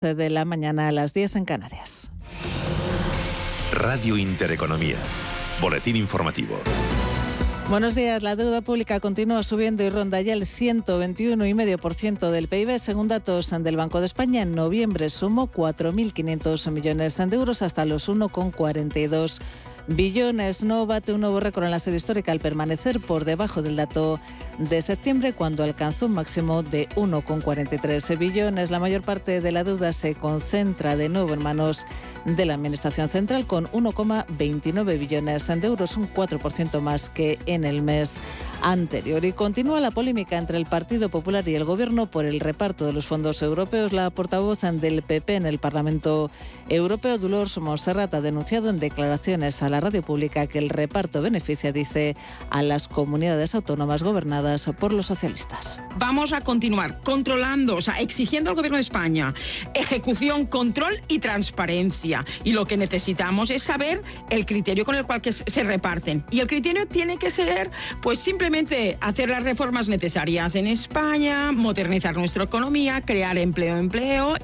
de 0.00 0.30
la 0.30 0.46
mañana 0.46 0.88
a 0.88 0.92
las 0.92 1.12
10 1.12 1.36
en 1.36 1.44
Canarias. 1.44 2.10
Radio 3.70 4.16
Intereconomía. 4.16 4.96
Boletín 5.60 5.94
informativo. 5.94 6.58
Buenos 7.68 7.94
días. 7.94 8.22
La 8.22 8.34
deuda 8.34 8.62
pública 8.62 8.98
continúa 8.98 9.42
subiendo 9.42 9.82
y 9.82 9.90
ronda 9.90 10.22
ya 10.22 10.32
el 10.32 10.44
121,5% 10.44 12.30
del 12.30 12.48
PIB. 12.48 12.78
Según 12.78 13.08
datos 13.08 13.50
del 13.50 13.76
Banco 13.76 14.00
de 14.00 14.06
España, 14.06 14.40
en 14.40 14.54
noviembre 14.54 15.10
sumó 15.10 15.52
4.500 15.52 16.70
millones 16.70 17.18
de 17.18 17.36
euros 17.36 17.60
hasta 17.60 17.84
los 17.84 18.08
1,42 18.08 19.38
billones. 19.86 20.62
No 20.64 20.86
bate 20.86 21.12
un 21.12 21.20
nuevo 21.20 21.40
récord 21.40 21.64
en 21.64 21.70
la 21.70 21.78
serie 21.78 21.96
histórica 21.96 22.32
al 22.32 22.40
permanecer 22.40 23.00
por 23.00 23.24
debajo 23.24 23.62
del 23.62 23.76
dato 23.76 24.20
de 24.58 24.82
septiembre 24.82 25.32
cuando 25.32 25.64
alcanzó 25.64 26.06
un 26.06 26.12
máximo 26.12 26.62
de 26.62 26.88
1,43 26.90 28.18
billones. 28.18 28.70
La 28.70 28.78
mayor 28.78 29.02
parte 29.02 29.40
de 29.40 29.52
la 29.52 29.64
deuda 29.64 29.92
se 29.92 30.14
concentra 30.14 30.96
de 30.96 31.08
nuevo 31.08 31.32
en 31.32 31.42
manos 31.42 31.86
de 32.24 32.44
la 32.44 32.54
Administración 32.54 33.08
Central 33.08 33.46
con 33.46 33.66
1,29 33.68 34.98
billones 34.98 35.46
de 35.46 35.66
euros, 35.66 35.96
un 35.96 36.08
4% 36.12 36.80
más 36.80 37.10
que 37.10 37.38
en 37.46 37.64
el 37.64 37.82
mes 37.82 38.20
anterior. 38.62 39.24
Y 39.24 39.32
continúa 39.32 39.80
la 39.80 39.90
polémica 39.90 40.38
entre 40.38 40.58
el 40.58 40.66
Partido 40.66 41.08
Popular 41.08 41.46
y 41.48 41.54
el 41.54 41.64
Gobierno 41.64 42.06
por 42.06 42.24
el 42.24 42.40
reparto 42.40 42.86
de 42.86 42.92
los 42.92 43.06
fondos 43.06 43.42
europeos. 43.42 43.92
La 43.92 44.10
portavoz 44.10 44.60
del 44.60 45.02
PP 45.02 45.36
en 45.36 45.46
el 45.46 45.58
Parlamento 45.58 46.30
Europeo, 46.68 47.18
Dolores 47.18 47.56
Monserrat, 47.58 48.12
ha 48.14 48.20
denunciado 48.20 48.68
en 48.70 48.78
declaraciones 48.78 49.62
a 49.62 49.68
la 49.68 49.80
radio 49.80 50.02
pública 50.02 50.46
que 50.46 50.58
el 50.58 50.68
reparto 50.68 51.22
beneficia, 51.22 51.72
dice, 51.72 52.16
a 52.50 52.62
las 52.62 52.88
comunidades 52.88 53.54
autónomas 53.54 54.02
gobernadas 54.02 54.68
por 54.78 54.92
los 54.92 55.06
socialistas. 55.06 55.80
Vamos 55.96 56.32
a 56.32 56.40
continuar 56.40 57.00
controlando, 57.02 57.76
o 57.76 57.80
sea, 57.80 58.00
exigiendo 58.00 58.50
al 58.50 58.56
Gobierno 58.56 58.76
de 58.76 58.82
España 58.82 59.34
ejecución, 59.74 60.46
control 60.46 61.00
y 61.08 61.18
transparencia. 61.18 62.24
Y 62.44 62.52
lo 62.52 62.66
que 62.66 62.76
necesitamos 62.76 63.50
es 63.50 63.62
saber 63.62 64.02
el 64.30 64.46
criterio 64.46 64.84
con 64.84 64.94
el 64.94 65.04
cual 65.04 65.22
se 65.30 65.64
reparten. 65.64 66.24
Y 66.30 66.40
el 66.40 66.46
criterio 66.46 66.86
tiene 66.86 67.18
que 67.18 67.30
ser, 67.30 67.70
pues 68.02 68.18
simplemente 68.50 68.98
hacer 69.00 69.28
las 69.28 69.44
reformas 69.44 69.86
necesarias 69.86 70.56
en 70.56 70.66
España, 70.66 71.52
modernizar 71.52 72.16
nuestra 72.16 72.42
economía, 72.42 73.00
crear 73.00 73.38
empleo, 73.38 73.76
empleo. 73.76 74.34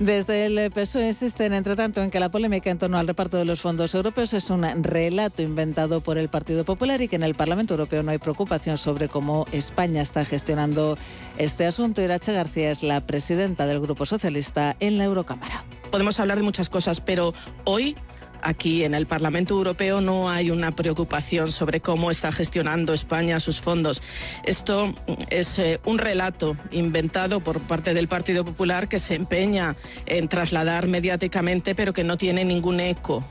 Desde 0.00 0.46
el 0.46 0.72
PSOE 0.72 1.06
insisten, 1.06 1.52
entre 1.52 1.76
tanto, 1.76 2.02
en 2.02 2.10
que 2.10 2.18
la 2.18 2.32
polémica 2.32 2.68
en 2.68 2.78
torno 2.78 2.98
al 2.98 3.06
reparto 3.06 3.36
de 3.36 3.44
los 3.44 3.60
fondos 3.60 3.94
europeos 3.94 4.34
es 4.34 4.50
un 4.50 4.64
relato 4.82 5.40
inventado 5.42 6.00
por 6.00 6.18
el 6.18 6.28
Partido 6.28 6.64
Popular 6.64 7.00
y 7.00 7.06
que 7.06 7.14
en 7.14 7.22
el 7.22 7.36
Parlamento 7.36 7.74
Europeo 7.74 8.02
no 8.02 8.10
hay 8.10 8.18
preocupación 8.18 8.76
sobre 8.76 9.06
cómo 9.06 9.46
España 9.52 10.02
está 10.02 10.24
gestionando 10.24 10.98
este 11.38 11.64
asunto. 11.64 12.02
Irache 12.02 12.32
García 12.32 12.72
es 12.72 12.82
la 12.82 13.02
presidenta 13.02 13.66
del 13.66 13.78
Grupo 13.78 14.04
Socialista 14.04 14.74
en 14.80 14.98
la 14.98 15.04
Eurocámara. 15.04 15.62
Podemos 15.92 16.18
hablar 16.18 16.38
de 16.38 16.42
muchas 16.42 16.68
cosas, 16.68 17.00
pero 17.00 17.34
hoy 17.62 17.94
aquí 18.42 18.84
en 18.84 18.94
el 18.94 19.06
Parlamento 19.06 19.54
Europeo 19.54 20.00
no 20.00 20.30
hay 20.30 20.50
una 20.50 20.72
preocupación 20.72 21.52
sobre 21.52 21.80
cómo 21.80 22.10
está 22.10 22.32
gestionando 22.32 22.92
España 22.92 23.40
sus 23.40 23.60
fondos. 23.60 24.02
Esto 24.44 24.92
es 25.30 25.58
eh, 25.58 25.80
un 25.84 25.98
relato 25.98 26.56
inventado 26.70 27.40
por 27.40 27.60
parte 27.60 27.94
del 27.94 28.08
Partido 28.08 28.44
Popular 28.44 28.88
que 28.88 28.98
se 28.98 29.14
empeña 29.14 29.76
en 30.06 30.28
trasladar 30.28 30.86
mediáticamente, 30.86 31.74
pero 31.74 31.92
que 31.92 32.04
no 32.04 32.16
tiene 32.16 32.44
ningún 32.44 32.80
eco 32.80 33.24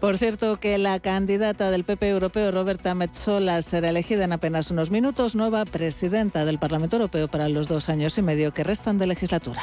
por 0.00 0.18
cierto, 0.18 0.60
que 0.60 0.76
la 0.78 1.00
candidata 1.00 1.70
del 1.70 1.84
PP 1.84 2.10
europeo, 2.10 2.50
Roberta 2.50 2.94
Metsola, 2.94 3.62
será 3.62 3.88
elegida 3.88 4.24
en 4.24 4.32
apenas 4.32 4.70
unos 4.70 4.90
minutos 4.90 5.34
nueva 5.34 5.64
presidenta 5.64 6.44
del 6.44 6.58
Parlamento 6.58 6.96
Europeo 6.96 7.28
para 7.28 7.48
los 7.48 7.66
dos 7.66 7.88
años 7.88 8.18
y 8.18 8.22
medio 8.22 8.52
que 8.52 8.62
restan 8.62 8.98
de 8.98 9.06
legislatura. 9.06 9.62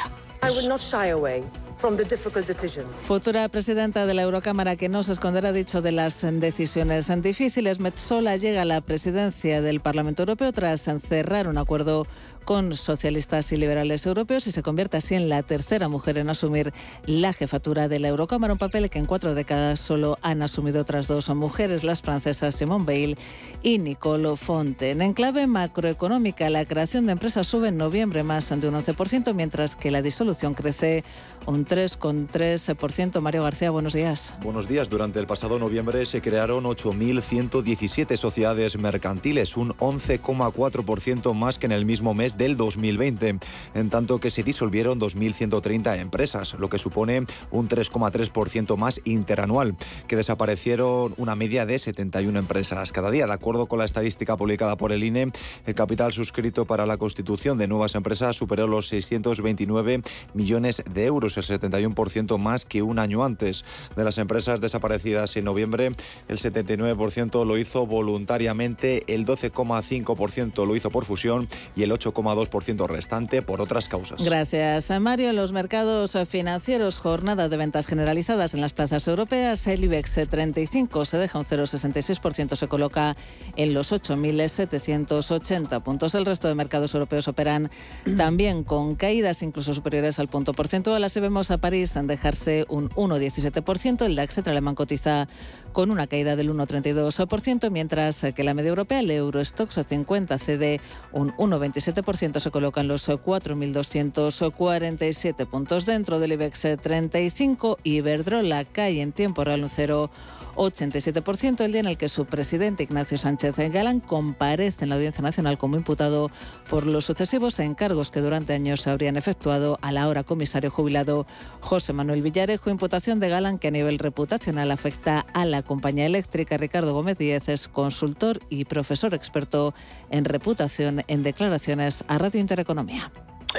Futura 2.92 3.48
presidenta 3.48 4.06
de 4.06 4.14
la 4.14 4.22
Eurocámara 4.22 4.76
que 4.76 4.88
no 4.88 5.02
se 5.02 5.12
esconderá 5.12 5.52
dicho 5.52 5.82
de 5.82 5.92
las 5.92 6.24
decisiones 6.40 7.10
difíciles, 7.22 7.80
Metsola 7.80 8.36
llega 8.36 8.62
a 8.62 8.64
la 8.64 8.80
presidencia 8.80 9.60
del 9.60 9.80
Parlamento 9.80 10.22
Europeo 10.22 10.52
tras 10.52 10.88
cerrar 11.02 11.48
un 11.48 11.58
acuerdo 11.58 12.06
con 12.44 12.74
socialistas 12.74 13.52
y 13.52 13.56
liberales 13.56 14.06
europeos 14.06 14.46
y 14.46 14.52
se 14.52 14.62
convierte 14.62 14.96
así 14.96 15.14
en 15.14 15.28
la 15.28 15.42
tercera 15.42 15.88
mujer 15.88 16.18
en 16.18 16.30
asumir 16.30 16.72
la 17.06 17.32
jefatura 17.32 17.88
de 17.88 17.98
la 17.98 18.08
Eurocámara, 18.08 18.52
un 18.52 18.58
papel 18.58 18.90
que 18.90 18.98
en 18.98 19.06
cuatro 19.06 19.34
décadas 19.34 19.80
solo 19.80 20.18
han 20.22 20.42
asumido 20.42 20.80
otras 20.80 21.08
dos 21.08 21.28
mujeres, 21.30 21.84
las 21.84 22.02
francesas 22.02 22.54
Simone 22.54 22.84
Veil 22.84 23.18
y 23.62 23.78
Nicole 23.78 24.36
Fonten. 24.36 25.02
En 25.02 25.12
clave 25.14 25.46
macroeconómica, 25.46 26.50
la 26.50 26.64
creación 26.64 27.06
de 27.06 27.12
empresas 27.12 27.46
sube 27.46 27.68
en 27.68 27.76
noviembre 27.76 28.22
más 28.22 28.48
de 28.48 28.68
un 28.68 28.74
11%, 28.74 29.34
mientras 29.34 29.76
que 29.76 29.90
la 29.90 30.02
disolución 30.02 30.54
crece 30.54 31.04
un 31.46 31.66
3,3%. 31.66 33.20
Mario 33.20 33.42
García, 33.42 33.70
buenos 33.70 33.92
días. 33.92 34.34
Buenos 34.42 34.68
días. 34.68 34.88
Durante 34.88 35.18
el 35.18 35.26
pasado 35.26 35.58
noviembre 35.58 36.06
se 36.06 36.20
crearon 36.20 36.64
8.117 36.64 38.16
sociedades 38.16 38.78
mercantiles, 38.78 39.56
un 39.56 39.70
11,4% 39.72 41.34
más 41.34 41.58
que 41.58 41.66
en 41.66 41.72
el 41.72 41.84
mismo 41.84 42.14
mes 42.14 42.33
del 42.36 42.56
2020, 42.56 43.38
en 43.74 43.90
tanto 43.90 44.20
que 44.20 44.30
se 44.30 44.42
disolvieron 44.42 45.00
2.130 45.00 45.98
empresas, 45.98 46.54
lo 46.58 46.68
que 46.68 46.78
supone 46.78 47.26
un 47.50 47.68
3,3% 47.68 48.76
más 48.76 49.00
interanual, 49.04 49.76
que 50.06 50.16
desaparecieron 50.16 51.14
una 51.16 51.34
media 51.34 51.66
de 51.66 51.78
71 51.78 52.38
empresas 52.38 52.92
cada 52.92 53.10
día. 53.10 53.26
De 53.26 53.32
acuerdo 53.32 53.66
con 53.66 53.78
la 53.78 53.84
estadística 53.84 54.36
publicada 54.36 54.76
por 54.76 54.92
el 54.92 55.04
INE, 55.04 55.32
el 55.66 55.74
capital 55.74 56.12
suscrito 56.12 56.64
para 56.64 56.86
la 56.86 56.96
constitución 56.96 57.58
de 57.58 57.68
nuevas 57.68 57.94
empresas 57.94 58.36
superó 58.36 58.66
los 58.66 58.88
629 58.88 60.02
millones 60.34 60.82
de 60.90 61.06
euros, 61.06 61.36
el 61.36 61.44
71% 61.44 62.38
más 62.38 62.64
que 62.64 62.82
un 62.82 62.98
año 62.98 63.24
antes. 63.24 63.64
De 63.96 64.04
las 64.04 64.18
empresas 64.18 64.60
desaparecidas 64.60 65.36
en 65.36 65.44
noviembre, 65.44 65.92
el 66.28 66.38
79% 66.38 67.46
lo 67.46 67.58
hizo 67.58 67.86
voluntariamente, 67.86 69.04
el 69.12 69.26
12,5% 69.26 70.66
lo 70.66 70.76
hizo 70.76 70.90
por 70.90 71.04
fusión 71.04 71.48
y 71.76 71.82
el 71.82 71.92
8, 71.92 72.12
2% 72.32 72.86
restante 72.86 73.42
por 73.42 73.60
otras 73.60 73.88
causas. 73.88 74.24
Gracias, 74.24 74.90
a 74.90 75.00
Mario. 75.00 75.30
En 75.30 75.36
los 75.36 75.52
mercados 75.52 76.16
financieros, 76.28 76.98
jornada 76.98 77.48
de 77.48 77.56
ventas 77.56 77.86
generalizadas 77.86 78.54
en 78.54 78.60
las 78.60 78.72
plazas 78.72 79.06
europeas. 79.08 79.66
El 79.66 79.84
IBEX 79.84 80.20
35 80.28 81.04
se 81.04 81.18
deja 81.18 81.38
un 81.38 81.44
0,66%, 81.44 82.56
se 82.56 82.68
coloca 82.68 83.16
en 83.56 83.74
los 83.74 83.92
8.780 83.92 85.82
puntos. 85.82 86.14
El 86.14 86.26
resto 86.26 86.48
de 86.48 86.54
mercados 86.54 86.94
europeos 86.94 87.28
operan 87.28 87.70
también 88.16 88.64
con 88.64 88.94
caídas 88.96 89.42
incluso 89.42 89.74
superiores 89.74 90.18
al 90.18 90.28
punto 90.28 90.52
porcentual. 90.52 91.02
Así 91.04 91.20
vemos 91.20 91.50
a 91.50 91.58
París 91.58 91.96
en 91.96 92.06
dejarse 92.06 92.64
un 92.68 92.88
1,17%. 92.90 94.04
El 94.04 94.16
DAX 94.16 94.38
alemán 94.38 94.74
cotiza 94.74 95.28
con 95.74 95.90
una 95.90 96.06
caída 96.06 96.36
del 96.36 96.50
1,32%, 96.50 97.70
mientras 97.70 98.24
que 98.34 98.44
la 98.44 98.54
media 98.54 98.70
europea, 98.70 99.00
el 99.00 99.10
Eurostox 99.10 99.78
50, 99.86 100.38
cede 100.38 100.80
un 101.12 101.32
1,27%, 101.32 102.40
se 102.40 102.50
colocan 102.50 102.88
los 102.88 103.10
4.247 103.10 105.46
puntos 105.46 105.84
dentro 105.84 106.18
del 106.20 106.32
IBEX 106.32 106.78
35. 106.80 107.78
Iberdrola 107.82 108.64
cae 108.64 109.02
en 109.02 109.12
tiempo 109.12 109.44
real 109.44 109.62
un 109.62 109.68
0. 109.68 110.10
87%, 110.56 111.62
el 111.62 111.72
día 111.72 111.80
en 111.80 111.86
el 111.86 111.96
que 111.96 112.08
su 112.08 112.26
presidente 112.26 112.84
Ignacio 112.84 113.18
Sánchez 113.18 113.56
Galán 113.72 114.00
comparece 114.00 114.84
en 114.84 114.90
la 114.90 114.96
Audiencia 114.96 115.22
Nacional 115.22 115.58
como 115.58 115.76
imputado 115.76 116.30
por 116.70 116.86
los 116.86 117.04
sucesivos 117.04 117.58
encargos 117.58 118.10
que 118.10 118.20
durante 118.20 118.52
años 118.52 118.82
se 118.82 118.90
habrían 118.90 119.16
efectuado 119.16 119.78
al 119.82 119.96
ahora 119.96 120.22
comisario 120.22 120.70
jubilado 120.70 121.26
José 121.60 121.92
Manuel 121.92 122.22
Villarejo, 122.22 122.70
imputación 122.70 123.20
de 123.20 123.28
Galán 123.28 123.58
que 123.58 123.68
a 123.68 123.72
nivel 123.72 123.98
reputacional 123.98 124.70
afecta 124.70 125.26
a 125.34 125.44
la 125.44 125.62
compañía 125.64 126.06
eléctrica. 126.06 126.56
Ricardo 126.56 126.94
Gómez 126.94 127.18
Díez 127.18 127.48
es 127.48 127.68
consultor 127.68 128.38
y 128.50 128.64
profesor 128.64 129.14
experto 129.14 129.74
en 130.10 130.24
reputación 130.24 131.02
en 131.08 131.22
declaraciones 131.22 132.04
a 132.08 132.18
Radio 132.18 132.40
Intereconomía. 132.40 133.10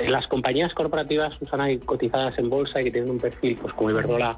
Las 0.08 0.28
compañías 0.28 0.74
corporativas 0.74 1.38
están 1.42 1.78
cotizadas 1.80 2.38
en 2.38 2.50
bolsa 2.50 2.82
y 2.82 2.86
que 2.86 2.92
tienen 2.92 3.10
un 3.10 3.20
perfil 3.20 3.58
pues 3.62 3.74
como 3.74 3.90
Iberdrola 3.90 4.38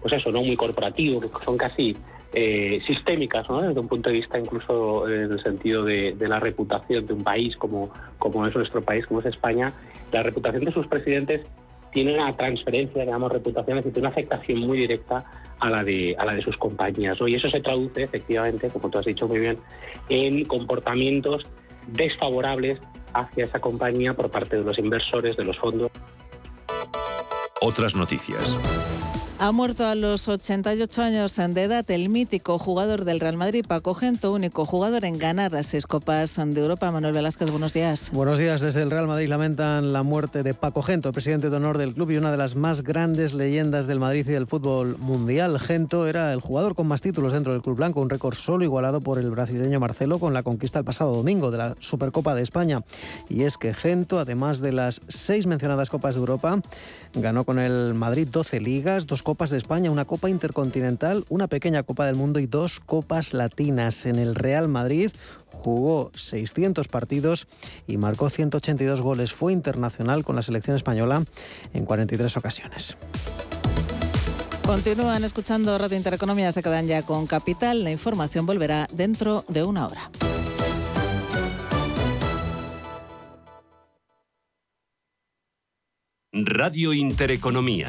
pues 0.00 0.14
eso, 0.14 0.30
no 0.30 0.42
muy 0.42 0.56
corporativo, 0.56 1.20
que 1.20 1.28
son 1.44 1.56
casi 1.56 1.96
eh, 2.32 2.80
sistémicas, 2.86 3.48
¿no? 3.48 3.62
desde 3.62 3.80
un 3.80 3.88
punto 3.88 4.10
de 4.10 4.16
vista 4.16 4.38
incluso 4.38 5.08
en 5.08 5.32
el 5.32 5.42
sentido 5.42 5.82
de, 5.82 6.14
la 6.20 6.38
reputación 6.38 7.06
de 7.06 7.14
un 7.14 7.24
país 7.24 7.56
como, 7.56 7.90
como 8.18 8.46
es 8.46 8.54
nuestro 8.54 8.82
país, 8.82 9.06
como 9.06 9.20
es 9.20 9.26
España, 9.26 9.72
la 10.12 10.22
reputación 10.22 10.64
de 10.64 10.70
sus 10.70 10.86
presidentes 10.86 11.50
tiene 11.92 12.14
una 12.14 12.36
transferencia, 12.36 13.02
digamos, 13.02 13.32
reputaciones 13.32 13.86
y 13.86 13.90
tiene 13.90 14.08
una 14.08 14.10
afectación 14.10 14.60
muy 14.60 14.78
directa 14.78 15.24
a 15.60 15.70
la 15.70 15.84
de, 15.84 16.14
a 16.18 16.24
la 16.24 16.34
de 16.34 16.42
sus 16.42 16.56
compañías. 16.56 17.18
Y 17.26 17.34
eso 17.34 17.50
se 17.50 17.60
traduce, 17.60 18.02
efectivamente, 18.02 18.68
como 18.68 18.90
tú 18.90 18.98
has 18.98 19.06
dicho 19.06 19.26
muy 19.26 19.40
bien, 19.40 19.58
en 20.08 20.44
comportamientos 20.44 21.44
desfavorables 21.86 22.80
hacia 23.14 23.44
esa 23.44 23.58
compañía 23.58 24.14
por 24.14 24.30
parte 24.30 24.56
de 24.56 24.64
los 24.64 24.78
inversores, 24.78 25.36
de 25.36 25.44
los 25.44 25.56
fondos. 25.56 25.90
Otras 27.60 27.94
noticias. 27.94 28.58
Ha 29.40 29.52
muerto 29.52 29.86
a 29.86 29.94
los 29.94 30.26
88 30.26 31.00
años 31.00 31.36
de 31.36 31.62
edad 31.62 31.88
el 31.92 32.08
mítico 32.08 32.58
jugador 32.58 33.04
del 33.04 33.20
Real 33.20 33.36
Madrid, 33.36 33.64
Paco 33.66 33.94
Gento, 33.94 34.32
único 34.32 34.64
jugador 34.64 35.04
en 35.04 35.16
ganar 35.16 35.52
las 35.52 35.68
seis 35.68 35.86
Copas 35.86 36.40
de 36.44 36.60
Europa. 36.60 36.90
Manuel 36.90 37.14
Velázquez, 37.14 37.48
buenos 37.48 37.72
días. 37.72 38.10
Buenos 38.12 38.38
días. 38.38 38.60
Desde 38.60 38.82
el 38.82 38.90
Real 38.90 39.06
Madrid 39.06 39.28
lamentan 39.28 39.92
la 39.92 40.02
muerte 40.02 40.42
de 40.42 40.54
Paco 40.54 40.82
Gento, 40.82 41.12
presidente 41.12 41.50
de 41.50 41.56
honor 41.56 41.78
del 41.78 41.94
club 41.94 42.10
y 42.10 42.16
una 42.16 42.32
de 42.32 42.36
las 42.36 42.56
más 42.56 42.82
grandes 42.82 43.32
leyendas 43.32 43.86
del 43.86 44.00
Madrid 44.00 44.26
y 44.26 44.32
del 44.32 44.48
fútbol 44.48 44.98
mundial. 44.98 45.60
Gento 45.60 46.08
era 46.08 46.32
el 46.32 46.40
jugador 46.40 46.74
con 46.74 46.88
más 46.88 47.00
títulos 47.00 47.32
dentro 47.32 47.52
del 47.52 47.62
club 47.62 47.76
blanco, 47.76 48.00
un 48.00 48.10
récord 48.10 48.34
solo 48.34 48.64
igualado 48.64 49.00
por 49.00 49.20
el 49.20 49.30
brasileño 49.30 49.78
Marcelo 49.78 50.18
con 50.18 50.34
la 50.34 50.42
conquista 50.42 50.80
el 50.80 50.84
pasado 50.84 51.14
domingo 51.14 51.52
de 51.52 51.58
la 51.58 51.76
Supercopa 51.78 52.34
de 52.34 52.42
España. 52.42 52.82
Y 53.28 53.44
es 53.44 53.56
que 53.56 53.72
Gento, 53.72 54.18
además 54.18 54.58
de 54.58 54.72
las 54.72 55.00
seis 55.06 55.46
mencionadas 55.46 55.90
Copas 55.90 56.16
de 56.16 56.22
Europa, 56.22 56.60
ganó 57.14 57.44
con 57.44 57.60
el 57.60 57.94
Madrid 57.94 58.26
12 58.28 58.60
ligas, 58.60 59.06
dos 59.06 59.22
Copas 59.28 59.50
de 59.50 59.58
España, 59.58 59.90
una 59.90 60.06
Copa 60.06 60.30
Intercontinental, 60.30 61.22
una 61.28 61.48
pequeña 61.48 61.82
Copa 61.82 62.06
del 62.06 62.16
Mundo 62.16 62.40
y 62.40 62.46
dos 62.46 62.80
Copas 62.80 63.34
Latinas. 63.34 64.06
En 64.06 64.16
el 64.16 64.34
Real 64.34 64.68
Madrid 64.68 65.10
jugó 65.50 66.10
600 66.14 66.88
partidos 66.88 67.46
y 67.86 67.98
marcó 67.98 68.30
182 68.30 69.02
goles. 69.02 69.34
Fue 69.34 69.52
internacional 69.52 70.24
con 70.24 70.34
la 70.34 70.40
selección 70.40 70.76
española 70.76 71.26
en 71.74 71.84
43 71.84 72.38
ocasiones. 72.38 72.96
Continúan 74.64 75.22
escuchando 75.24 75.76
Radio 75.76 75.98
Intereconomía, 75.98 76.50
se 76.50 76.62
quedan 76.62 76.86
ya 76.86 77.02
con 77.02 77.26
Capital. 77.26 77.84
La 77.84 77.90
información 77.90 78.46
volverá 78.46 78.88
dentro 78.94 79.44
de 79.46 79.62
una 79.62 79.88
hora. 79.88 80.10
Radio 86.32 86.94
Intereconomía. 86.94 87.88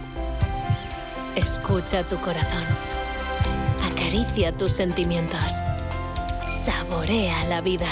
Escucha 1.35 2.03
tu 2.03 2.17
corazón. 2.17 2.63
Acaricia 3.89 4.51
tus 4.51 4.73
sentimientos. 4.73 5.61
Saborea 6.41 7.45
la 7.45 7.61
vida. 7.61 7.87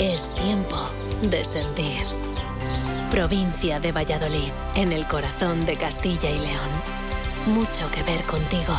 Es 0.00 0.34
tiempo 0.34 0.76
de 1.22 1.44
sentir. 1.44 2.02
Provincia 3.10 3.78
de 3.78 3.92
Valladolid, 3.92 4.50
en 4.74 4.92
el 4.92 5.06
corazón 5.06 5.64
de 5.66 5.76
Castilla 5.76 6.28
y 6.28 6.38
León. 6.38 6.70
Mucho 7.54 7.88
que 7.92 8.02
ver 8.02 8.22
contigo. 8.24 8.74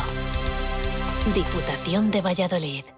Diputación 1.34 2.10
de 2.10 2.20
Valladolid. 2.20 2.97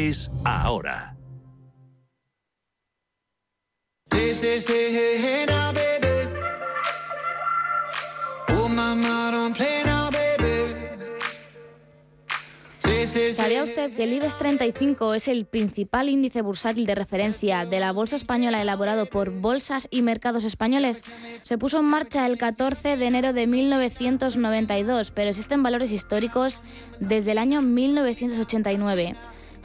ahora. 0.45 1.15
¿Sabía 13.33 13.63
usted 13.63 13.95
que 13.95 14.03
el 14.03 14.13
IBEX 14.13 14.37
35 14.37 15.13
es 15.13 15.27
el 15.27 15.45
principal 15.45 16.09
índice 16.09 16.41
bursátil 16.41 16.85
de 16.85 16.95
referencia 16.95 17.65
de 17.65 17.79
la 17.79 17.91
bolsa 17.91 18.15
española 18.15 18.61
elaborado 18.61 19.05
por 19.05 19.31
Bolsas 19.31 19.87
y 19.91 20.01
Mercados 20.01 20.43
Españoles? 20.45 21.03
Se 21.43 21.59
puso 21.59 21.79
en 21.79 21.85
marcha 21.85 22.25
el 22.25 22.39
14 22.39 22.97
de 22.97 23.05
enero 23.05 23.33
de 23.33 23.45
1992, 23.45 25.11
pero 25.11 25.29
existen 25.29 25.61
valores 25.61 25.91
históricos 25.91 26.63
desde 26.99 27.33
el 27.33 27.37
año 27.37 27.61
1989. 27.61 29.15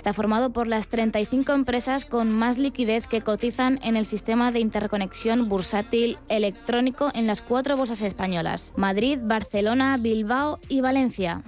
Está 0.07 0.15
formado 0.15 0.53
por 0.53 0.69
las 0.69 0.87
35 0.87 1.53
empresas 1.53 2.05
con 2.05 2.33
más 2.33 2.59
liquidez 2.59 3.09
que 3.09 3.23
cotizan 3.23 3.81
en 3.83 3.97
el 3.97 4.07
sistema 4.07 4.53
de 4.53 4.61
interconexión 4.61 5.49
bursátil 5.49 6.17
electrónico 6.29 7.11
en 7.13 7.27
las 7.27 7.41
cuatro 7.41 7.77
bolsas 7.77 8.03
españolas, 8.03 8.73
Madrid, 8.77 9.19
Barcelona, 9.21 9.97
Bilbao 9.97 10.61
y 10.69 10.81
Valencia. 10.81 11.43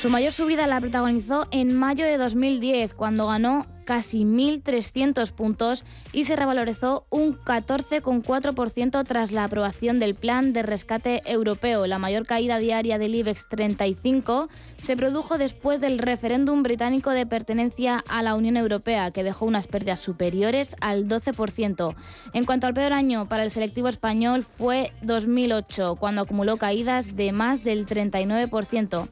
Su 0.00 0.10
mayor 0.10 0.32
subida 0.32 0.66
la 0.66 0.80
protagonizó 0.80 1.46
en 1.52 1.78
mayo 1.78 2.04
de 2.04 2.18
2010, 2.18 2.94
cuando 2.94 3.28
ganó 3.28 3.64
casi 3.88 4.24
1.300 4.24 5.32
puntos 5.32 5.86
y 6.12 6.24
se 6.24 6.36
revalorizó 6.36 7.06
un 7.08 7.38
14,4% 7.38 9.02
tras 9.06 9.32
la 9.32 9.44
aprobación 9.44 9.98
del 9.98 10.14
Plan 10.14 10.52
de 10.52 10.62
Rescate 10.62 11.22
Europeo. 11.24 11.86
La 11.86 11.98
mayor 11.98 12.26
caída 12.26 12.58
diaria 12.58 12.98
del 12.98 13.14
IBEX 13.14 13.48
35 13.48 14.50
se 14.76 14.94
produjo 14.94 15.38
después 15.38 15.80
del 15.80 15.98
referéndum 15.98 16.62
británico 16.62 17.12
de 17.12 17.24
pertenencia 17.24 18.04
a 18.10 18.22
la 18.22 18.34
Unión 18.34 18.58
Europea, 18.58 19.10
que 19.10 19.24
dejó 19.24 19.46
unas 19.46 19.66
pérdidas 19.66 20.00
superiores 20.00 20.76
al 20.82 21.08
12%. 21.08 21.94
En 22.34 22.44
cuanto 22.44 22.66
al 22.66 22.74
peor 22.74 22.92
año 22.92 23.26
para 23.26 23.42
el 23.42 23.50
selectivo 23.50 23.88
español 23.88 24.44
fue 24.58 24.92
2008, 25.00 25.96
cuando 25.98 26.20
acumuló 26.20 26.58
caídas 26.58 27.16
de 27.16 27.32
más 27.32 27.64
del 27.64 27.86
39%. 27.86 29.08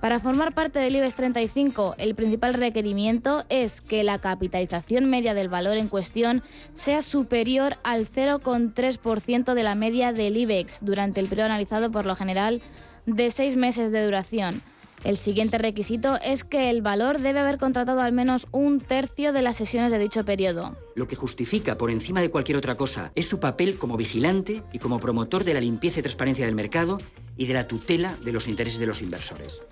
Para 0.00 0.20
formar 0.20 0.52
parte 0.52 0.78
del 0.78 0.94
IBEX 0.96 1.14
35, 1.14 1.94
el 1.98 2.14
principal 2.14 2.54
requerimiento 2.54 3.44
es 3.48 3.80
que 3.80 4.04
la 4.04 4.18
capitalización 4.18 5.08
media 5.08 5.32
del 5.34 5.48
valor 5.48 5.78
en 5.78 5.88
cuestión 5.88 6.42
sea 6.74 7.00
superior 7.02 7.76
al 7.82 8.06
0,3% 8.06 9.54
de 9.54 9.62
la 9.62 9.74
media 9.74 10.12
del 10.12 10.36
IBEX 10.36 10.84
durante 10.84 11.20
el 11.20 11.28
periodo 11.28 11.46
analizado 11.46 11.90
por 11.90 12.04
lo 12.04 12.14
general 12.14 12.60
de 13.06 13.30
seis 13.30 13.56
meses 13.56 13.90
de 13.90 14.04
duración. 14.04 14.60
El 15.04 15.16
siguiente 15.16 15.58
requisito 15.58 16.18
es 16.22 16.42
que 16.42 16.70
el 16.70 16.82
valor 16.82 17.20
debe 17.20 17.40
haber 17.40 17.58
contratado 17.58 18.00
al 18.00 18.12
menos 18.12 18.46
un 18.50 18.80
tercio 18.80 19.32
de 19.32 19.42
las 19.42 19.56
sesiones 19.56 19.92
de 19.92 19.98
dicho 19.98 20.24
periodo. 20.24 20.76
Lo 20.94 21.06
que 21.06 21.16
justifica 21.16 21.78
por 21.78 21.90
encima 21.90 22.20
de 22.20 22.30
cualquier 22.30 22.58
otra 22.58 22.74
cosa 22.76 23.12
es 23.14 23.28
su 23.28 23.38
papel 23.38 23.78
como 23.78 23.96
vigilante 23.96 24.62
y 24.72 24.78
como 24.78 24.98
promotor 24.98 25.44
de 25.44 25.54
la 25.54 25.60
limpieza 25.60 26.00
y 26.00 26.02
transparencia 26.02 26.46
del 26.46 26.54
mercado 26.54 26.98
y 27.36 27.46
de 27.46 27.54
la 27.54 27.68
tutela 27.68 28.14
de 28.24 28.32
los 28.32 28.48
intereses 28.48 28.78
de 28.78 28.86
los 28.86 29.02
inversores. 29.02 29.62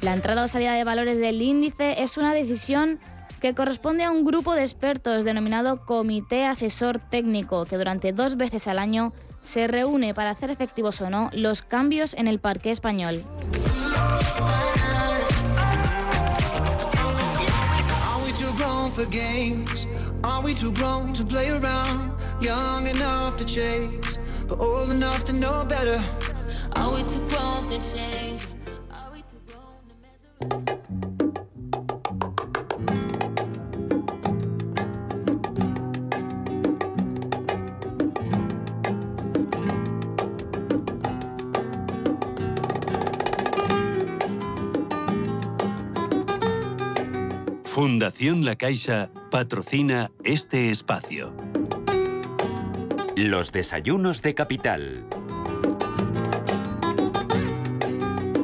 La 0.00 0.14
entrada 0.14 0.44
o 0.44 0.48
salida 0.48 0.74
de 0.74 0.82
valores 0.82 1.18
del 1.18 1.40
índice 1.40 2.02
es 2.02 2.16
una 2.16 2.34
decisión 2.34 2.98
que 3.40 3.54
corresponde 3.54 4.04
a 4.04 4.10
un 4.10 4.24
grupo 4.24 4.54
de 4.54 4.62
expertos 4.62 5.24
denominado 5.24 5.84
Comité 5.84 6.44
Asesor 6.44 6.98
Técnico, 6.98 7.64
que 7.64 7.76
durante 7.76 8.12
dos 8.12 8.36
veces 8.36 8.66
al 8.68 8.78
año 8.78 9.12
se 9.40 9.66
reúne 9.66 10.14
para 10.14 10.30
hacer 10.30 10.50
efectivos 10.50 11.00
o 11.00 11.10
no 11.10 11.28
los 11.32 11.62
cambios 11.62 12.14
en 12.14 12.28
el 12.28 12.38
parque 12.38 12.70
español. 12.70 13.22
Are 18.04 18.24
we 18.24 18.32
too 18.32 18.52
grown 18.56 18.90
for 18.90 19.04
games? 19.06 19.86
Are 20.24 20.42
we 20.42 20.54
too 20.54 20.72
grown 20.72 21.12
to 21.14 21.24
play 21.24 21.50
around? 21.50 22.12
Young 22.40 22.86
enough 22.86 23.36
to 23.36 23.44
chase, 23.44 24.18
but 24.48 24.58
old 24.60 24.90
enough 24.90 25.24
to 25.24 25.32
know 25.32 25.64
better. 25.64 26.02
Are 26.76 26.92
we 26.92 27.02
too 27.04 27.26
grown 27.28 27.68
to 27.68 27.78
change? 27.94 28.46
Fundación 47.74 48.44
La 48.44 48.56
Caixa 48.56 49.10
patrocina 49.30 50.10
este 50.24 50.68
espacio. 50.68 51.34
Los 53.16 53.50
desayunos 53.50 54.20
de 54.20 54.34
capital. 54.34 55.06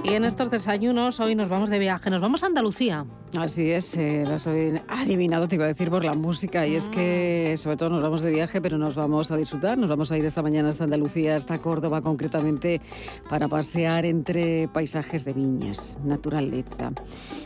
Y 0.03 0.15
en 0.15 0.25
estos 0.25 0.51
desayunos 0.51 1.21
hoy 1.21 1.35
nos 1.35 1.51
vamos 1.51 1.69
de 1.69 1.79
viaje, 1.79 2.09
nos 2.09 2.23
vamos 2.23 2.43
a 2.43 2.47
Andalucía. 2.47 3.05
Así 3.37 3.71
es, 3.71 3.95
eh, 3.97 4.25
lo 4.27 4.35
has 4.35 4.47
adivinado, 4.47 5.49
te 5.49 5.57
iba 5.57 5.67
a 5.67 5.69
decir, 5.69 5.91
por 5.91 6.03
la 6.03 6.15
música. 6.15 6.67
Y 6.67 6.75
es 6.75 6.89
que 6.89 7.55
sobre 7.59 7.77
todo 7.77 7.91
nos 7.91 8.03
vamos 8.03 8.23
de 8.23 8.31
viaje, 8.31 8.61
pero 8.63 8.79
nos 8.79 8.97
vamos 8.97 9.31
a 9.31 9.37
disfrutar. 9.37 9.77
Nos 9.77 9.89
vamos 9.91 10.11
a 10.11 10.19
ir 10.19 10.25
esta 10.25 10.43
mañana 10.43 10.71
hasta 10.71 10.85
Andalucía, 10.85 11.37
hasta 11.37 11.59
Córdoba 11.59 12.01
concretamente, 12.01 12.81
para 13.29 13.47
pasear 13.47 14.07
entre 14.07 14.69
paisajes 14.69 15.27
de 15.27 15.35
viñas, 15.35 15.99
naturaleza. 16.03 16.93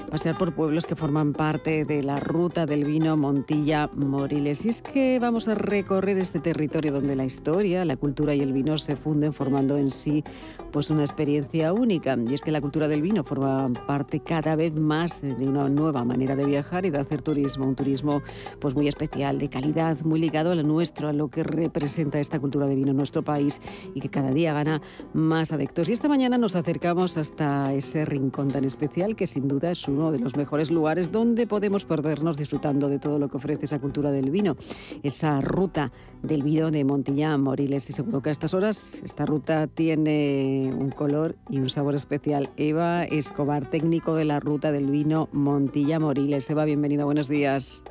Pasear 0.08 0.38
por 0.38 0.54
pueblos 0.54 0.86
que 0.86 0.94
forman 0.94 1.32
parte 1.32 1.84
de 1.84 2.02
la 2.04 2.16
ruta 2.16 2.64
del 2.64 2.84
vino 2.84 3.16
Montilla-Moriles. 3.16 4.64
Y 4.64 4.68
es 4.68 4.82
que 4.82 5.18
vamos 5.18 5.48
a 5.48 5.56
recorrer 5.56 6.16
este 6.18 6.38
territorio 6.38 6.92
donde 6.92 7.16
la 7.16 7.24
historia, 7.24 7.84
la 7.84 7.96
cultura 7.96 8.34
y 8.34 8.40
el 8.40 8.52
vino 8.52 8.78
se 8.78 8.94
funden 8.94 9.32
formando 9.32 9.76
en 9.76 9.90
sí 9.90 10.22
pues 10.70 10.90
una 10.90 11.02
experiencia 11.02 11.72
única. 11.72 12.16
Y 12.28 12.34
es 12.34 12.42
que 12.42 12.52
la 12.52 12.60
cultura 12.60 12.86
del 12.86 13.02
vino 13.02 13.24
forma 13.24 13.68
parte 13.86 14.20
cada 14.20 14.54
vez 14.54 14.74
más 14.74 15.20
de 15.20 15.48
una 15.48 15.71
nueva 15.72 16.04
manera 16.04 16.36
de 16.36 16.46
viajar 16.46 16.84
y 16.86 16.90
de 16.90 16.98
hacer 16.98 17.22
turismo, 17.22 17.66
un 17.66 17.74
turismo 17.74 18.22
pues 18.60 18.74
muy 18.74 18.88
especial, 18.88 19.38
de 19.38 19.48
calidad, 19.48 20.00
muy 20.02 20.20
ligado 20.20 20.52
a 20.52 20.54
lo 20.54 20.62
nuestro, 20.62 21.08
a 21.08 21.12
lo 21.12 21.28
que 21.28 21.42
representa 21.42 22.20
esta 22.20 22.38
cultura 22.38 22.66
de 22.66 22.74
vino 22.74 22.90
en 22.90 22.96
nuestro 22.96 23.22
país 23.22 23.60
y 23.94 24.00
que 24.00 24.08
cada 24.08 24.30
día 24.30 24.52
gana 24.52 24.80
más 25.12 25.52
adeptos. 25.52 25.88
Y 25.88 25.92
esta 25.92 26.08
mañana 26.08 26.38
nos 26.38 26.56
acercamos 26.56 27.16
hasta 27.16 27.72
ese 27.72 28.04
rincón 28.04 28.48
tan 28.48 28.64
especial 28.64 29.16
que 29.16 29.26
sin 29.26 29.48
duda 29.48 29.70
es 29.70 29.88
uno 29.88 30.12
de 30.12 30.18
los 30.18 30.36
mejores 30.36 30.70
lugares 30.70 31.10
donde 31.10 31.46
podemos 31.46 31.84
perdernos 31.84 32.36
disfrutando 32.36 32.88
de 32.88 32.98
todo 32.98 33.18
lo 33.18 33.28
que 33.28 33.36
ofrece 33.36 33.64
esa 33.64 33.78
cultura 33.78 34.12
del 34.12 34.30
vino, 34.30 34.56
esa 35.02 35.40
ruta 35.40 35.92
del 36.22 36.42
vino 36.42 36.70
de 36.70 36.84
Montillán, 36.84 37.40
Moriles. 37.40 37.88
Y 37.90 37.92
seguro 37.92 38.22
que 38.22 38.28
a 38.28 38.32
estas 38.32 38.54
horas 38.54 39.02
esta 39.04 39.26
ruta 39.26 39.66
tiene 39.66 40.72
un 40.78 40.90
color 40.90 41.36
y 41.50 41.58
un 41.58 41.70
sabor 41.70 41.94
especial. 41.94 42.50
Eva 42.56 43.04
Escobar, 43.04 43.68
técnico 43.68 44.14
de 44.14 44.24
la 44.24 44.40
ruta 44.40 44.72
del 44.72 44.90
vino 44.90 45.28
Montilla 45.32 45.61
Montilla 45.62 46.00
Moriles. 46.00 46.50
Eva, 46.50 46.64
bienvenida, 46.64 47.04
buenos 47.04 47.28
días. 47.28 47.84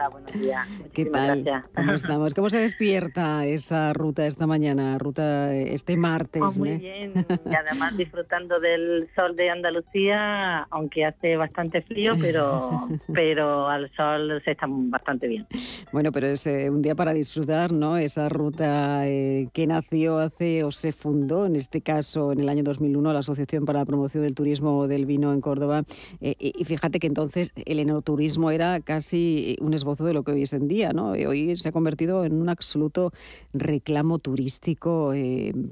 Hola, 0.00 0.08
buenos 0.08 0.32
días. 0.32 0.66
¿Qué 0.94 1.04
tal? 1.04 1.44
¿Cómo 1.74 1.92
estamos? 1.92 2.32
¿Cómo 2.32 2.48
se 2.48 2.56
despierta 2.56 3.44
esa 3.44 3.92
ruta 3.92 4.24
esta 4.24 4.46
mañana, 4.46 4.96
ruta 4.96 5.54
este 5.54 5.98
martes? 5.98 6.42
Oh, 6.42 6.58
muy 6.58 6.78
bien, 6.78 7.12
y 7.28 7.54
además 7.54 7.94
disfrutando 7.98 8.58
del 8.60 9.10
sol 9.14 9.36
de 9.36 9.50
Andalucía, 9.50 10.60
aunque 10.70 11.04
hace 11.04 11.36
bastante 11.36 11.82
frío, 11.82 12.14
pero, 12.18 12.88
pero 13.12 13.68
al 13.68 13.94
sol 13.94 14.40
se 14.42 14.52
está 14.52 14.64
bastante 14.66 15.28
bien. 15.28 15.46
Bueno, 15.92 16.12
pero 16.12 16.28
es 16.28 16.46
eh, 16.46 16.70
un 16.70 16.80
día 16.80 16.94
para 16.94 17.12
disfrutar, 17.12 17.70
¿no? 17.70 17.98
Esa 17.98 18.30
ruta 18.30 19.06
eh, 19.06 19.48
que 19.52 19.66
nació 19.66 20.18
hace 20.18 20.64
o 20.64 20.70
se 20.70 20.92
fundó, 20.92 21.44
en 21.44 21.56
este 21.56 21.82
caso, 21.82 22.32
en 22.32 22.40
el 22.40 22.48
año 22.48 22.62
2001, 22.62 23.12
la 23.12 23.18
Asociación 23.18 23.66
para 23.66 23.80
la 23.80 23.84
Promoción 23.84 24.22
del 24.22 24.34
Turismo 24.34 24.88
del 24.88 25.04
Vino 25.04 25.34
en 25.34 25.42
Córdoba. 25.42 25.82
Eh, 26.22 26.36
y 26.38 26.64
fíjate 26.64 27.00
que 27.00 27.06
entonces 27.06 27.52
el 27.66 27.80
enoturismo 27.80 28.50
era 28.50 28.80
casi 28.80 29.58
un 29.60 29.74
esbozo 29.74 29.89
de 29.98 30.12
lo 30.12 30.22
que 30.22 30.32
hoy 30.32 30.42
es 30.42 30.52
en 30.52 30.68
día, 30.68 30.92
¿no? 30.92 31.10
Hoy 31.10 31.56
se 31.56 31.68
ha 31.68 31.72
convertido 31.72 32.24
en 32.24 32.40
un 32.40 32.48
absoluto 32.48 33.12
reclamo 33.52 34.18
turístico 34.18 35.12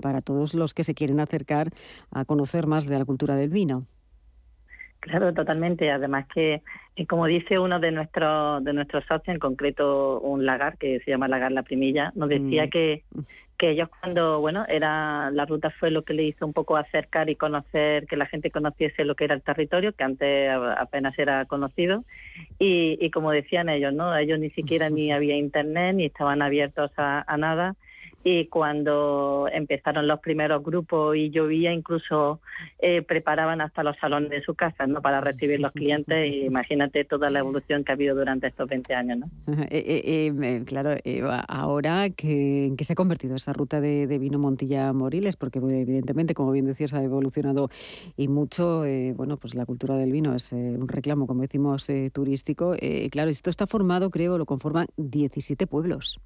para 0.02 0.20
todos 0.20 0.54
los 0.54 0.74
que 0.74 0.84
se 0.84 0.94
quieren 0.94 1.20
acercar 1.20 1.70
a 2.10 2.24
conocer 2.24 2.66
más 2.66 2.86
de 2.86 2.98
la 2.98 3.04
cultura 3.04 3.36
del 3.36 3.50
vino. 3.50 3.86
Claro, 5.00 5.32
totalmente. 5.32 5.90
Además 5.90 6.26
que, 6.32 6.62
eh, 6.96 7.06
como 7.06 7.26
dice 7.26 7.58
uno 7.58 7.78
de 7.78 7.92
nuestros 7.92 8.64
de 8.64 8.72
nuestros 8.72 9.04
socios, 9.04 9.34
en 9.34 9.38
concreto 9.38 10.20
un 10.20 10.44
lagar 10.44 10.76
que 10.76 11.00
se 11.00 11.10
llama 11.10 11.28
Lagar 11.28 11.52
La 11.52 11.62
Primilla, 11.62 12.12
nos 12.16 12.28
decía 12.28 12.66
mm. 12.66 12.70
que, 12.70 13.04
que 13.56 13.70
ellos 13.70 13.88
cuando, 14.00 14.40
bueno, 14.40 14.66
era 14.68 15.30
la 15.30 15.46
ruta 15.46 15.70
fue 15.70 15.92
lo 15.92 16.02
que 16.02 16.14
le 16.14 16.24
hizo 16.24 16.44
un 16.44 16.52
poco 16.52 16.76
acercar 16.76 17.30
y 17.30 17.36
conocer, 17.36 18.06
que 18.06 18.16
la 18.16 18.26
gente 18.26 18.50
conociese 18.50 19.04
lo 19.04 19.14
que 19.14 19.24
era 19.24 19.34
el 19.34 19.42
territorio, 19.42 19.92
que 19.92 20.04
antes 20.04 20.50
apenas 20.76 21.16
era 21.16 21.44
conocido. 21.44 22.04
Y, 22.58 22.98
y 23.00 23.10
como 23.10 23.30
decían 23.30 23.68
ellos, 23.68 23.94
¿no? 23.94 24.16
Ellos 24.16 24.40
ni 24.40 24.50
siquiera 24.50 24.90
ni 24.90 25.12
había 25.12 25.36
internet, 25.36 25.94
ni 25.94 26.06
estaban 26.06 26.42
abiertos 26.42 26.90
a, 26.96 27.24
a 27.26 27.36
nada 27.36 27.76
y 28.24 28.46
cuando 28.46 29.48
empezaron 29.52 30.08
los 30.08 30.20
primeros 30.20 30.62
grupos 30.62 31.16
y 31.16 31.30
llovía, 31.30 31.72
incluso 31.72 32.40
eh, 32.80 33.02
preparaban 33.02 33.60
hasta 33.60 33.82
los 33.82 33.96
salones 33.98 34.30
de 34.30 34.42
su 34.42 34.54
casa 34.54 34.86
¿no? 34.86 35.00
para 35.00 35.20
recibir 35.20 35.60
los 35.60 35.72
clientes. 35.72 36.34
Y 36.34 36.44
imagínate 36.46 37.04
toda 37.04 37.30
la 37.30 37.38
evolución 37.38 37.84
que 37.84 37.92
ha 37.92 37.94
habido 37.94 38.16
durante 38.16 38.48
estos 38.48 38.68
20 38.68 38.94
años. 38.94 39.18
¿no? 39.18 39.62
Eh, 39.70 40.32
eh, 40.32 40.62
claro, 40.66 40.90
ahora 41.48 42.10
que, 42.10 42.72
que 42.76 42.84
se 42.84 42.92
ha 42.92 42.96
convertido 42.96 43.36
esa 43.36 43.52
ruta 43.52 43.80
de, 43.80 44.18
vino 44.18 44.38
Montilla-Moriles, 44.38 45.36
porque 45.36 45.60
evidentemente, 45.60 46.34
como 46.34 46.50
bien 46.50 46.66
decías, 46.66 46.94
ha 46.94 47.02
evolucionado 47.02 47.70
y 48.16 48.26
mucho. 48.28 48.84
bueno, 49.14 49.36
pues 49.36 49.54
la 49.54 49.64
cultura 49.64 49.96
del 49.96 50.10
vino 50.10 50.34
es 50.34 50.52
un 50.52 50.88
reclamo, 50.88 51.26
como 51.26 51.42
decimos, 51.42 51.88
turístico. 52.12 52.74
claro, 53.10 53.30
esto 53.30 53.48
está 53.48 53.66
formado, 53.66 54.10
creo, 54.10 54.38
lo 54.38 54.46
conforman 54.46 54.86
17 54.96 55.66
pueblos. 55.68 56.18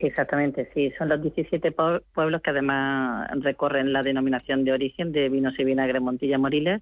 Exactamente, 0.00 0.70
sí. 0.72 0.90
Son 0.96 1.10
los 1.10 1.20
17 1.20 1.72
pueblos 1.72 2.40
que 2.40 2.50
además 2.50 3.30
recorren 3.42 3.92
la 3.92 4.02
denominación 4.02 4.64
de 4.64 4.72
origen 4.72 5.12
de 5.12 5.28
vinos 5.28 5.58
y 5.58 5.64
vinagre 5.64 6.00
Montilla 6.00 6.38
Moriles 6.38 6.80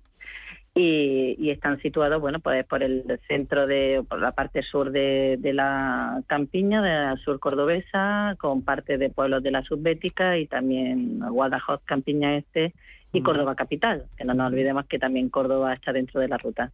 y, 0.73 1.51
están 1.51 1.81
situados, 1.83 2.21
bueno, 2.21 2.39
pues 2.39 2.65
por 2.67 2.85
el 2.85 3.19
centro 3.27 3.67
de, 3.67 4.05
por 4.09 4.21
la 4.21 4.31
parte 4.31 4.63
sur 4.63 4.93
de, 4.93 5.37
la 5.53 6.23
campiña, 6.29 6.81
de 6.81 6.91
la 6.91 7.17
sur 7.17 7.41
cordobesa, 7.41 8.37
con 8.39 8.63
parte 8.63 8.99
de 8.99 9.11
pueblos 9.11 9.43
de 9.43 9.51
la 9.51 9.63
subbética 9.63 10.39
y 10.39 10.47
también 10.47 11.19
Guadajoz, 11.19 11.81
Campiña 11.85 12.37
Este 12.37 12.73
y 13.13 13.23
Córdoba 13.23 13.55
Capital, 13.55 14.07
que 14.17 14.25
no 14.25 14.35
nos 14.35 14.53
olvidemos 14.53 14.87
que 14.87 14.99
también 14.99 15.31
Córdoba 15.31 15.73
está 15.73 15.93
dentro 15.93 16.21
de 16.21 16.29
la 16.29 16.37
ruta. 16.37 16.73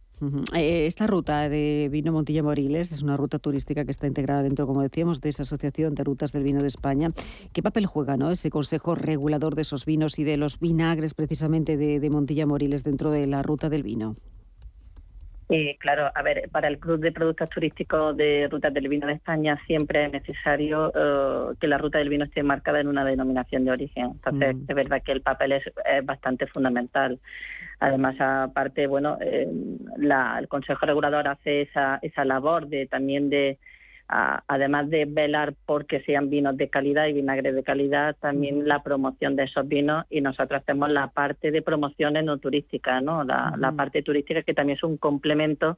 Eh, 0.53 0.85
esta 0.85 1.07
ruta 1.07 1.47
de 1.47 1.87
vino 1.91 2.11
Montilla 2.11 2.43
Moriles 2.43 2.91
es 2.91 3.01
una 3.01 3.15
ruta 3.15 3.39
turística 3.39 3.85
que 3.85 3.91
está 3.91 4.07
integrada 4.07 4.43
dentro, 4.43 4.67
como 4.67 4.81
decíamos, 4.81 5.21
de 5.21 5.29
esa 5.29 5.43
Asociación 5.43 5.95
de 5.95 6.03
Rutas 6.03 6.31
del 6.33 6.43
Vino 6.43 6.61
de 6.61 6.67
España. 6.67 7.09
¿Qué 7.53 7.63
papel 7.63 7.85
juega 7.85 8.17
¿no? 8.17 8.31
ese 8.31 8.49
consejo 8.49 8.95
regulador 8.95 9.55
de 9.55 9.61
esos 9.61 9.85
vinos 9.85 10.19
y 10.19 10.23
de 10.23 10.37
los 10.37 10.59
vinagres 10.59 11.13
precisamente 11.13 11.77
de, 11.77 11.99
de 11.99 12.09
Montilla 12.09 12.45
Moriles 12.45 12.83
dentro 12.83 13.11
de 13.11 13.27
la 13.27 13.41
ruta 13.41 13.69
del 13.69 13.83
vino? 13.83 14.15
Eh, 15.47 15.77
claro, 15.79 16.11
a 16.13 16.21
ver, 16.23 16.49
para 16.49 16.67
el 16.67 16.79
Club 16.79 16.99
de 16.99 17.11
Productos 17.11 17.49
Turísticos 17.51 18.17
de 18.17 18.47
Rutas 18.49 18.73
del 18.73 18.87
Vino 18.87 19.05
de 19.05 19.13
España 19.13 19.59
siempre 19.67 20.05
es 20.05 20.11
necesario 20.11 20.91
eh, 20.95 21.55
que 21.59 21.67
la 21.67 21.77
ruta 21.77 21.99
del 21.99 22.09
vino 22.09 22.25
esté 22.25 22.41
marcada 22.41 22.79
en 22.79 22.87
una 22.87 23.05
denominación 23.05 23.63
de 23.63 23.71
origen. 23.71 24.05
Entonces, 24.05 24.55
mm. 24.55 24.65
es 24.67 24.75
verdad 24.75 25.03
que 25.03 25.11
el 25.11 25.21
papel 25.21 25.51
es, 25.51 25.63
bastante 26.03 26.47
fundamental. 26.47 27.19
Además, 27.79 28.15
aparte, 28.19 28.87
bueno, 28.87 29.17
eh, 29.21 29.47
el 29.47 30.47
Consejo 30.47 30.85
Regulador 30.85 31.27
hace 31.27 31.61
esa, 31.61 31.99
esa 32.01 32.25
labor 32.25 32.67
de 32.67 32.87
también 32.87 33.29
de 33.29 33.59
además 34.07 34.89
de 34.89 35.05
velar 35.05 35.55
porque 35.65 36.01
sean 36.01 36.29
vinos 36.29 36.57
de 36.57 36.69
calidad 36.69 37.07
y 37.07 37.13
vinagres 37.13 37.55
de 37.55 37.63
calidad, 37.63 38.15
también 38.19 38.67
la 38.67 38.83
promoción 38.83 39.35
de 39.35 39.43
esos 39.43 39.67
vinos 39.67 40.05
y 40.09 40.21
nosotros 40.21 40.61
hacemos 40.61 40.89
la 40.89 41.07
parte 41.07 41.51
de 41.51 41.61
promociones 41.61 42.23
no 42.23 42.37
turísticas, 42.37 43.01
¿no? 43.01 43.23
La, 43.23 43.53
la 43.57 43.71
parte 43.71 44.03
turística 44.03 44.43
que 44.43 44.53
también 44.53 44.77
es 44.77 44.83
un 44.83 44.97
complemento 44.97 45.77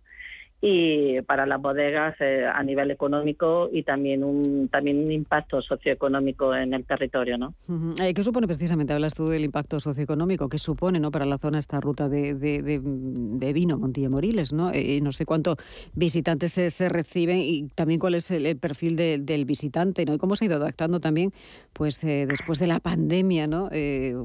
y 0.60 1.22
para 1.22 1.46
las 1.46 1.62
bodegas 1.62 2.16
eh, 2.20 2.46
a 2.52 2.64
nivel 2.64 2.90
económico 2.90 3.70
y 3.72 3.84
también 3.84 4.24
un 4.24 4.70
también 4.70 5.04
un 5.04 5.12
impacto 5.12 5.62
socioeconómico 5.62 6.56
en 6.56 6.74
el 6.74 6.84
territorio, 6.84 7.38
¿no? 7.38 7.54
Eh, 8.02 8.14
¿Qué 8.16 8.24
supone 8.24 8.48
precisamente? 8.48 8.92
Hablas 8.94 9.14
tú 9.14 9.28
del 9.28 9.44
impacto 9.44 9.80
socioeconómico. 9.80 10.50
¿Qué 10.50 10.58
supone, 10.58 11.00
no, 11.00 11.12
para 11.12 11.26
la 11.26 11.38
zona 11.38 11.60
esta 11.60 11.80
ruta 11.80 12.10
de, 12.10 12.34
de, 12.34 13.54
vino 13.54 13.78
Montilla 13.78 14.10
Moriles, 14.10 14.52
no? 14.52 14.72
Eh, 14.74 15.00
no 15.02 15.12
sé 15.12 15.26
cuántos 15.26 15.58
visitantes 15.94 16.54
se, 16.54 16.90
reciben 16.90 17.38
y 17.38 17.68
también 17.76 18.00
cuál 18.00 18.16
es 18.16 18.32
el, 18.32 18.58
perfil 18.58 18.96
del 18.96 19.46
visitante, 19.46 20.06
¿no? 20.06 20.16
Y 20.16 20.18
cómo 20.18 20.36
se 20.36 20.46
ha 20.46 20.48
ido 20.48 20.58
adaptando 20.58 21.00
también, 21.00 21.32
pues 21.74 22.02
después 22.02 22.60
de 22.60 22.68
la 22.68 22.80
pandemia, 22.80 23.46
¿no? 23.48 23.70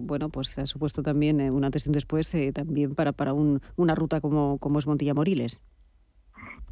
bueno, 0.01 0.29
pues 0.29 0.59
ha 0.59 0.67
supuesto 0.67 1.03
también 1.03 1.41
una 1.51 1.67
antes 1.67 1.87
y 1.87 1.91
un 1.91 1.93
después 1.93 2.35
también 2.55 2.95
para 2.95 3.13
para 3.13 3.33
un, 3.33 3.61
una 3.77 3.95
ruta 3.95 4.21
como 4.21 4.59
como 4.59 4.79
es 4.79 4.87
Montilla 4.87 5.15
Moriles. 5.15 5.63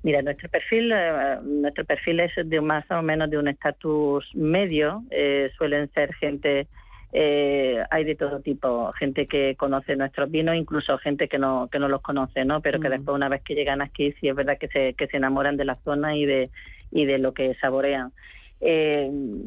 Mira, 0.02 0.22
nuestro 0.22 0.48
perfil, 0.48 0.92
eh, 0.92 1.38
nuestro 1.42 1.84
perfil 1.84 2.20
es 2.20 2.32
de 2.42 2.60
más 2.60 2.90
o 2.90 3.02
menos 3.02 3.28
de 3.28 3.36
un 3.36 3.48
estatus 3.48 4.30
medio. 4.34 5.02
Eh, 5.10 5.46
suelen 5.58 5.92
ser 5.92 6.14
gente, 6.14 6.68
eh, 7.12 7.82
hay 7.90 8.04
de 8.04 8.14
todo 8.14 8.40
tipo, 8.40 8.90
gente 8.98 9.26
que 9.26 9.56
conoce 9.56 9.96
nuestros 9.96 10.30
vinos, 10.30 10.56
incluso 10.56 10.96
gente 10.98 11.28
que 11.28 11.38
no 11.38 11.68
que 11.70 11.78
no 11.78 11.88
los 11.88 12.00
conoce, 12.00 12.46
¿no? 12.46 12.62
Pero 12.62 12.80
que 12.80 12.88
mm. 12.88 12.92
después 12.92 13.14
una 13.14 13.28
vez 13.28 13.42
que 13.42 13.54
llegan 13.54 13.82
aquí 13.82 14.12
sí 14.12 14.28
es 14.28 14.34
verdad 14.34 14.56
que 14.58 14.68
se 14.68 14.94
que 14.94 15.06
se 15.06 15.18
enamoran 15.18 15.58
de 15.58 15.66
la 15.66 15.76
zona 15.84 16.16
y 16.16 16.24
de 16.24 16.48
y 16.90 17.04
de 17.04 17.18
lo 17.18 17.34
que 17.34 17.54
saborean. 17.60 18.10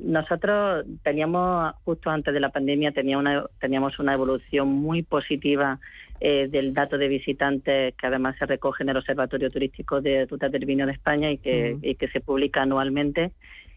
nosotros 0.06 0.86
teníamos 1.04 1.74
justo 1.84 2.12
antes 2.12 2.34
de 2.34 2.40
la 2.40 2.50
pandemia 2.50 2.92
tenía 2.92 3.18
una, 3.18 3.46
teníamos 3.60 3.98
una 4.00 4.14
evolución 4.14 4.68
muy 4.68 5.02
positiva 5.02 5.80
eh, 6.20 6.48
del 6.50 6.74
dato 6.74 6.98
de 6.98 7.08
visitantes 7.08 7.94
que 7.96 8.08
además 8.08 8.36
se 8.38 8.46
recoge 8.46 8.84
en 8.84 8.90
el 8.90 8.98
Observatorio 8.98 9.50
Turístico 9.50 10.02
de 10.02 10.26
Rutas 10.26 10.52
del 10.52 10.66
Vino 10.66 10.86
de 10.86 10.94
España 10.94 11.32
y 11.32 11.38
que, 11.38 11.96
que 12.00 12.08
se 12.08 12.22
publica 12.22 12.62
anualmente. 12.62 13.32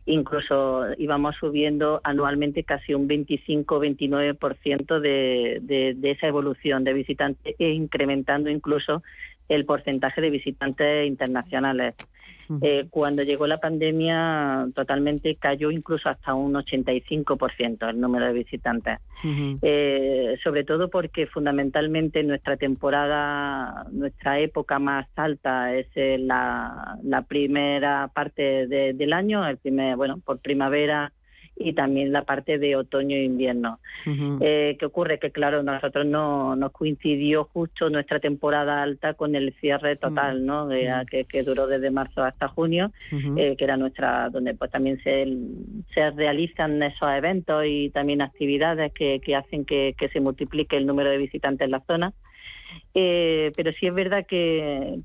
Incluso 0.09 0.85
íbamos 0.99 1.35
subiendo 1.37 2.01
anualmente 2.05 2.63
casi 2.63 2.95
un 2.95 3.09
25-29% 3.09 5.01
de, 5.01 5.59
de, 5.63 5.95
de 5.97 6.11
esa 6.13 6.29
evolución 6.29 6.85
de 6.85 6.93
visitantes 6.93 7.57
e 7.59 7.71
incrementando 7.71 8.49
incluso 8.49 9.03
el 9.49 9.65
porcentaje 9.65 10.21
de 10.21 10.31
visitantes 10.31 11.07
internacionales. 11.07 11.95
Eh, 12.63 12.87
cuando 12.91 13.25
llegó 13.25 13.47
la 13.47 13.59
pandemia, 13.59 14.69
totalmente 14.75 15.35
cayó 15.35 15.71
incluso 15.71 16.09
hasta 16.09 16.35
un 16.35 16.55
85% 16.55 17.91
el 17.91 18.01
número 18.01 18.27
de 18.27 18.33
visitantes. 18.33 18.99
Eh, 19.63 20.39
sobre 20.45 20.65
todo 20.65 20.89
porque 20.89 21.27
fundamentalmente 21.27 22.23
nuestra 22.23 22.57
temporada, 22.57 23.87
nuestra 23.91 24.39
época 24.39 24.79
más 24.79 25.09
alta 25.17 25.75
es 25.75 25.89
eh, 25.97 26.19
la, 26.19 26.99
la 27.03 27.23
primera 27.23 28.09
parte 28.15 28.67
del 28.69 29.13
año, 29.13 29.47
el 29.47 29.57
primer, 29.57 29.97
bueno, 29.97 30.21
por 30.25 30.39
primavera 30.39 31.13
y 31.57 31.73
también 31.73 32.13
la 32.13 32.23
parte 32.23 32.59
de 32.59 32.77
otoño 32.77 33.17
e 33.17 33.25
invierno. 33.25 33.79
Eh, 34.41 34.77
¿Qué 34.79 34.87
ocurre? 34.87 35.19
Que 35.19 35.31
claro, 35.31 35.63
nosotros 35.63 36.07
no 36.07 36.55
nos 36.55 36.73
coincidió 36.73 37.45
justo 37.45 37.89
nuestra 37.91 38.21
temporada 38.21 38.83
alta 38.83 39.15
con 39.15 39.35
el 39.35 39.55
cierre 39.55 39.97
total, 39.97 40.45
¿no? 40.45 40.69
que, 40.69 41.43
duró 41.43 41.67
desde 41.67 41.91
marzo 41.91 42.23
hasta 42.23 42.49
junio, 42.49 42.93
eh, 43.37 43.57
que 43.57 43.65
era 43.65 43.77
nuestra, 43.77 44.29
donde 44.31 44.55
pues 44.55 44.71
también 44.71 45.01
se, 45.03 45.23
se 45.95 46.11
realizan 46.11 46.83
esos 46.83 47.09
eventos 47.09 47.65
y 47.67 47.91
también 47.91 48.21
actividades 48.21 48.93
que, 48.93 49.21
que 49.21 49.35
hacen 49.35 49.65
que, 49.65 49.95
que 49.97 50.09
se 50.09 50.21
multiplique 50.21 50.77
el 50.77 50.87
número 50.87 51.11
de 51.11 51.19
visitantes 51.19 51.65
en 51.65 51.71
la 51.71 51.81
zona. 51.81 52.13
Eh, 52.99 53.53
pero 53.55 53.73
sí 53.73 53.87
es 53.87 53.95
verdad 53.95 54.25
que, 54.27 55.03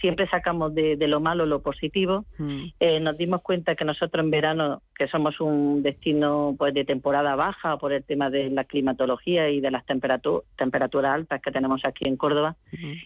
siempre 0.00 0.26
sacamos 0.28 0.74
de, 0.74 0.96
lo 1.06 1.20
malo 1.20 1.44
lo 1.44 1.60
positivo. 1.60 2.24
Mm. 2.38 2.64
Eh, 2.80 2.98
nos 2.98 3.18
dimos 3.18 3.42
cuenta 3.42 3.74
que 3.74 3.84
nosotros 3.84 4.24
en 4.24 4.30
verano, 4.30 4.80
que 4.96 5.06
somos 5.06 5.38
un 5.38 5.82
destino 5.82 6.54
pues 6.56 6.72
de 6.72 6.86
temporada 6.86 7.36
baja 7.36 7.76
por 7.76 7.92
el 7.92 8.04
tema 8.04 8.30
de 8.30 8.48
la 8.48 8.64
climatología 8.64 9.50
y 9.50 9.60
de 9.60 9.70
las 9.70 9.84
temperaturas 9.84 11.14
altas 11.14 11.42
que 11.42 11.52
tenemos 11.52 11.84
aquí 11.84 12.08
en 12.08 12.16
Córdoba, 12.16 12.56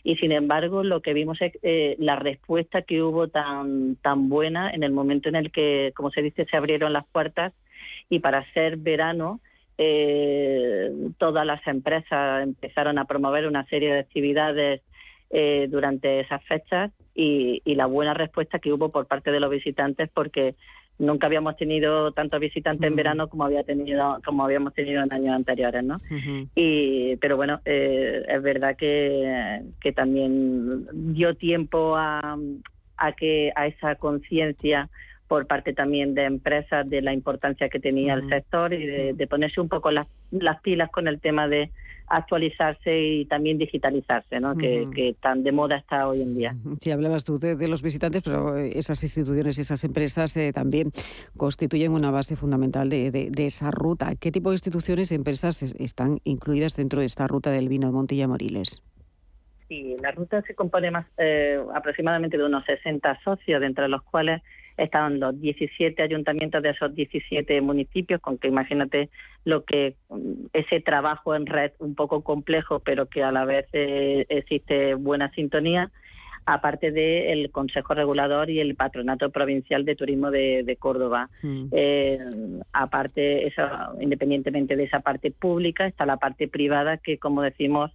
y 0.04 0.14
sin 0.14 0.30
embargo 0.30 0.84
lo 0.84 1.02
que 1.02 1.12
vimos 1.12 1.42
es 1.42 1.52
eh, 1.62 1.96
la 1.98 2.14
respuesta 2.14 2.82
que 2.82 3.02
hubo 3.02 3.26
tan, 3.26 3.96
tan 3.96 4.28
buena 4.28 4.70
en 4.70 4.84
el 4.84 4.92
momento 4.92 5.28
en 5.28 5.34
el 5.34 5.50
que, 5.50 5.92
como 5.96 6.12
se 6.12 6.22
dice, 6.22 6.46
se 6.48 6.56
abrieron 6.56 6.92
las 6.92 7.04
puertas 7.06 7.52
y 8.08 8.20
para 8.20 8.44
ser 8.52 8.76
verano 8.76 9.40
eh, 9.78 10.90
todas 11.18 11.44
las 11.44 11.66
empresas 11.66 12.42
empezaron 12.42 12.98
a 12.98 13.06
promover 13.06 13.46
una 13.46 13.64
serie 13.66 13.92
de 13.92 13.98
actividades 14.00 14.82
eh, 15.30 15.66
durante 15.68 16.20
esas 16.20 16.44
fechas 16.44 16.92
y, 17.14 17.60
la 17.74 17.86
buena 17.86 18.14
respuesta 18.14 18.60
que 18.60 18.72
hubo 18.72 18.90
por 18.90 19.06
parte 19.06 19.32
de 19.32 19.40
los 19.40 19.50
visitantes 19.50 20.08
porque 20.14 20.54
nunca 20.98 21.26
habíamos 21.26 21.56
tenido 21.56 22.12
tantos 22.12 22.38
visitantes 22.38 22.86
en 22.86 22.94
verano 22.94 23.28
como 23.28 23.44
había 23.44 23.64
tenido 23.64 24.20
como 24.24 24.44
habíamos 24.44 24.74
tenido 24.74 25.02
en 25.02 25.12
años 25.12 25.34
anteriores 25.34 25.82
no 25.82 25.96
y 26.54 27.16
pero 27.16 27.36
bueno 27.36 27.60
eh, 27.64 28.24
es 28.28 28.42
verdad 28.42 28.76
que, 28.76 29.62
que 29.80 29.92
también 29.92 30.84
dio 30.92 31.34
tiempo 31.34 31.96
a, 31.96 32.38
a 32.96 33.12
que 33.12 33.52
a 33.56 33.66
esa 33.66 33.96
conciencia 33.96 34.88
por 35.34 35.48
parte 35.48 35.72
también 35.72 36.14
de 36.14 36.26
empresas 36.26 36.88
de 36.88 37.02
la 37.02 37.12
importancia 37.12 37.68
que 37.68 37.80
tenía 37.80 38.14
el 38.14 38.28
sector 38.28 38.72
y 38.72 38.86
de, 38.86 39.26
ponerse 39.26 39.60
un 39.60 39.68
poco 39.68 39.90
las, 39.90 40.06
las, 40.30 40.60
pilas 40.60 40.92
con 40.92 41.08
el 41.08 41.18
tema 41.18 41.48
de 41.48 41.72
actualizarse 42.06 42.94
y 42.94 43.24
también 43.24 43.58
digitalizarse, 43.58 44.38
¿no? 44.38 44.56
que, 44.56 45.16
tan 45.20 45.42
de 45.42 45.50
moda 45.50 45.78
está 45.78 46.06
hoy 46.06 46.22
en 46.22 46.36
día. 46.36 46.56
Sí, 46.80 46.92
hablabas 46.92 47.24
tú 47.24 47.36
de, 47.36 47.66
los 47.66 47.82
visitantes, 47.82 48.22
pero 48.22 48.56
esas 48.56 49.02
instituciones 49.02 49.58
y 49.58 49.62
esas 49.62 49.82
empresas 49.82 50.36
eh, 50.36 50.52
también 50.52 50.92
constituyen 51.36 51.90
una 51.90 52.12
base 52.12 52.36
fundamental 52.36 52.88
de, 52.88 53.10
de, 53.10 53.46
esa 53.46 53.72
ruta. 53.72 54.14
¿Qué 54.14 54.30
tipo 54.30 54.50
de 54.50 54.54
instituciones 54.54 55.10
y 55.10 55.16
empresas 55.16 55.64
están 55.64 56.18
incluidas 56.22 56.76
dentro 56.76 57.00
de 57.00 57.06
esta 57.06 57.26
ruta 57.26 57.50
del 57.50 57.68
vino 57.68 57.88
de 57.88 57.92
Montilla 57.92 58.28
Moriles? 58.28 58.84
Sí, 59.66 59.96
la 60.00 60.12
ruta 60.12 60.42
se 60.42 60.54
compone 60.54 60.92
más 60.92 61.06
eh, 61.18 61.58
aproximadamente 61.74 62.38
de 62.38 62.44
unos 62.44 62.64
60 62.66 63.18
socios, 63.24 63.60
dentro 63.60 63.82
de 63.82 63.88
los 63.88 64.04
cuales 64.04 64.40
estaban 64.76 65.20
los 65.20 65.40
17 65.40 66.02
ayuntamientos 66.02 66.62
de 66.62 66.70
esos 66.70 66.94
17 66.94 67.60
municipios, 67.60 68.20
con 68.20 68.38
que 68.38 68.48
imagínate 68.48 69.08
lo 69.44 69.64
que 69.64 69.94
mm, 70.08 70.46
ese 70.52 70.80
trabajo 70.80 71.34
en 71.34 71.46
red 71.46 71.72
un 71.78 71.94
poco 71.94 72.22
complejo, 72.22 72.80
pero 72.80 73.06
que 73.06 73.22
a 73.22 73.32
la 73.32 73.44
vez 73.44 73.66
eh, 73.72 74.26
existe 74.28 74.94
buena 74.94 75.30
sintonía, 75.32 75.90
aparte 76.46 76.90
del 76.90 77.50
Consejo 77.50 77.94
Regulador 77.94 78.50
y 78.50 78.60
el 78.60 78.74
Patronato 78.74 79.30
Provincial 79.30 79.84
de 79.84 79.96
Turismo 79.96 80.30
de, 80.30 80.76
Córdoba. 80.78 81.30
Mm. 81.42 81.66
Eh, 81.72 82.18
aparte, 82.72 83.52
independientemente 84.00 84.76
de 84.76 84.84
esa 84.84 85.00
parte 85.00 85.30
pública, 85.30 85.86
está 85.86 86.04
la 86.04 86.18
parte 86.18 86.48
privada 86.48 86.98
que, 86.98 87.18
como 87.18 87.42
decimos, 87.42 87.92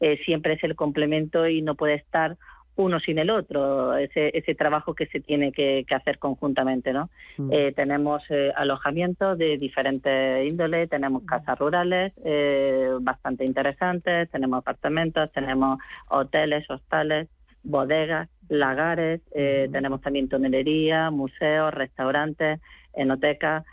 eh, 0.00 0.18
siempre 0.26 0.54
es 0.54 0.64
el 0.64 0.76
complemento 0.76 1.48
y 1.48 1.62
no 1.62 1.74
puede 1.74 1.94
estar 1.94 2.36
uno 2.76 3.00
sin 3.00 3.18
el 3.18 3.30
otro, 3.30 3.96
ese, 3.96 4.30
ese 4.36 4.54
trabajo 4.54 4.94
que 4.94 5.06
se 5.06 5.20
tiene 5.20 5.50
que, 5.50 5.84
hacer 5.90 6.18
conjuntamente. 6.18 6.92
¿no? 6.92 7.08
Mm. 7.38 7.52
Eh, 7.52 7.72
tenemos 7.74 8.22
eh, 8.28 8.52
alojamientos 8.54 9.38
de 9.38 9.56
diferentes 9.56 10.46
índoles, 10.46 10.88
tenemos 10.88 11.22
mm. 11.22 11.26
casas 11.26 11.58
rurales 11.58 12.12
eh, 12.24 12.90
bastante 13.00 13.44
interesantes, 13.44 14.30
tenemos 14.30 14.58
apartamentos, 14.58 15.32
tenemos 15.32 15.78
hoteles, 16.08 16.68
hostales, 16.70 17.28
bodegas, 17.62 18.28
lagares, 18.48 19.22
mm. 19.34 19.72
tenemos 19.72 20.02
también 20.02 20.28
tonelería, 20.28 21.10
museos, 21.10 21.72
restaurantes, 21.72 22.60
enotecas. 22.94 23.64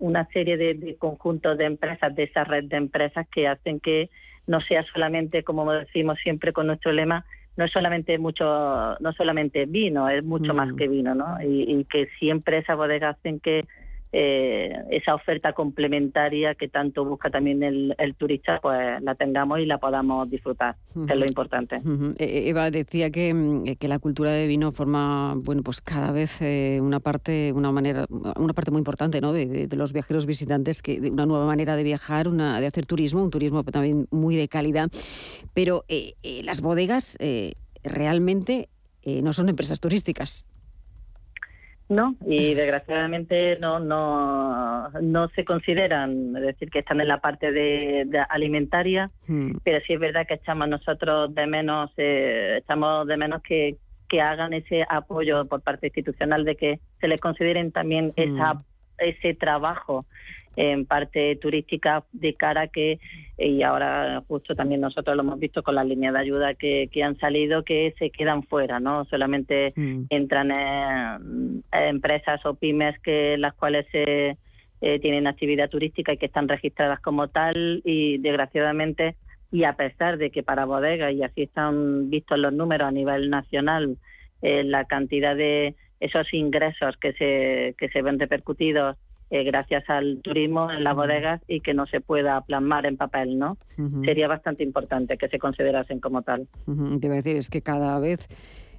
una 0.00 0.26
serie 0.32 0.56
de, 0.56 0.96
conjuntos 0.98 1.56
de 1.56 1.64
empresas, 1.64 2.14
de 2.14 2.24
esa 2.24 2.44
red 2.44 2.64
de 2.64 2.76
empresas 2.76 3.26
que 3.28 3.48
hacen 3.48 3.80
que 3.80 4.10
no 4.46 4.60
sea 4.60 4.82
solamente, 4.82 5.42
como 5.42 5.72
decimos 5.72 6.18
siempre 6.22 6.52
con 6.52 6.66
nuestro 6.66 6.92
lema, 6.92 7.24
no 7.56 7.64
es 7.64 7.72
solamente 7.72 8.18
mucho, 8.18 8.44
no 8.98 9.12
solamente 9.12 9.66
vino, 9.66 10.08
es 10.08 10.24
mucho 10.24 10.54
más 10.54 10.72
mm. 10.72 10.76
que 10.76 10.88
vino, 10.88 11.14
¿no? 11.14 11.40
Y, 11.42 11.62
y, 11.72 11.84
que 11.84 12.08
siempre 12.18 12.58
esas 12.58 12.76
bodegas 12.76 13.16
hacen 13.16 13.40
que 13.40 13.64
eh, 14.16 14.72
esa 14.90 15.12
oferta 15.12 15.52
complementaria 15.54 16.54
que 16.54 16.68
tanto 16.68 17.04
busca 17.04 17.30
también 17.30 17.64
el, 17.64 18.14
turista, 18.16 18.60
pues 18.62 19.02
la 19.02 19.16
tengamos 19.16 19.58
y 19.58 19.66
la 19.66 19.78
podamos 19.78 20.30
disfrutar, 20.30 20.76
que 20.92 21.12
es 21.12 21.18
lo 21.18 21.24
importante. 21.24 21.78
E-, 22.18 22.24
e-, 22.24 22.48
Eva 22.48 22.70
decía 22.70 23.10
que, 23.10 23.34
mm, 23.34 23.64
que, 23.76 23.88
la 23.88 23.98
cultura 23.98 24.30
de 24.30 24.46
vino 24.46 24.70
forma, 24.70 25.34
bueno, 25.38 25.62
pues 25.64 25.80
cada 25.80 26.12
vez 26.12 26.40
eh, 26.42 26.78
una 26.80 27.00
parte, 27.00 27.52
una 27.56 27.72
manera, 27.72 28.06
una 28.36 28.52
parte 28.52 28.70
muy 28.70 28.78
importante, 28.78 29.20
¿no? 29.20 29.32
De, 29.32 29.68
los 29.74 29.92
viajeros 29.92 30.26
visitantes, 30.26 30.80
que 30.80 31.00
de 31.00 31.10
una 31.10 31.26
nueva 31.26 31.46
manera 31.46 31.74
de 31.74 31.82
viajar, 31.82 32.28
una 32.28 32.60
de 32.60 32.68
hacer 32.68 32.86
turismo, 32.86 33.20
un 33.20 33.30
turismo 33.32 33.64
también 33.64 34.06
muy 34.12 34.36
de 34.36 34.46
calidad. 34.46 34.90
Pero 35.54 35.84
eh, 35.88 36.14
las 36.44 36.60
bodegas 36.60 37.18
realmente 37.82 38.68
no 39.24 39.32
son 39.32 39.48
empresas 39.48 39.80
turísticas. 39.80 40.46
No, 41.88 42.16
y 42.26 42.54
desgraciadamente 42.54 43.58
no, 43.60 43.78
no, 43.78 44.88
no 45.02 45.28
se 45.28 45.44
consideran, 45.44 46.34
es 46.36 46.42
decir, 46.42 46.70
que 46.70 46.78
están 46.78 47.00
en 47.02 47.08
la 47.08 47.20
parte 47.20 47.52
de, 47.52 48.24
alimentaria, 48.30 49.10
hmm. 49.26 49.58
pero 49.62 49.84
sí 49.86 49.92
es 49.92 50.00
verdad 50.00 50.26
que 50.26 50.34
echamos 50.34 50.66
nosotros 50.68 51.34
de 51.34 51.46
menos, 51.46 51.90
eh, 51.98 52.60
echamos 52.62 53.06
de 53.06 53.16
menos 53.18 53.42
que, 53.42 53.76
que 54.08 54.22
hagan 54.22 54.54
ese 54.54 54.86
apoyo 54.88 55.44
por 55.44 55.60
parte 55.60 55.88
institucional 55.88 56.44
de 56.44 56.56
que 56.56 56.80
se 57.00 57.08
les 57.08 57.20
consideren 57.20 57.70
también 57.70 58.06
hmm. 58.16 58.20
esa, 58.40 58.62
ese 58.96 59.34
trabajo 59.34 60.06
en 60.56 60.86
parte 60.86 61.36
turística 61.36 62.04
de 62.12 62.34
cara 62.34 62.68
que, 62.68 62.98
y 63.38 63.62
ahora 63.62 64.22
justo 64.28 64.54
también 64.54 64.80
nosotros 64.80 65.16
lo 65.16 65.22
hemos 65.22 65.38
visto 65.38 65.62
con 65.62 65.74
las 65.74 65.86
líneas 65.86 66.14
de 66.14 66.20
ayuda 66.20 66.54
que, 66.54 66.88
que 66.92 67.02
han 67.02 67.16
salido, 67.18 67.64
que 67.64 67.94
se 67.98 68.10
quedan 68.10 68.42
fuera, 68.42 68.80
¿no? 68.80 69.04
Solamente 69.06 69.72
entran 70.10 70.50
en, 70.50 71.64
empresas 71.72 72.44
o 72.46 72.54
pymes 72.54 72.98
que 73.00 73.36
las 73.38 73.54
cuales 73.54 73.86
se, 73.90 74.36
eh, 74.80 74.98
tienen 75.00 75.26
actividad 75.26 75.70
turística 75.70 76.12
y 76.12 76.18
que 76.18 76.26
están 76.26 76.46
registradas 76.46 77.00
como 77.00 77.28
tal 77.28 77.80
y 77.84 78.18
desgraciadamente 78.18 79.16
y 79.50 79.64
a 79.64 79.74
pesar 79.74 80.18
de 80.18 80.30
que 80.30 80.42
para 80.42 80.66
bodegas 80.66 81.14
y 81.14 81.22
así 81.22 81.44
están 81.44 82.10
vistos 82.10 82.38
los 82.38 82.52
números 82.52 82.88
a 82.88 82.90
nivel 82.90 83.30
nacional 83.30 83.96
eh, 84.42 84.62
la 84.62 84.84
cantidad 84.84 85.36
de 85.36 85.74
esos 86.00 86.26
ingresos 86.34 86.96
que 86.98 87.14
se 87.14 87.74
que 87.78 87.88
se 87.88 88.02
ven 88.02 88.18
repercutidos 88.18 88.98
eh, 89.34 89.42
gracias 89.42 89.90
al 89.90 90.20
turismo 90.22 90.70
en 90.70 90.84
las 90.84 90.94
bodegas 90.94 91.40
y 91.48 91.58
que 91.58 91.74
no 91.74 91.86
se 91.86 92.00
pueda 92.00 92.40
plasmar 92.42 92.86
en 92.86 92.96
papel, 92.96 93.36
¿no? 93.36 93.56
Sería 94.04 94.28
bastante 94.28 94.62
importante 94.62 95.18
que 95.18 95.28
se 95.28 95.40
considerasen 95.40 95.98
como 95.98 96.22
tal. 96.22 96.46
Te 97.00 97.06
iba 97.08 97.14
a 97.14 97.16
decir, 97.16 97.36
es 97.36 97.50
que 97.50 97.60
cada 97.60 97.98
vez 97.98 98.28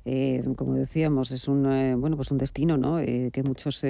eh, 0.08 0.44
como 0.56 0.76
decíamos, 0.76 1.32
es 1.32 1.48
un, 1.48 1.66
eh, 1.66 1.96
bueno, 1.96 2.16
pues 2.16 2.30
un 2.30 2.38
destino 2.38 2.78
¿no? 2.78 3.00
Eh, 3.00 3.32
que 3.34 3.42
muchos 3.42 3.84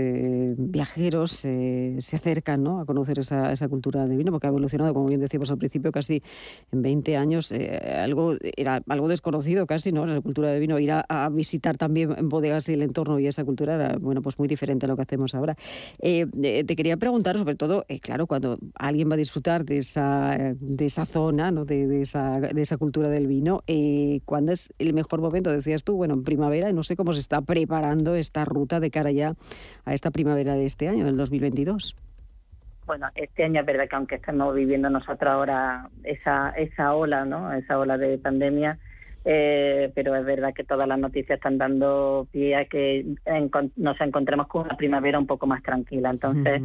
viajeros 0.58 1.32
se 1.32 2.16
acercan 2.16 2.64
¿no? 2.64 2.80
a 2.80 2.86
conocer 2.86 3.20
esa, 3.20 3.52
esa, 3.52 3.68
cultura 3.68 4.08
de 4.08 4.16
vino, 4.16 4.32
porque 4.32 4.48
ha 4.48 4.50
evolucionado, 4.50 4.94
como 4.94 5.08
bien 5.08 5.20
decíamos 5.20 5.52
al 5.52 5.58
principio, 5.58 5.92
casi 5.92 6.24
en 6.72 6.82
20 6.82 7.18
años, 7.18 7.52
algo 7.52 8.34
era 8.56 8.82
algo 8.88 9.10
desconocido 9.10 9.66
casi, 9.66 9.92
¿no? 9.92 10.06
la 10.06 10.22
cultura 10.22 10.52
de 10.52 10.60
vino, 10.60 10.80
ir 10.80 10.92
a, 10.92 11.30
visitar 11.32 11.76
también 11.76 12.16
bodegas 12.30 12.70
y 12.70 12.74
el 12.74 12.84
entorno 12.84 13.20
y 13.20 13.28
esa 13.28 13.44
cultura 13.44 13.76
era 13.76 13.98
bueno, 13.98 14.22
pues 14.22 14.40
muy 14.40 14.48
diferente 14.48 14.86
a 14.86 14.90
lo 14.90 14.96
que 14.96 15.02
hacemos 15.02 15.36
ahora. 15.36 15.58
te 16.00 16.76
quería 16.76 16.96
preguntar, 16.96 17.38
sobre 17.38 17.56
todo, 17.56 17.84
claro, 18.02 18.28
cuando 18.28 18.58
alguien 18.76 19.10
va 19.10 19.16
a 19.16 19.18
disfrutar 19.18 19.66
de 19.66 19.80
esa, 19.80 20.38
de 20.60 20.86
esa 20.86 21.06
zona, 21.06 21.52
¿no? 21.52 21.66
de, 21.66 21.88
de, 21.88 22.02
esa, 22.02 22.40
de 22.40 22.62
esa 22.62 22.78
cultura 22.78 23.10
del 23.10 23.28
vino, 23.28 23.62
¿cuándo 24.24 24.54
es 24.54 24.70
el 24.80 24.94
mejor 24.94 25.20
momento? 25.20 25.52
Decías 25.52 25.84
tú, 25.84 26.05
bueno, 26.06 26.20
en 26.20 26.24
primavera, 26.24 26.70
y 26.70 26.74
no 26.74 26.84
sé 26.84 26.96
cómo 26.96 27.14
se 27.14 27.20
está 27.20 27.42
preparando 27.42 28.14
esta 28.14 28.46
ruta 28.46 28.80
de 28.80 28.92
cara 28.92 29.10
ya 29.10 29.34
a 29.86 29.94
esta 29.96 30.12
primavera 30.12 30.54
de 30.54 30.66
este 30.66 30.88
año, 30.88 31.04
del 31.04 31.18
2022. 31.18 31.96
Bueno, 32.86 33.08
este 33.16 33.44
año 33.44 33.62
es 33.62 33.66
verdad 33.66 33.90
que 33.90 33.96
aunque 33.96 34.16
estamos 34.16 34.54
viviendo 34.54 34.88
nosotros 34.92 35.34
ahora 35.34 35.90
esa, 36.04 36.52
esa 36.52 36.94
ola, 36.94 37.26
¿no? 37.26 37.52
Esa 37.52 37.80
ola 37.80 37.98
de 37.98 38.20
pandemia, 38.20 38.78
eh, 39.26 39.92
pero 39.96 40.16
es 40.16 40.24
verdad 40.24 40.54
que 40.54 40.64
todas 40.64 40.88
las 40.88 41.00
noticias 41.00 41.38
están 41.38 41.58
dando 41.58 42.28
pie 42.32 42.56
a 42.56 42.66
que 42.66 43.04
nos 43.76 44.00
encontremos 44.00 44.46
con 44.46 44.66
una 44.66 44.78
primavera 44.78 45.18
un 45.18 45.26
poco 45.26 45.48
más 45.48 45.64
tranquila. 45.64 46.12
Entonces, 46.12 46.62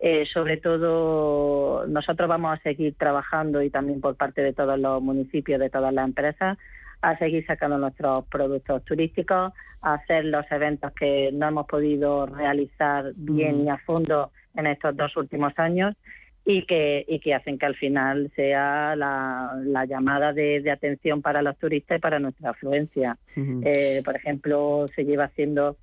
eh, 0.00 0.26
sobre 0.30 0.58
todo, 0.58 1.86
nosotros 1.86 2.28
vamos 2.28 2.58
a 2.58 2.62
seguir 2.62 2.94
trabajando 2.98 3.62
y 3.62 3.70
también 3.70 4.02
por 4.02 4.16
parte 4.16 4.42
de 4.42 4.52
todos 4.52 4.78
los 4.78 5.02
municipios, 5.02 5.58
de 5.58 5.70
todas 5.70 5.94
las 5.94 6.04
empresas, 6.04 6.58
a 7.02 7.18
seguir 7.18 7.44
sacando 7.46 7.76
nuestros 7.78 8.24
productos 8.26 8.84
turísticos, 8.84 9.52
a 9.82 9.94
hacer 9.94 10.24
los 10.24 10.50
eventos 10.50 10.92
que 10.92 11.30
no 11.32 11.48
hemos 11.48 11.66
podido 11.66 12.26
realizar 12.26 13.12
bien 13.16 13.64
y 13.64 13.68
a 13.68 13.76
fondo 13.78 14.30
en 14.54 14.66
estos 14.68 14.96
dos 14.96 15.16
últimos 15.16 15.52
años 15.58 15.96
y 16.44 16.64
que, 16.64 17.04
y 17.06 17.18
que 17.20 17.34
hacen 17.34 17.58
que 17.58 17.66
al 17.66 17.76
final 17.76 18.30
sea 18.34 18.94
la, 18.96 19.84
llamada 19.88 20.32
de, 20.32 20.68
atención 20.70 21.22
para 21.22 21.42
los 21.42 21.56
turistas 21.58 21.98
y 21.98 22.00
para 22.00 22.18
nuestra 22.18 22.50
afluencia. 22.50 23.16
Eh, 23.36 24.02
por 24.04 24.16
ejemplo, 24.16 24.86
se 24.94 25.04
lleva 25.04 25.24
haciendo 25.24 25.76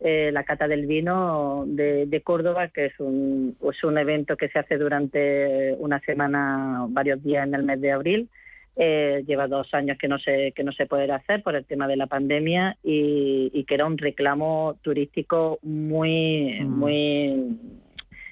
eh, 0.00 0.30
la 0.32 0.44
cata 0.44 0.68
del 0.68 0.86
vino 0.86 1.64
de, 1.66 2.06
de, 2.06 2.20
Córdoba, 2.22 2.68
que 2.68 2.86
es 2.86 2.98
un, 2.98 3.56
es 3.70 3.84
un 3.84 3.98
evento 3.98 4.36
que 4.36 4.48
se 4.48 4.58
hace 4.58 4.76
durante 4.76 5.74
una 5.78 6.00
semana, 6.00 6.86
varios 6.88 7.22
días 7.22 7.46
en 7.46 7.54
el 7.54 7.62
mes 7.62 7.80
de 7.80 7.92
abril, 7.92 8.28
eh, 8.76 9.22
lleva 9.26 9.48
dos 9.48 9.72
años 9.74 9.98
que 9.98 10.08
no 10.08 10.18
se 10.18 10.52
que 10.52 10.64
no 10.64 10.72
se 10.72 10.86
puede 10.86 11.10
hacer 11.12 11.42
por 11.42 11.54
el 11.54 11.66
tema 11.66 11.86
de 11.86 11.96
la 11.96 12.06
pandemia 12.06 12.78
y, 12.82 13.64
que 13.64 13.74
era 13.74 13.86
un 13.86 13.98
reclamo 13.98 14.76
turístico 14.82 15.58
muy 15.62 16.60
muy 16.66 17.58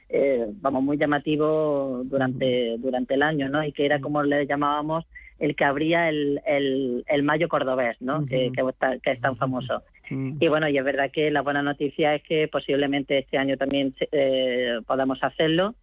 eh, 0.08 0.46
vamos 0.60 0.82
muy 0.82 0.96
llamativo 0.96 2.02
durante 2.04 2.78
durante 2.78 3.14
el 3.14 3.22
año 3.22 3.50
no 3.50 3.62
y 3.62 3.72
que 3.72 3.84
era 3.84 4.00
como 4.00 4.22
le 4.22 4.46
llamábamos 4.46 5.04
el 5.38 5.54
que 5.56 5.64
abría 5.64 6.08
el, 6.08 6.40
el, 6.46 7.22
mayo 7.22 7.48
cordobés 7.48 8.00
no 8.00 8.24
que, 8.24 8.50
que, 8.52 9.10
es 9.10 9.20
tan 9.20 9.36
famoso. 9.36 9.82
Y 10.10 10.48
bueno 10.48 10.68
y 10.68 10.76
es 10.76 10.84
verdad 10.84 11.10
que 11.12 11.30
la 11.30 11.42
buena 11.42 11.62
noticia 11.62 12.14
es 12.14 12.22
que 12.22 12.48
posiblemente 12.48 13.18
este 13.18 13.38
año 13.38 13.56
también 13.56 13.94
eh, 14.10 14.80
podamos 14.86 15.22
hacerlo 15.22 15.74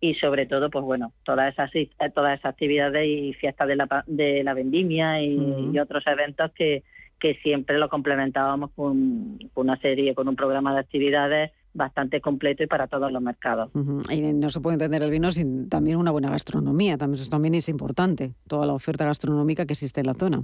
y 0.00 0.14
sobre 0.14 0.46
todo 0.46 0.70
pues 0.70 0.84
bueno 0.84 1.12
todas 1.24 1.52
esas 1.52 1.74
eh, 1.74 1.90
todas 2.14 2.38
esas 2.38 2.52
actividades 2.52 3.06
y 3.06 3.32
fiestas 3.34 3.68
de 3.68 3.76
la 3.76 4.04
de 4.06 4.44
la 4.44 4.54
vendimia 4.54 5.22
y, 5.22 5.78
otros 5.78 6.06
eventos 6.06 6.52
que 6.52 6.82
que 7.18 7.34
siempre 7.42 7.78
lo 7.78 7.88
complementábamos 7.88 8.70
con, 8.76 9.38
una 9.54 9.80
serie 9.80 10.14
con 10.14 10.28
un 10.28 10.36
programa 10.36 10.74
de 10.74 10.80
actividades 10.80 11.50
bastante 11.72 12.20
completo 12.20 12.62
y 12.62 12.66
para 12.66 12.88
todos 12.88 13.10
los 13.10 13.22
mercados. 13.22 13.70
Y 14.10 14.20
no 14.32 14.50
se 14.50 14.60
puede 14.60 14.74
entender 14.74 15.02
el 15.02 15.10
vino 15.10 15.30
sin 15.30 15.68
también 15.68 15.96
una 15.96 16.10
buena 16.10 16.30
gastronomía, 16.30 16.96
también 16.96 17.20
eso 17.20 17.30
también 17.30 17.54
es 17.54 17.68
importante, 17.68 18.34
toda 18.48 18.66
la 18.66 18.74
oferta 18.74 19.04
gastronómica 19.06 19.66
que 19.66 19.72
existe 19.72 20.00
en 20.00 20.06
la 20.06 20.14
zona. 20.14 20.42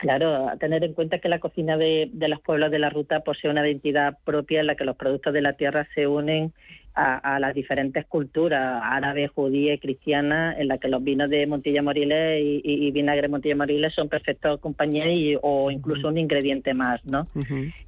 Claro, 0.00 0.48
a 0.48 0.56
tener 0.56 0.82
en 0.82 0.94
cuenta 0.94 1.18
que 1.18 1.28
la 1.28 1.40
cocina 1.40 1.76
de, 1.76 2.08
de 2.12 2.28
los 2.28 2.40
pueblos 2.40 2.70
de 2.70 2.78
la 2.78 2.88
ruta 2.88 3.20
posee 3.20 3.50
una 3.50 3.66
identidad 3.66 4.16
propia 4.24 4.60
en 4.60 4.66
la 4.66 4.74
que 4.74 4.84
los 4.84 4.96
productos 4.96 5.34
de 5.34 5.42
la 5.42 5.52
tierra 5.52 5.86
se 5.94 6.06
unen 6.06 6.54
a, 6.94 7.38
las 7.38 7.54
diferentes 7.54 8.04
culturas, 8.06 8.80
árabe, 8.82 9.28
judía 9.28 9.74
y 9.74 9.78
cristiana, 9.78 10.54
en 10.58 10.68
la 10.68 10.78
que 10.78 10.88
los 10.88 11.02
vinos 11.02 11.30
de 11.30 11.46
Montilla 11.46 11.82
Moriles 11.82 12.40
y, 12.42 12.90
vinagre 12.90 13.28
Montilla 13.28 13.56
Moriles 13.56 13.94
son 13.94 14.08
perfectos 14.08 14.60
compañía 14.60 15.10
y, 15.10 15.36
o 15.40 15.70
incluso 15.70 16.08
un 16.08 16.18
ingrediente 16.18 16.74
más, 16.74 17.04
¿no? 17.04 17.28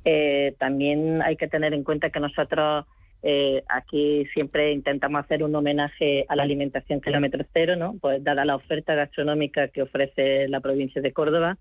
Eh, 0.04 0.54
también 0.58 1.20
hay 1.22 1.36
que 1.36 1.48
tener 1.48 1.74
en 1.74 1.82
cuenta 1.82 2.10
que 2.10 2.20
nosotros 2.20 2.86
eh, 3.22 3.62
aquí 3.68 4.26
siempre 4.34 4.72
intentamos 4.72 5.24
hacer 5.24 5.42
un 5.44 5.54
homenaje 5.54 6.24
a 6.28 6.36
la 6.36 6.44
alimentación 6.44 7.00
kilómetro 7.00 7.44
cero, 7.52 7.76
¿no? 7.76 7.96
Pues 8.00 8.22
dada 8.22 8.44
la 8.44 8.56
oferta 8.56 8.94
gastronómica 8.94 9.68
que 9.68 9.82
ofrece 9.82 10.48
la 10.48 10.60
provincia 10.60 11.02
de 11.02 11.12
Córdoba, 11.12 11.58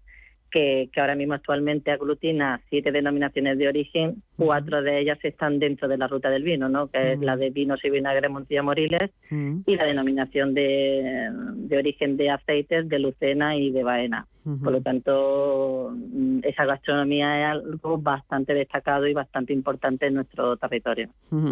que, 0.52 0.90
ahora 0.98 1.16
mismo 1.16 1.34
actualmente 1.34 1.92
aglutina 1.92 2.62
siete 2.70 2.92
denominaciones 2.92 3.58
de 3.58 3.68
origen, 3.68 4.16
cuatro 4.46 4.82
de 4.82 5.00
ellas 5.00 5.20
están 5.22 5.60
dentro 5.60 5.88
de 5.88 5.98
la 5.98 6.08
ruta 6.08 6.30
del 6.32 6.42
vino, 6.42 6.68
¿no? 6.68 6.88
que 6.88 7.14
es 7.14 7.20
la 7.20 7.38
de 7.38 7.52
vinos 7.52 7.80
y 7.84 7.92
vinagre 7.92 8.28
Montilla 8.28 8.64
Moriles 8.64 9.12
y 9.30 9.76
la 9.76 9.86
denominación 9.86 10.56
de, 10.56 11.30
de, 11.56 11.78
origen 11.78 12.18
de 12.18 12.32
aceites 12.32 12.90
de 12.90 13.00
Lucena 13.00 13.56
y 13.56 13.70
de 13.72 13.84
Baena. 13.84 14.28
Por 14.44 14.72
lo 14.72 14.82
tanto, 14.82 15.94
mm, 15.94 16.40
esa 16.42 16.66
gastronomía 16.66 17.42
es 17.42 17.52
algo 17.52 18.00
bastante 18.00 18.56
destacado 18.56 19.06
y 19.06 19.14
bastante 19.14 19.54
importante 19.54 20.08
en 20.08 20.16
nuestro 20.16 20.58
territorio. 20.58 21.10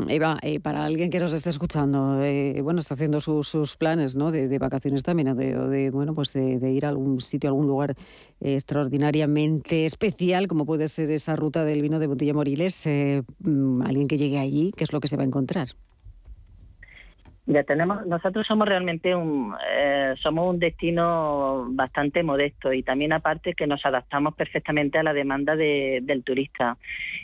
Eva, 0.08 0.40
eh, 0.42 0.60
para 0.60 0.86
alguien 0.86 1.12
que 1.12 1.20
nos 1.20 1.32
esté 1.34 1.52
escuchando, 1.52 2.24
eh, 2.24 2.60
bueno, 2.64 2.80
está 2.80 2.96
haciendo 2.96 3.22
sus, 3.22 3.78
planes 3.78 4.16
¿no? 4.16 4.32
de, 4.32 4.58
vacaciones 4.58 5.04
también, 5.04 5.28
o 5.28 5.36
de, 5.36 5.92
bueno, 5.92 6.16
pues 6.16 6.34
de, 6.34 6.72
ir 6.72 6.86
a 6.86 6.90
algún 6.90 7.22
sitio, 7.22 7.50
a 7.50 7.52
algún 7.52 7.68
lugar 7.68 7.92
eh, 8.42 8.56
extraordinariamente 8.56 9.86
especial, 9.86 10.48
como 10.48 10.66
puede 10.66 10.88
ser 10.88 11.12
esa 11.12 11.36
ruta 11.36 11.66
del 11.66 11.84
vino 11.84 12.00
de 12.00 12.08
Montilla 12.08 12.34
Moriles, 12.34 12.79
mm, 12.86 13.82
alguien 13.82 14.08
que 14.08 14.18
llegue 14.18 14.40
allí, 14.40 14.72
¿qué 14.76 14.84
es 14.84 14.94
lo 14.94 15.00
que 15.00 15.08
se 15.08 15.18
va 15.18 15.24
a 15.24 15.26
encontrar? 15.26 15.70
Ya 17.50 17.64
tenemos, 17.64 18.06
nosotros 18.06 18.46
somos 18.46 18.68
realmente 18.68 19.16
un, 19.16 19.56
eh, 19.72 20.14
somos 20.22 20.48
un 20.48 20.60
destino 20.60 21.66
bastante 21.72 22.22
modesto 22.22 22.72
y 22.72 22.84
también 22.84 23.12
aparte 23.12 23.56
que 23.56 23.66
nos 23.66 23.84
adaptamos 23.88 24.36
perfectamente 24.36 25.00
a 25.00 25.04
la 25.04 25.14
demanda 25.14 25.56
del 25.56 26.24
turista. 26.24 26.78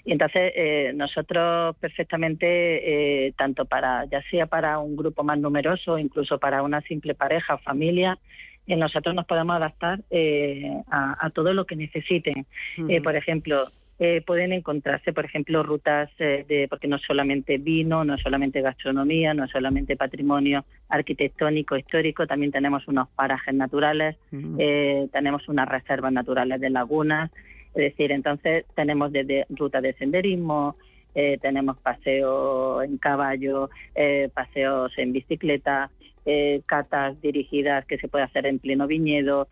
Y 0.04 0.14
entonces 0.14 0.52
eh, 0.56 0.94
nosotros 0.96 1.76
perfectamente, 1.76 3.28
eh, 3.28 3.34
tanto 3.38 3.66
para, 3.66 4.06
ya 4.06 4.24
sea 4.32 4.48
para 4.48 4.80
un 4.80 4.96
grupo 4.96 5.24
más 5.24 5.38
numeroso, 5.38 6.00
incluso 6.00 6.40
para 6.40 6.64
una 6.64 6.82
simple 6.82 7.14
pareja 7.14 7.54
o 7.54 7.60
familia, 7.60 8.18
nosotros 8.66 9.14
nos 9.14 9.28
podemos 9.28 9.56
adaptar 9.58 10.00
a, 10.90 11.30
todo 11.36 11.54
lo 11.54 11.66
que 11.66 11.76
necesiten. 11.76 12.48
por 13.04 13.16
ejemplo, 13.16 13.58
eh, 13.98 14.22
pueden 14.26 14.52
encontrarse, 14.52 15.14
por 15.14 15.24
ejemplo, 15.24 15.64
rutas 15.64 16.10
eh, 16.20 16.44
de, 16.50 16.68
porque 16.68 16.90
no 16.90 16.98
solamente 16.98 17.58
vino, 17.58 18.04
no 18.04 18.18
solamente 18.18 18.60
gastronomía, 18.62 19.34
no 19.34 19.48
solamente 19.48 19.96
patrimonio 19.96 20.66
arquitectónico, 20.90 21.78
histórico, 21.78 22.28
también 22.28 22.52
tenemos 22.52 22.90
unos 22.90 23.08
parajes 23.10 23.54
naturales, 23.54 24.18
eh, 24.60 25.08
tenemos 25.14 25.48
unas 25.48 25.70
reservas 25.70 26.12
naturales 26.12 26.60
de 26.60 26.70
lagunas, 26.72 27.32
es 27.70 27.84
decir, 27.92 28.12
entonces 28.12 28.66
tenemos 28.76 29.14
desde 29.14 29.46
rutas 29.50 29.82
de 29.82 29.94
senderismo, 29.94 30.76
tenemos 31.42 31.78
paseos 31.78 32.84
en 32.84 32.98
caballo, 32.98 33.70
paseos 34.34 34.92
en 34.98 35.14
bicicleta, 35.14 35.90
catas 36.66 37.22
dirigidas 37.22 37.86
que 37.86 37.98
se 37.98 38.10
puede 38.10 38.26
hacer 38.26 38.46
en 38.46 38.60
pleno 38.60 38.86
viñedo, 38.86 39.48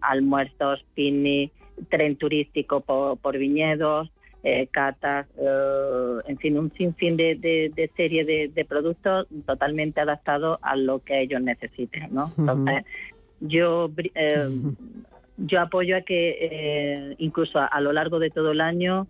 almuerzos, 0.00 0.84
picnic, 0.94 1.52
tren 1.88 2.16
turístico 2.16 2.80
por, 2.80 3.38
viñedos, 3.38 4.10
eh, 4.42 4.68
catas, 4.70 5.26
eh, 5.38 6.20
en 6.26 6.38
fin, 6.38 6.58
un 6.58 6.72
sinfín 6.72 7.16
de, 7.16 7.34
de, 7.36 7.90
serie 7.96 8.24
de, 8.24 8.64
productos 8.64 9.26
totalmente 9.46 10.00
adaptados 10.00 10.58
a 10.62 10.76
lo 10.76 11.00
que 11.00 11.20
ellos 11.20 11.42
necesiten, 11.42 12.08
¿no? 12.12 12.30
Entonces, 12.38 12.84
yo, 13.40 13.90
eh, 14.14 14.48
yo 15.36 15.60
apoyo 15.60 15.96
a 15.96 16.02
que 16.02 17.14
incluso 17.18 17.58
a, 17.58 17.80
lo 17.80 17.92
largo 17.92 18.18
de 18.18 18.30
todo 18.30 18.52
el 18.52 18.60
año 18.60 19.06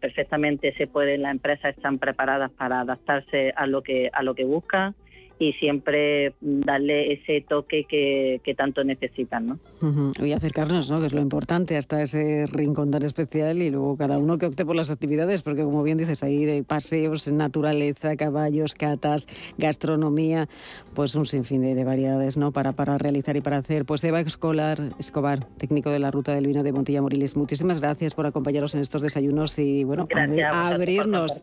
perfectamente 0.00 0.72
se 0.78 0.86
puede, 0.86 1.18
las 1.18 1.32
empresas 1.32 1.76
están 1.76 1.98
preparadas 1.98 2.50
para 2.50 2.80
adaptarse 2.80 3.52
a 3.54 3.66
lo 3.66 3.82
que 3.82 4.08
a 4.10 4.22
lo 4.22 4.34
que 4.34 4.44
buscan 4.44 4.94
y 5.38 5.52
siempre 5.54 6.34
darle 6.40 7.12
ese 7.12 7.44
toque 7.46 7.84
que, 7.84 8.54
tanto 8.56 8.84
necesitan. 8.84 9.46
¿no? 9.46 10.12
Y 10.24 10.32
acercarnos, 10.32 10.88
¿no? 10.88 11.00
que 11.00 11.06
es 11.06 11.12
lo 11.12 11.20
importante, 11.20 11.76
hasta 11.76 12.02
ese 12.02 12.46
rincón 12.46 12.90
tan 12.90 13.02
especial 13.02 13.60
y 13.60 13.70
luego 13.70 13.96
cada 13.96 14.18
uno 14.18 14.38
que 14.38 14.46
opte 14.46 14.64
por 14.64 14.76
las 14.76 14.90
actividades, 14.90 15.42
porque 15.42 15.62
como 15.62 15.82
bien 15.82 15.98
dices, 15.98 16.22
ahí 16.22 16.46
de 16.46 16.64
paseos, 16.64 17.28
naturaleza, 17.28 18.16
caballos, 18.16 18.74
catas, 18.74 19.26
gastronomía, 19.58 20.48
pues 20.94 21.14
un 21.14 21.26
sinfín 21.26 21.62
de, 21.62 21.84
variedades 21.84 22.36
¿no? 22.38 22.52
para, 22.52 22.72
para 22.72 22.96
realizar 22.96 23.36
y 23.36 23.42
para 23.42 23.58
hacer. 23.58 23.84
Pues 23.84 24.02
Eva 24.04 24.20
Escolar, 24.20 24.78
Escobar, 24.98 25.44
técnico 25.58 25.90
de 25.90 25.98
la 25.98 26.10
Ruta 26.10 26.34
del 26.34 26.46
Vino 26.46 26.62
de 26.62 26.72
Montilla 26.72 27.02
Moriles, 27.02 27.36
muchísimas 27.36 27.80
gracias 27.80 28.14
por 28.14 28.26
acompañarnos 28.26 28.74
en 28.74 28.80
estos 28.80 29.02
desayunos 29.02 29.58
y 29.58 29.84
bueno, 29.84 30.08
abrirnos 30.52 31.42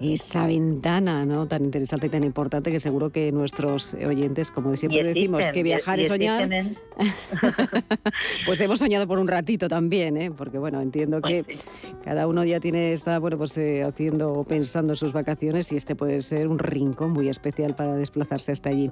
esa 0.00 0.46
ventana 0.46 1.26
¿no? 1.26 1.48
tan 1.48 1.64
interesante 1.64 2.06
y 2.06 2.10
tan 2.10 2.22
importante 2.22 2.70
que 2.70 2.78
seguro 2.78 3.10
que 3.10 3.31
nuestros 3.32 3.94
oyentes, 3.94 4.50
como 4.50 4.74
siempre 4.76 5.02
decimos, 5.02 5.50
que 5.50 5.62
viajar 5.62 6.00
es 6.00 6.08
soñar. 6.08 6.48
pues 8.46 8.60
hemos 8.60 8.78
soñado 8.78 9.06
por 9.06 9.18
un 9.18 9.28
ratito 9.28 9.68
también, 9.68 10.16
¿eh? 10.16 10.30
porque 10.30 10.58
bueno, 10.58 10.80
entiendo 10.80 11.20
pues 11.20 11.44
que 11.44 11.56
cada 12.04 12.26
uno 12.26 12.44
ya 12.44 12.60
tiene, 12.60 12.92
está 12.92 13.18
bueno, 13.18 13.38
pues 13.38 13.56
eh, 13.58 13.82
haciendo 13.82 14.32
o 14.32 14.44
pensando 14.44 14.94
sus 14.96 15.12
vacaciones 15.12 15.72
y 15.72 15.76
este 15.76 15.94
puede 15.96 16.22
ser 16.22 16.48
un 16.48 16.58
rincón 16.58 17.12
muy 17.12 17.28
especial 17.28 17.74
para 17.74 17.94
desplazarse 17.94 18.52
hasta 18.52 18.70
allí. 18.70 18.90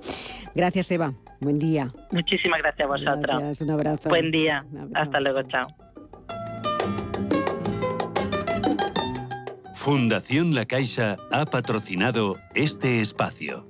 Gracias, 0.55 0.91
Eva. 0.91 1.15
Buen 1.41 1.59
día. 1.59 1.89
Muchísimas 2.11 2.61
gracias 2.61 2.87
a 2.87 2.89
vosotros. 2.89 3.61
un 3.61 3.71
abrazo. 3.71 4.09
Buen 4.09 4.31
día. 4.31 4.65
Hasta 4.95 5.21
luego. 5.21 5.43
Chao. 5.45 5.67
Fundación 9.81 10.55
La 10.55 10.67
Caixa 10.67 11.17
ha 11.33 11.47
patrocinado 11.47 12.37
este 12.55 13.01
espacio. 13.01 13.70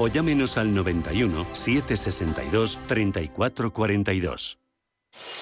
o 0.01 0.07
llámenos 0.07 0.57
al 0.57 0.73
91 0.73 1.45
762 1.53 2.79
3442. 2.87 4.57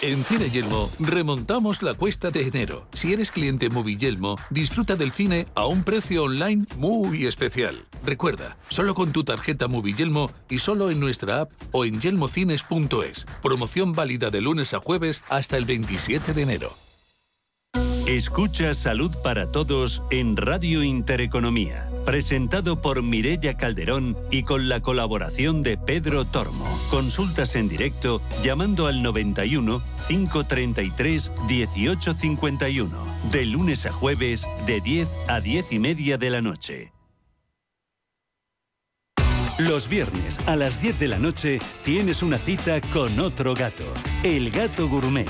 En 0.01 0.23
Cine 0.23 0.49
Yelmo 0.49 0.89
remontamos 0.99 1.83
la 1.83 1.93
cuesta 1.93 2.31
de 2.31 2.41
enero. 2.41 2.87
Si 2.91 3.13
eres 3.13 3.31
cliente 3.31 3.69
Movilelmo, 3.69 4.35
disfruta 4.49 4.95
del 4.95 5.11
cine 5.11 5.47
a 5.53 5.67
un 5.67 5.83
precio 5.83 6.23
online 6.23 6.65
muy 6.77 7.25
especial. 7.25 7.85
Recuerda, 8.03 8.57
solo 8.67 8.95
con 8.95 9.11
tu 9.11 9.23
tarjeta 9.23 9.67
Movilelmo 9.67 10.31
y 10.49 10.59
solo 10.59 10.89
en 10.89 10.99
nuestra 10.99 11.41
app 11.41 11.51
o 11.71 11.85
en 11.85 12.01
yelmocines.es. 12.01 13.25
Promoción 13.43 13.93
válida 13.93 14.31
de 14.31 14.41
lunes 14.41 14.73
a 14.73 14.79
jueves 14.79 15.23
hasta 15.29 15.57
el 15.57 15.65
27 15.65 16.33
de 16.33 16.41
enero. 16.41 16.88
Escucha 18.09 18.73
Salud 18.73 19.15
para 19.23 19.51
Todos 19.51 20.01
en 20.09 20.35
Radio 20.35 20.81
Intereconomía, 20.81 21.91
presentado 22.05 22.81
por 22.81 23.03
Mirella 23.03 23.55
Calderón 23.55 24.17
y 24.31 24.41
con 24.41 24.67
la 24.67 24.81
colaboración 24.81 25.61
de 25.61 25.77
Pedro 25.77 26.25
Tormo. 26.25 26.65
Consultas 26.89 27.55
en 27.55 27.69
directo 27.69 28.19
llamando 28.41 28.87
al 28.87 29.03
91 29.03 29.79
533 30.07 31.31
1851, 31.47 32.89
de 33.31 33.45
lunes 33.45 33.85
a 33.85 33.91
jueves 33.91 34.47
de 34.65 34.81
10 34.81 35.29
a 35.29 35.39
10 35.39 35.71
y 35.73 35.77
media 35.77 36.17
de 36.17 36.29
la 36.31 36.41
noche. 36.41 36.91
Los 39.59 39.87
viernes 39.87 40.39
a 40.47 40.55
las 40.55 40.81
10 40.81 40.99
de 40.99 41.07
la 41.09 41.19
noche 41.19 41.59
tienes 41.83 42.23
una 42.23 42.39
cita 42.39 42.81
con 42.81 43.19
otro 43.19 43.53
gato, 43.53 43.85
el 44.23 44.49
gato 44.49 44.89
gourmet 44.89 45.29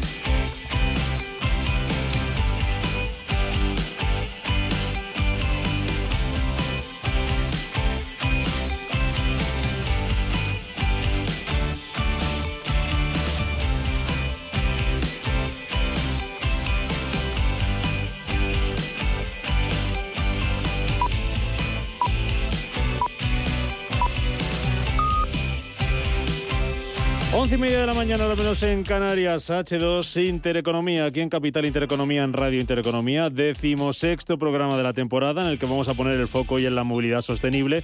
Once 27.33 27.55
y 27.55 27.57
media 27.57 27.79
de 27.79 27.87
la 27.87 27.93
mañana, 27.93 28.29
al 28.29 28.35
menos 28.35 28.61
en 28.63 28.83
Canarias, 28.83 29.49
H2 29.49 30.27
Intereconomía, 30.27 31.05
aquí 31.05 31.21
en 31.21 31.29
Capital 31.29 31.63
Intereconomía, 31.63 32.23
en 32.23 32.33
Radio 32.33 32.59
Intereconomía, 32.59 33.29
decimosexto 33.29 34.37
programa 34.37 34.75
de 34.75 34.83
la 34.83 34.91
temporada 34.91 35.41
en 35.41 35.47
el 35.47 35.57
que 35.57 35.65
vamos 35.65 35.87
a 35.87 35.93
poner 35.93 36.19
el 36.19 36.27
foco 36.27 36.55
hoy 36.55 36.65
en 36.65 36.75
la 36.75 36.83
movilidad 36.83 37.21
sostenible. 37.21 37.83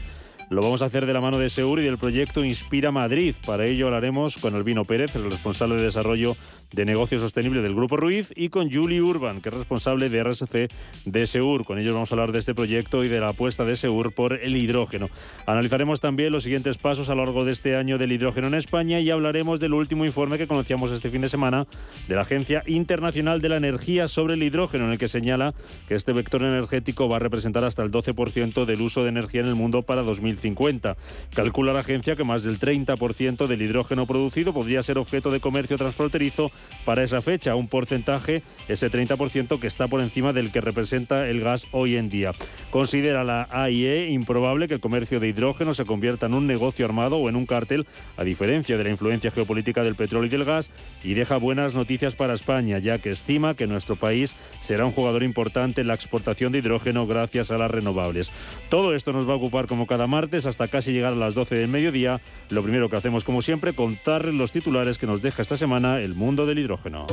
Lo 0.49 0.61
vamos 0.61 0.81
a 0.81 0.85
hacer 0.85 1.05
de 1.05 1.13
la 1.13 1.21
mano 1.21 1.39
de 1.39 1.49
Seur 1.49 1.79
y 1.79 1.85
del 1.85 1.97
proyecto 1.97 2.43
Inspira 2.43 2.91
Madrid. 2.91 3.35
Para 3.45 3.65
ello 3.65 3.85
hablaremos 3.85 4.37
con 4.37 4.53
Albino 4.53 4.83
Pérez, 4.83 5.15
el 5.15 5.31
responsable 5.31 5.75
de 5.75 5.83
desarrollo 5.83 6.35
de 6.71 6.85
negocio 6.85 7.17
sostenible 7.17 7.61
del 7.61 7.75
Grupo 7.75 7.97
Ruiz, 7.97 8.33
y 8.35 8.49
con 8.49 8.71
Julie 8.71 9.01
Urban, 9.01 9.41
que 9.41 9.49
es 9.49 9.55
responsable 9.55 10.09
de 10.09 10.23
RSC 10.23 10.69
de 11.05 11.25
Seur. 11.25 11.63
Con 11.63 11.79
ellos 11.79 11.93
vamos 11.93 12.11
a 12.11 12.15
hablar 12.15 12.31
de 12.31 12.39
este 12.39 12.53
proyecto 12.53 13.03
y 13.03 13.07
de 13.07 13.19
la 13.19 13.29
apuesta 13.29 13.65
de 13.65 13.75
Seur 13.75 14.11
por 14.11 14.33
el 14.33 14.57
hidrógeno. 14.57 15.09
Analizaremos 15.45 15.99
también 15.99 16.31
los 16.31 16.43
siguientes 16.43 16.77
pasos 16.77 17.09
a 17.09 17.15
lo 17.15 17.23
largo 17.23 17.45
de 17.45 17.51
este 17.51 17.75
año 17.75 17.97
del 17.97 18.11
hidrógeno 18.11 18.47
en 18.47 18.55
España 18.55 18.99
y 18.99 19.09
hablaremos 19.09 19.59
del 19.59 19.73
último 19.73 20.05
informe 20.05 20.37
que 20.37 20.47
conocíamos 20.47 20.91
este 20.91 21.09
fin 21.09 21.21
de 21.21 21.29
semana 21.29 21.67
de 22.07 22.15
la 22.15 22.21
Agencia 22.21 22.63
Internacional 22.65 23.41
de 23.41 23.49
la 23.49 23.57
Energía 23.57 24.07
sobre 24.07 24.35
el 24.35 24.43
hidrógeno, 24.43 24.85
en 24.85 24.91
el 24.91 24.97
que 24.97 25.07
señala 25.07 25.53
que 25.87 25.95
este 25.95 26.13
vector 26.13 26.41
energético 26.43 27.07
va 27.07 27.17
a 27.17 27.19
representar 27.19 27.63
hasta 27.63 27.83
el 27.83 27.91
12% 27.91 28.65
del 28.65 28.81
uso 28.81 29.03
de 29.03 29.09
energía 29.09 29.41
en 29.41 29.47
el 29.47 29.55
mundo 29.55 29.83
para 29.83 30.01
2050. 30.01 30.97
Calcula 31.33 31.73
la 31.73 31.79
agencia 31.79 32.15
que 32.15 32.23
más 32.23 32.43
del 32.43 32.59
30% 32.59 33.47
del 33.47 33.61
hidrógeno 33.61 34.05
producido 34.05 34.53
podría 34.53 34.83
ser 34.83 34.97
objeto 34.97 35.31
de 35.31 35.39
comercio 35.39 35.77
transfronterizo 35.77 36.51
para 36.87 37.03
esa 37.03 37.21
fecha, 37.21 37.55
un 37.55 37.67
porcentaje, 37.67 38.43
ese 38.69 38.89
30% 38.89 39.59
que 39.59 39.67
está 39.67 39.89
por 39.89 39.99
encima 39.99 40.31
del 40.31 40.53
que 40.53 40.61
representa 40.61 41.27
el 41.27 41.41
gas 41.41 41.67
hoy 41.71 41.97
en 41.97 42.07
día. 42.07 42.31
Considera 42.71 43.25
la 43.25 43.45
AIE 43.51 44.09
improbable 44.09 44.69
que 44.69 44.75
el 44.75 44.79
comercio 44.79 45.19
de 45.19 45.27
hidrógeno 45.27 45.73
se 45.73 45.83
convierta 45.83 46.27
en 46.27 46.33
un 46.33 46.47
negocio 46.47 46.85
armado 46.85 47.17
o 47.17 47.27
en 47.27 47.35
un 47.35 47.45
cártel, 47.45 47.85
a 48.15 48.23
diferencia 48.23 48.77
de 48.77 48.85
la 48.85 48.89
influencia 48.89 49.31
geopolítica 49.31 49.83
del 49.83 49.95
petróleo 49.95 50.27
y 50.27 50.29
del 50.29 50.45
gas, 50.45 50.71
y 51.03 51.13
deja 51.13 51.35
buenas 51.35 51.75
noticias 51.75 52.15
para 52.15 52.33
España, 52.33 52.79
ya 52.79 52.99
que 52.99 53.09
estima 53.09 53.53
que 53.53 53.67
nuestro 53.67 53.97
país 53.97 54.33
será 54.61 54.85
un 54.85 54.93
jugador 54.93 55.23
importante 55.23 55.81
en 55.81 55.87
la 55.87 55.93
exportación 55.93 56.53
de 56.53 56.59
hidrógeno 56.59 57.05
gracias 57.05 57.51
a 57.51 57.57
las 57.57 57.69
renovables. 57.69 58.31
Todo 58.69 58.95
esto 58.95 59.13
nos 59.13 59.27
va 59.27 59.33
a 59.33 59.37
ocupar 59.37 59.67
como 59.67 59.87
cada 59.87 60.07
martes 60.07 60.45
hasta 60.45 60.67
casi 60.67 60.93
llegar 60.93 61.13
a 61.13 61.17
las 61.17 61.35
12 61.35 61.55
del 61.55 61.67
mediodía. 61.67 62.21
Lo 62.49 62.63
primero 62.63 62.89
que 62.89 62.95
hacemos, 62.95 63.23
como 63.23 63.41
siempre, 63.41 63.73
contarles 63.73 64.35
los 64.35 64.51
titulares 64.51 64.97
que 64.97 65.05
nos 65.05 65.21
deja 65.21 65.41
esta 65.41 65.57
semana 65.57 65.99
el 65.99 66.15
mundo 66.15 66.45
del 66.47 66.59
hidrógeno. 66.59 67.05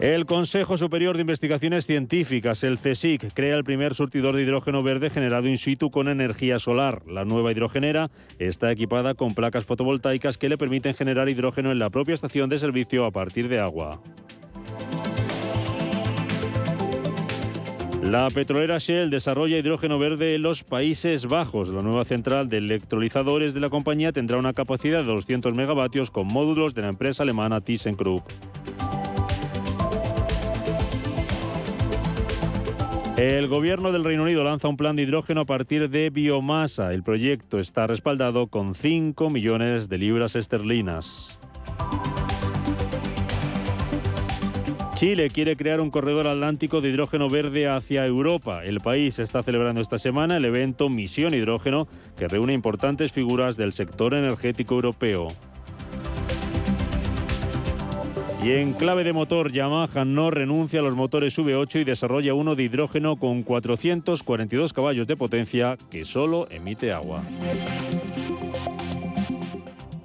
El 0.00 0.26
Consejo 0.26 0.76
Superior 0.76 1.16
de 1.16 1.22
Investigaciones 1.22 1.84
Científicas, 1.84 2.62
el 2.62 2.78
CSIC, 2.78 3.34
crea 3.34 3.56
el 3.56 3.64
primer 3.64 3.96
surtidor 3.96 4.36
de 4.36 4.42
hidrógeno 4.42 4.80
verde 4.80 5.10
generado 5.10 5.48
in 5.48 5.58
situ 5.58 5.90
con 5.90 6.06
energía 6.06 6.60
solar. 6.60 7.02
La 7.08 7.24
nueva 7.24 7.50
hidrogenera 7.50 8.08
está 8.38 8.70
equipada 8.70 9.14
con 9.14 9.34
placas 9.34 9.64
fotovoltaicas 9.64 10.38
que 10.38 10.48
le 10.48 10.56
permiten 10.56 10.94
generar 10.94 11.28
hidrógeno 11.28 11.72
en 11.72 11.80
la 11.80 11.90
propia 11.90 12.14
estación 12.14 12.48
de 12.48 12.60
servicio 12.60 13.04
a 13.06 13.10
partir 13.10 13.48
de 13.48 13.58
agua. 13.58 14.00
La 18.02 18.30
petrolera 18.30 18.78
Shell 18.78 19.10
desarrolla 19.10 19.58
hidrógeno 19.58 19.98
verde 19.98 20.34
en 20.34 20.42
los 20.42 20.64
Países 20.64 21.26
Bajos. 21.26 21.68
La 21.70 21.82
nueva 21.82 22.04
central 22.04 22.48
de 22.48 22.58
electrolizadores 22.58 23.54
de 23.54 23.60
la 23.60 23.68
compañía 23.68 24.12
tendrá 24.12 24.38
una 24.38 24.52
capacidad 24.52 25.00
de 25.00 25.12
200 25.12 25.54
megavatios 25.54 26.10
con 26.10 26.26
módulos 26.26 26.74
de 26.74 26.82
la 26.82 26.88
empresa 26.88 27.24
alemana 27.24 27.60
ThyssenKrupp. 27.60 28.22
El 33.18 33.48
gobierno 33.48 33.90
del 33.90 34.04
Reino 34.04 34.22
Unido 34.22 34.44
lanza 34.44 34.68
un 34.68 34.76
plan 34.76 34.94
de 34.94 35.02
hidrógeno 35.02 35.40
a 35.40 35.44
partir 35.44 35.90
de 35.90 36.08
biomasa. 36.08 36.94
El 36.94 37.02
proyecto 37.02 37.58
está 37.58 37.88
respaldado 37.88 38.46
con 38.46 38.76
5 38.76 39.28
millones 39.28 39.88
de 39.88 39.98
libras 39.98 40.36
esterlinas. 40.36 41.40
Chile 44.98 45.30
quiere 45.30 45.54
crear 45.54 45.80
un 45.80 45.92
corredor 45.92 46.26
atlántico 46.26 46.80
de 46.80 46.88
hidrógeno 46.88 47.30
verde 47.30 47.68
hacia 47.68 48.04
Europa. 48.04 48.64
El 48.64 48.80
país 48.80 49.20
está 49.20 49.44
celebrando 49.44 49.80
esta 49.80 49.96
semana 49.96 50.38
el 50.38 50.44
evento 50.44 50.88
Misión 50.88 51.34
Hidrógeno, 51.34 51.86
que 52.18 52.26
reúne 52.26 52.52
importantes 52.52 53.12
figuras 53.12 53.56
del 53.56 53.72
sector 53.72 54.12
energético 54.14 54.74
europeo. 54.74 55.28
Y 58.42 58.50
en 58.50 58.72
clave 58.72 59.04
de 59.04 59.12
motor, 59.12 59.52
Yamaha 59.52 60.04
no 60.04 60.32
renuncia 60.32 60.80
a 60.80 60.82
los 60.82 60.96
motores 60.96 61.38
V8 61.38 61.82
y 61.82 61.84
desarrolla 61.84 62.34
uno 62.34 62.56
de 62.56 62.64
hidrógeno 62.64 63.14
con 63.14 63.44
442 63.44 64.72
caballos 64.72 65.06
de 65.06 65.16
potencia 65.16 65.76
que 65.92 66.04
solo 66.04 66.48
emite 66.50 66.90
agua. 66.90 67.22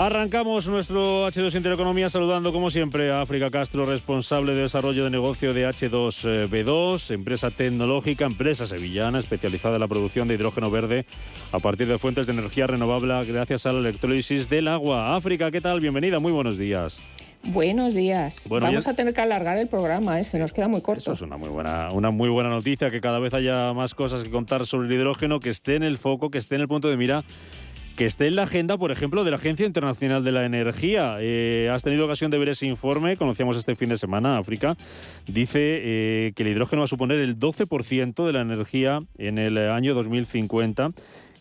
Arrancamos 0.00 0.66
nuestro 0.66 1.28
H2 1.28 1.56
Intereconomía 1.56 2.08
saludando 2.08 2.54
como 2.54 2.70
siempre 2.70 3.12
a 3.12 3.20
África 3.20 3.50
Castro, 3.50 3.84
responsable 3.84 4.54
de 4.54 4.62
desarrollo 4.62 5.04
de 5.04 5.10
negocio 5.10 5.52
de 5.52 5.68
H2B2, 5.68 7.10
empresa 7.12 7.50
tecnológica, 7.50 8.24
empresa 8.24 8.66
sevillana 8.66 9.18
especializada 9.18 9.74
en 9.74 9.80
la 9.80 9.88
producción 9.88 10.26
de 10.26 10.36
hidrógeno 10.36 10.70
verde 10.70 11.04
a 11.52 11.58
partir 11.58 11.86
de 11.86 11.98
fuentes 11.98 12.26
de 12.26 12.32
energía 12.32 12.66
renovable 12.66 13.12
gracias 13.30 13.66
a 13.66 13.72
la 13.74 13.80
electrólisis 13.80 14.48
del 14.48 14.68
agua. 14.68 15.14
África, 15.14 15.50
¿qué 15.50 15.60
tal? 15.60 15.80
Bienvenida, 15.80 16.18
muy 16.18 16.32
buenos 16.32 16.56
días. 16.56 16.98
Buenos 17.42 17.94
días. 17.94 18.46
Bueno, 18.48 18.66
Vamos 18.66 18.84
ya- 18.84 18.90
a 18.92 18.94
tener 18.94 19.12
que 19.12 19.20
alargar 19.20 19.58
el 19.58 19.66
programa, 19.68 20.18
¿eh? 20.18 20.24
se 20.24 20.38
nos 20.38 20.52
queda 20.52 20.68
muy 20.68 20.80
corto. 20.80 21.00
Eso 21.02 21.12
es 21.12 21.20
una 21.22 21.36
muy 21.36 21.48
buena, 21.50 21.88
una 21.92 22.10
muy 22.10 22.28
buena 22.30 22.48
noticia, 22.48 22.90
que 22.90 23.02
cada 23.02 23.18
vez 23.18 23.34
haya 23.34 23.74
más 23.74 23.94
cosas 23.94 24.22
que 24.24 24.30
contar 24.30 24.66
sobre 24.66 24.88
el 24.88 24.94
hidrógeno, 24.94 25.40
que 25.40 25.50
esté 25.50 25.76
en 25.76 25.82
el 25.82 25.96
foco, 25.98 26.30
que 26.30 26.38
esté 26.38 26.54
en 26.56 26.62
el 26.62 26.68
punto 26.68 26.88
de 26.88 26.96
mira, 26.98 27.22
que 28.00 28.06
esté 28.06 28.28
en 28.28 28.36
la 28.36 28.44
agenda, 28.44 28.78
por 28.78 28.92
ejemplo, 28.92 29.24
de 29.24 29.30
la 29.30 29.36
Agencia 29.36 29.66
Internacional 29.66 30.24
de 30.24 30.32
la 30.32 30.46
Energía. 30.46 31.18
Eh, 31.20 31.68
has 31.70 31.82
tenido 31.82 32.06
ocasión 32.06 32.30
de 32.30 32.38
ver 32.38 32.48
ese 32.48 32.66
informe, 32.66 33.18
conocíamos 33.18 33.58
este 33.58 33.74
fin 33.74 33.90
de 33.90 33.98
semana, 33.98 34.38
África. 34.38 34.74
Dice 35.26 35.58
eh, 35.60 36.32
que 36.34 36.42
el 36.42 36.48
hidrógeno 36.48 36.80
va 36.80 36.84
a 36.84 36.88
suponer 36.88 37.18
el 37.18 37.38
12% 37.38 38.24
de 38.24 38.32
la 38.32 38.40
energía 38.40 39.00
en 39.18 39.36
el 39.36 39.58
año 39.58 39.92
2050 39.92 40.92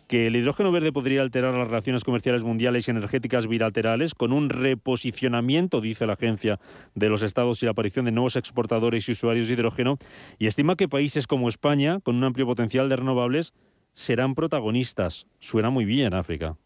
que 0.09 0.25
el 0.25 0.35
hidrógeno 0.35 0.71
verde 0.71 0.91
podría 0.91 1.21
alterar 1.21 1.53
las 1.53 1.67
relaciones 1.67 2.03
comerciales 2.03 2.43
mundiales 2.43 2.87
y 2.87 2.91
energéticas 2.91 3.45
bilaterales 3.45 4.15
con 4.15 4.33
un 4.33 4.49
reposicionamiento, 4.49 5.81
dice 5.81 6.07
la 6.07 6.13
agencia, 6.13 6.59
de 6.95 7.09
los 7.09 7.21
estados 7.21 7.61
y 7.61 7.67
la 7.67 7.71
aparición 7.73 8.05
de 8.05 8.11
nuevos 8.11 8.35
exportadores 8.35 9.07
y 9.07 9.11
usuarios 9.11 9.47
de 9.47 9.53
hidrógeno, 9.53 9.99
y 10.39 10.47
estima 10.47 10.75
que 10.75 10.89
países 10.89 11.27
como 11.27 11.47
España, 11.47 11.99
con 11.99 12.15
un 12.15 12.23
amplio 12.23 12.47
potencial 12.47 12.89
de 12.89 12.95
renovables, 12.95 13.53
serán 13.93 14.35
protagonistas. 14.35 15.27
Suena 15.39 15.69
muy 15.69 15.85
bien, 15.85 16.13
África. 16.13 16.57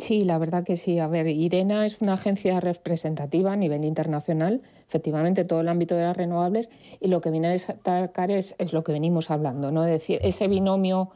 Sí, 0.00 0.24
la 0.24 0.38
verdad 0.38 0.64
que 0.64 0.76
sí. 0.76 0.98
A 0.98 1.08
ver, 1.08 1.26
IRENA 1.26 1.84
es 1.84 2.00
una 2.00 2.14
agencia 2.14 2.58
representativa 2.60 3.52
a 3.52 3.56
nivel 3.56 3.84
internacional, 3.84 4.62
efectivamente, 4.88 5.44
todo 5.44 5.60
el 5.60 5.68
ámbito 5.68 5.94
de 5.94 6.04
las 6.04 6.16
renovables, 6.16 6.70
y 7.00 7.08
lo 7.08 7.20
que 7.20 7.30
viene 7.30 7.48
a 7.48 7.50
destacar 7.50 8.30
es, 8.30 8.56
lo 8.72 8.82
que 8.82 8.92
venimos 8.92 9.30
hablando, 9.30 9.70
¿no? 9.70 9.84
Es 9.84 9.90
decir, 9.90 10.18
ese 10.22 10.48
binomio 10.48 11.10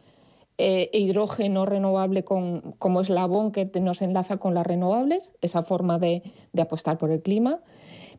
eh, 0.59 0.91
hidrógeno 0.93 1.65
renovable 1.65 2.25
con, 2.25 2.75
como 2.79 3.01
eslabón 3.01 3.53
que 3.53 3.65
nos 3.81 4.03
enlaza 4.03 4.37
con 4.37 4.55
las 4.55 4.67
renovables, 4.67 5.33
esa 5.41 5.63
forma 5.63 5.99
de, 5.99 6.23
apostar 6.61 6.99
por 6.99 7.11
el 7.11 7.23
clima, 7.23 7.61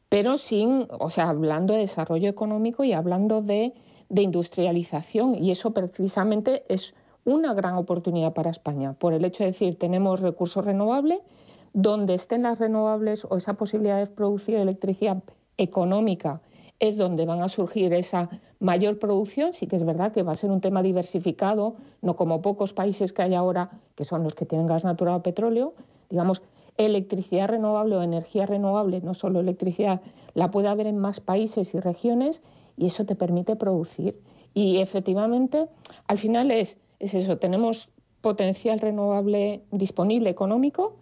pero 0.09 0.39
sin, 0.39 0.87
o 0.89 1.11
sea, 1.11 1.29
hablando 1.29 1.75
de 1.75 1.81
desarrollo 1.81 2.29
económico 2.29 2.83
y 2.83 2.93
hablando 2.93 3.41
de 3.41 3.73
industrialización, 4.09 5.35
y 5.35 5.51
eso 5.51 5.71
precisamente 5.75 6.63
es 6.69 6.95
una 7.26 7.53
gran 7.53 7.76
oportunidad 7.76 8.34
para 8.34 8.51
España, 8.51 8.93
por 8.93 9.13
el 9.13 9.26
hecho 9.26 9.43
de 9.43 9.51
decir, 9.51 9.78
tenemos 9.78 10.21
recursos 10.21 10.63
renovables, 10.63 11.19
donde 11.73 12.13
estén 12.13 12.43
las 12.43 12.59
renovables 12.59 13.26
o 13.30 13.36
esa 13.36 13.55
posibilidad 13.55 13.97
de 13.97 14.07
producir 14.07 14.55
electricidad 14.55 15.21
económica 15.57 16.41
es 16.80 16.97
donde 16.97 17.26
van 17.26 17.41
a 17.41 17.47
surgir 17.47 17.93
esa 17.93 18.30
mayor 18.59 18.99
producción. 18.99 19.53
Sí 19.53 19.67
que 19.67 19.76
es 19.76 19.86
verdad 19.86 20.11
que 20.11 20.23
va 20.23 20.34
a 20.34 20.36
ser 20.36 20.51
un 20.51 20.61
tema 20.61 20.82
diversificado, 20.82 21.76
no 22.01 22.15
como 22.15 22.41
pocos 22.41 22.73
países 22.73 23.13
que 23.13 23.21
hay 23.21 23.34
ahora, 23.34 23.69
que 23.95 24.05
son 24.05 24.23
los 24.23 24.36
que 24.36 24.45
tienen 24.45 24.67
gas 24.67 24.84
natural 24.84 25.15
o 25.15 25.23
petróleo. 25.23 25.73
Digamos, 26.09 26.41
electricidad 26.78 27.47
renovable 27.47 27.95
o 27.95 28.01
energía 28.01 28.45
renovable, 28.45 29.01
no 29.01 29.13
solo 29.13 29.39
electricidad, 29.39 30.01
la 30.34 30.51
puede 30.51 30.67
haber 30.67 30.88
en 30.88 30.97
más 30.97 31.21
países 31.21 31.73
y 31.73 31.80
regiones 31.80 32.41
y 32.78 32.88
eso 32.88 33.05
te 33.05 33.15
permite 33.15 33.55
producir. 33.55 34.19
Y 34.53 34.78
efectivamente, 34.78 35.67
al 36.07 36.17
final 36.17 36.51
es 36.51 36.78
es 37.05 37.13
eso, 37.13 37.37
tenemos 37.37 37.89
potencial 38.21 38.79
renovable 38.79 39.61
disponible 39.69 40.31
económico. 40.31 40.95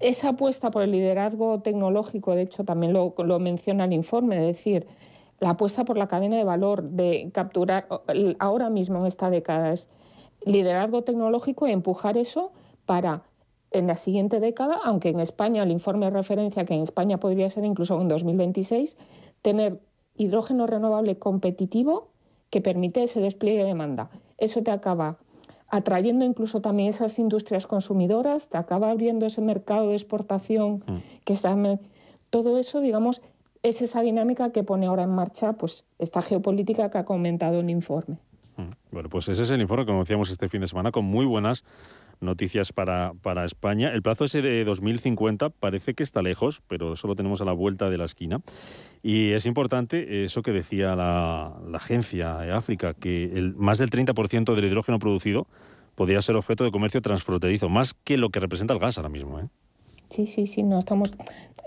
Esa 0.00 0.30
apuesta 0.30 0.72
por 0.72 0.82
el 0.82 0.90
liderazgo 0.90 1.60
tecnológico, 1.60 2.34
de 2.34 2.42
hecho, 2.42 2.64
también 2.64 2.92
lo, 2.92 3.38
menciona 3.38 3.84
el 3.84 3.92
informe, 3.92 4.36
es 4.36 4.56
decir, 4.56 4.88
la 5.38 5.50
apuesta 5.50 5.84
por 5.84 5.96
la 5.96 6.08
cadena 6.08 6.36
de 6.36 6.42
valor, 6.42 6.82
de 6.82 7.30
capturar 7.32 7.86
ahora 8.40 8.70
mismo 8.70 8.98
en 8.98 9.06
esta 9.06 9.30
década, 9.30 9.72
es 9.72 9.88
liderazgo 10.44 11.02
tecnológico 11.02 11.68
y 11.68 11.70
empujar 11.70 12.16
eso 12.16 12.50
para 12.86 13.22
en 13.70 13.86
la 13.86 13.94
siguiente 13.94 14.40
década, 14.40 14.80
aunque 14.82 15.10
en 15.10 15.20
España 15.20 15.62
el 15.62 15.70
informe 15.70 16.10
referencia 16.10 16.64
que 16.64 16.74
en 16.74 16.82
España 16.82 17.18
podría 17.18 17.48
ser 17.50 17.64
incluso 17.64 18.00
en 18.00 18.08
2026, 18.08 18.96
tener 19.42 19.80
hidrógeno 20.16 20.66
renovable 20.66 21.18
competitivo 21.18 22.08
que 22.50 22.60
permite 22.60 23.04
ese 23.04 23.20
despliegue 23.20 23.62
de 23.62 23.68
demanda 23.68 24.10
eso 24.38 24.62
te 24.62 24.70
acaba 24.70 25.18
atrayendo 25.68 26.24
incluso 26.24 26.60
también 26.60 26.88
esas 26.90 27.18
industrias 27.18 27.66
consumidoras, 27.66 28.48
te 28.48 28.58
acaba 28.58 28.90
abriendo 28.90 29.26
ese 29.26 29.40
mercado 29.40 29.88
de 29.88 29.94
exportación 29.94 30.84
mm. 30.86 30.96
que 31.24 31.32
está... 31.32 31.56
Todo 32.30 32.58
eso, 32.58 32.80
digamos, 32.80 33.22
es 33.62 33.82
esa 33.82 34.02
dinámica 34.02 34.50
que 34.50 34.62
pone 34.62 34.86
ahora 34.86 35.04
en 35.04 35.10
marcha 35.10 35.54
pues, 35.54 35.84
esta 35.98 36.22
geopolítica 36.22 36.90
que 36.90 36.98
ha 36.98 37.04
comentado 37.04 37.60
el 37.60 37.70
informe. 37.70 38.18
Mm. 38.56 38.70
Bueno, 38.92 39.08
pues 39.08 39.28
ese 39.28 39.42
es 39.42 39.50
el 39.50 39.60
informe 39.60 39.84
que 39.84 39.92
conocíamos 39.92 40.30
este 40.30 40.48
fin 40.48 40.60
de 40.60 40.66
semana 40.68 40.92
con 40.92 41.04
muy 41.04 41.26
buenas 41.26 41.64
noticias 42.20 42.72
para, 42.72 43.12
para 43.22 43.44
España. 43.44 43.90
El 43.92 44.02
plazo 44.02 44.24
ese 44.24 44.42
de 44.42 44.64
2050 44.64 45.50
parece 45.50 45.94
que 45.94 46.02
está 46.02 46.22
lejos, 46.22 46.62
pero 46.66 46.96
solo 46.96 47.14
tenemos 47.14 47.40
a 47.40 47.44
la 47.44 47.52
vuelta 47.52 47.90
de 47.90 47.98
la 47.98 48.04
esquina. 48.04 48.40
Y 49.02 49.32
es 49.32 49.46
importante 49.46 50.24
eso 50.24 50.42
que 50.42 50.52
decía 50.52 50.96
la, 50.96 51.54
agencia 51.74 52.38
de 52.38 52.52
África, 52.52 52.94
que 52.94 53.24
el, 53.24 53.54
más 53.54 53.78
del 53.78 53.90
30% 53.90 54.54
del 54.54 54.64
hidrógeno 54.64 54.98
producido 54.98 55.46
podría 55.94 56.20
ser 56.22 56.36
objeto 56.36 56.64
de 56.64 56.70
comercio 56.70 57.00
transfronterizo, 57.00 57.68
más 57.68 57.94
que 57.94 58.16
lo 58.16 58.30
que 58.30 58.40
representa 58.40 58.74
el 58.74 58.80
gas 58.80 58.98
ahora 58.98 59.10
mismo. 59.10 59.38
¿eh? 59.38 59.48
Sí, 60.10 60.26
sí, 60.26 60.46
sí, 60.46 60.62
no, 60.62 60.78
estamos, 60.78 61.14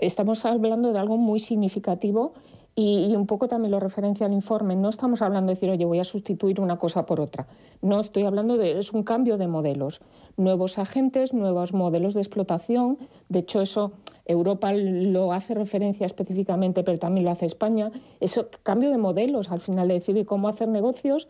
estamos 0.00 0.44
hablando 0.44 0.92
de 0.92 0.98
algo 0.98 1.16
muy 1.16 1.38
significativo 1.38 2.34
y, 2.74 3.14
un 3.16 3.26
poco 3.26 3.48
también 3.48 3.72
lo 3.72 3.80
referencia 3.80 4.26
al 4.26 4.32
informe. 4.32 4.76
No 4.76 4.88
estamos 4.88 5.20
hablando 5.22 5.50
de 5.50 5.54
decir, 5.54 5.70
oye, 5.70 5.84
voy 5.84 5.98
a 5.98 6.04
sustituir 6.04 6.60
una 6.60 6.78
cosa 6.78 7.06
por 7.06 7.20
otra. 7.20 7.46
No, 7.82 7.98
estoy 7.98 8.24
hablando 8.24 8.56
de, 8.56 8.72
es 8.72 8.92
un 8.92 9.02
cambio 9.02 9.36
de 9.36 9.48
modelos. 9.48 10.00
Nuevos 10.36 10.78
agentes, 10.78 11.34
nuevos 11.34 11.72
modelos 11.72 12.14
de 12.14 12.20
explotación. 12.20 12.98
De 13.28 13.40
hecho, 13.40 13.60
eso 13.60 13.92
Europa 14.26 14.72
lo 14.72 15.32
hace 15.32 15.54
referencia 15.54 16.06
específicamente, 16.06 16.84
pero 16.84 16.98
también 16.98 17.24
lo 17.24 17.32
hace 17.32 17.46
España. 17.46 17.90
Eso, 18.20 18.48
cambio 18.62 18.90
de 18.90 18.98
modelos, 18.98 19.50
al 19.50 19.60
final, 19.60 19.88
de 19.88 19.94
decir 19.94 20.24
cómo 20.24 20.46
hacer 20.48 20.68
negocios 20.68 21.26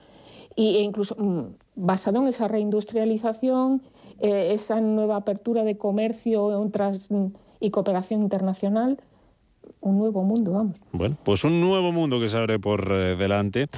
e 0.56 0.82
incluso 0.82 1.14
mm, 1.16 1.54
basado 1.76 2.18
en 2.18 2.28
esa 2.28 2.48
reindustrialización, 2.48 3.82
eh, 4.18 4.50
esa 4.52 4.80
nueva 4.80 5.16
apertura 5.16 5.64
de 5.64 5.78
comercio 5.78 6.50
mm, 6.50 7.26
y 7.60 7.70
cooperación 7.70 8.22
internacional 8.22 8.98
un 9.80 9.98
nuevo 9.98 10.22
mundo, 10.22 10.52
vamos. 10.52 10.78
Bueno, 10.92 11.16
pues 11.24 11.44
un 11.44 11.60
nuevo 11.60 11.92
mundo 11.92 12.20
que 12.20 12.28
se 12.28 12.36
abre 12.36 12.58
por 12.58 12.90
eh, 12.90 13.16
delante 13.16 13.68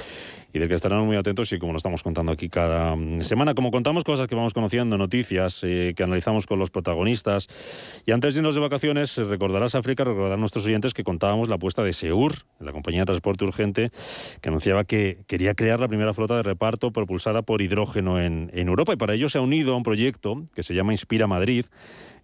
y 0.53 0.59
del 0.59 0.69
que 0.69 0.75
estarán 0.75 1.05
muy 1.07 1.17
atentos 1.17 1.53
y 1.53 1.59
como 1.59 1.73
lo 1.73 1.77
estamos 1.77 2.03
contando 2.03 2.33
aquí 2.33 2.49
cada 2.49 2.97
mm, 2.97 3.23
semana, 3.23 3.55
como 3.55 3.71
contamos 3.71 4.05
cosas 4.05 4.27
que 4.27 4.35
vamos 4.35 4.55
conociendo, 4.55 4.99
noticias 4.99 5.61
eh, 5.63 5.95
que 5.97 6.03
analizamos 6.03 6.47
con 6.47 6.59
los 6.59 6.71
protagonistas. 6.71 7.49
Y 8.07 8.13
antes 8.13 8.35
de 8.35 8.41
irnos 8.41 8.55
de 8.55 8.61
vacaciones, 8.61 9.17
recordarás 9.17 9.75
África, 9.75 10.05
recordar 10.05 10.33
a 10.33 10.37
nuestros 10.37 10.67
oyentes 10.67 10.95
que 10.95 11.05
contábamos 11.05 11.49
la 11.49 11.57
apuesta 11.57 11.83
de 11.83 11.93
Seur, 11.93 12.33
la 12.59 12.73
compañía 12.73 13.03
de 13.03 13.07
transporte 13.07 13.45
urgente, 13.45 13.91
que 14.41 14.49
anunciaba 14.49 14.85
que 14.85 15.19
quería 15.27 15.55
crear 15.55 15.81
la 15.81 15.89
primera 15.89 16.15
flota 16.15 16.37
de 16.37 16.43
reparto 16.43 16.91
propulsada 16.93 17.43
por 17.43 17.63
hidrógeno 17.63 18.21
en, 18.21 18.51
en 18.55 18.69
Europa 18.69 18.93
y 18.93 18.97
para 18.97 19.15
ello 19.15 19.29
se 19.29 19.39
ha 19.39 19.41
unido 19.41 19.75
a 19.75 19.77
un 19.77 19.83
proyecto 19.83 20.45
que 20.55 20.63
se 20.63 20.75
llama 20.75 20.93
Inspira 20.93 21.27
Madrid. 21.27 21.67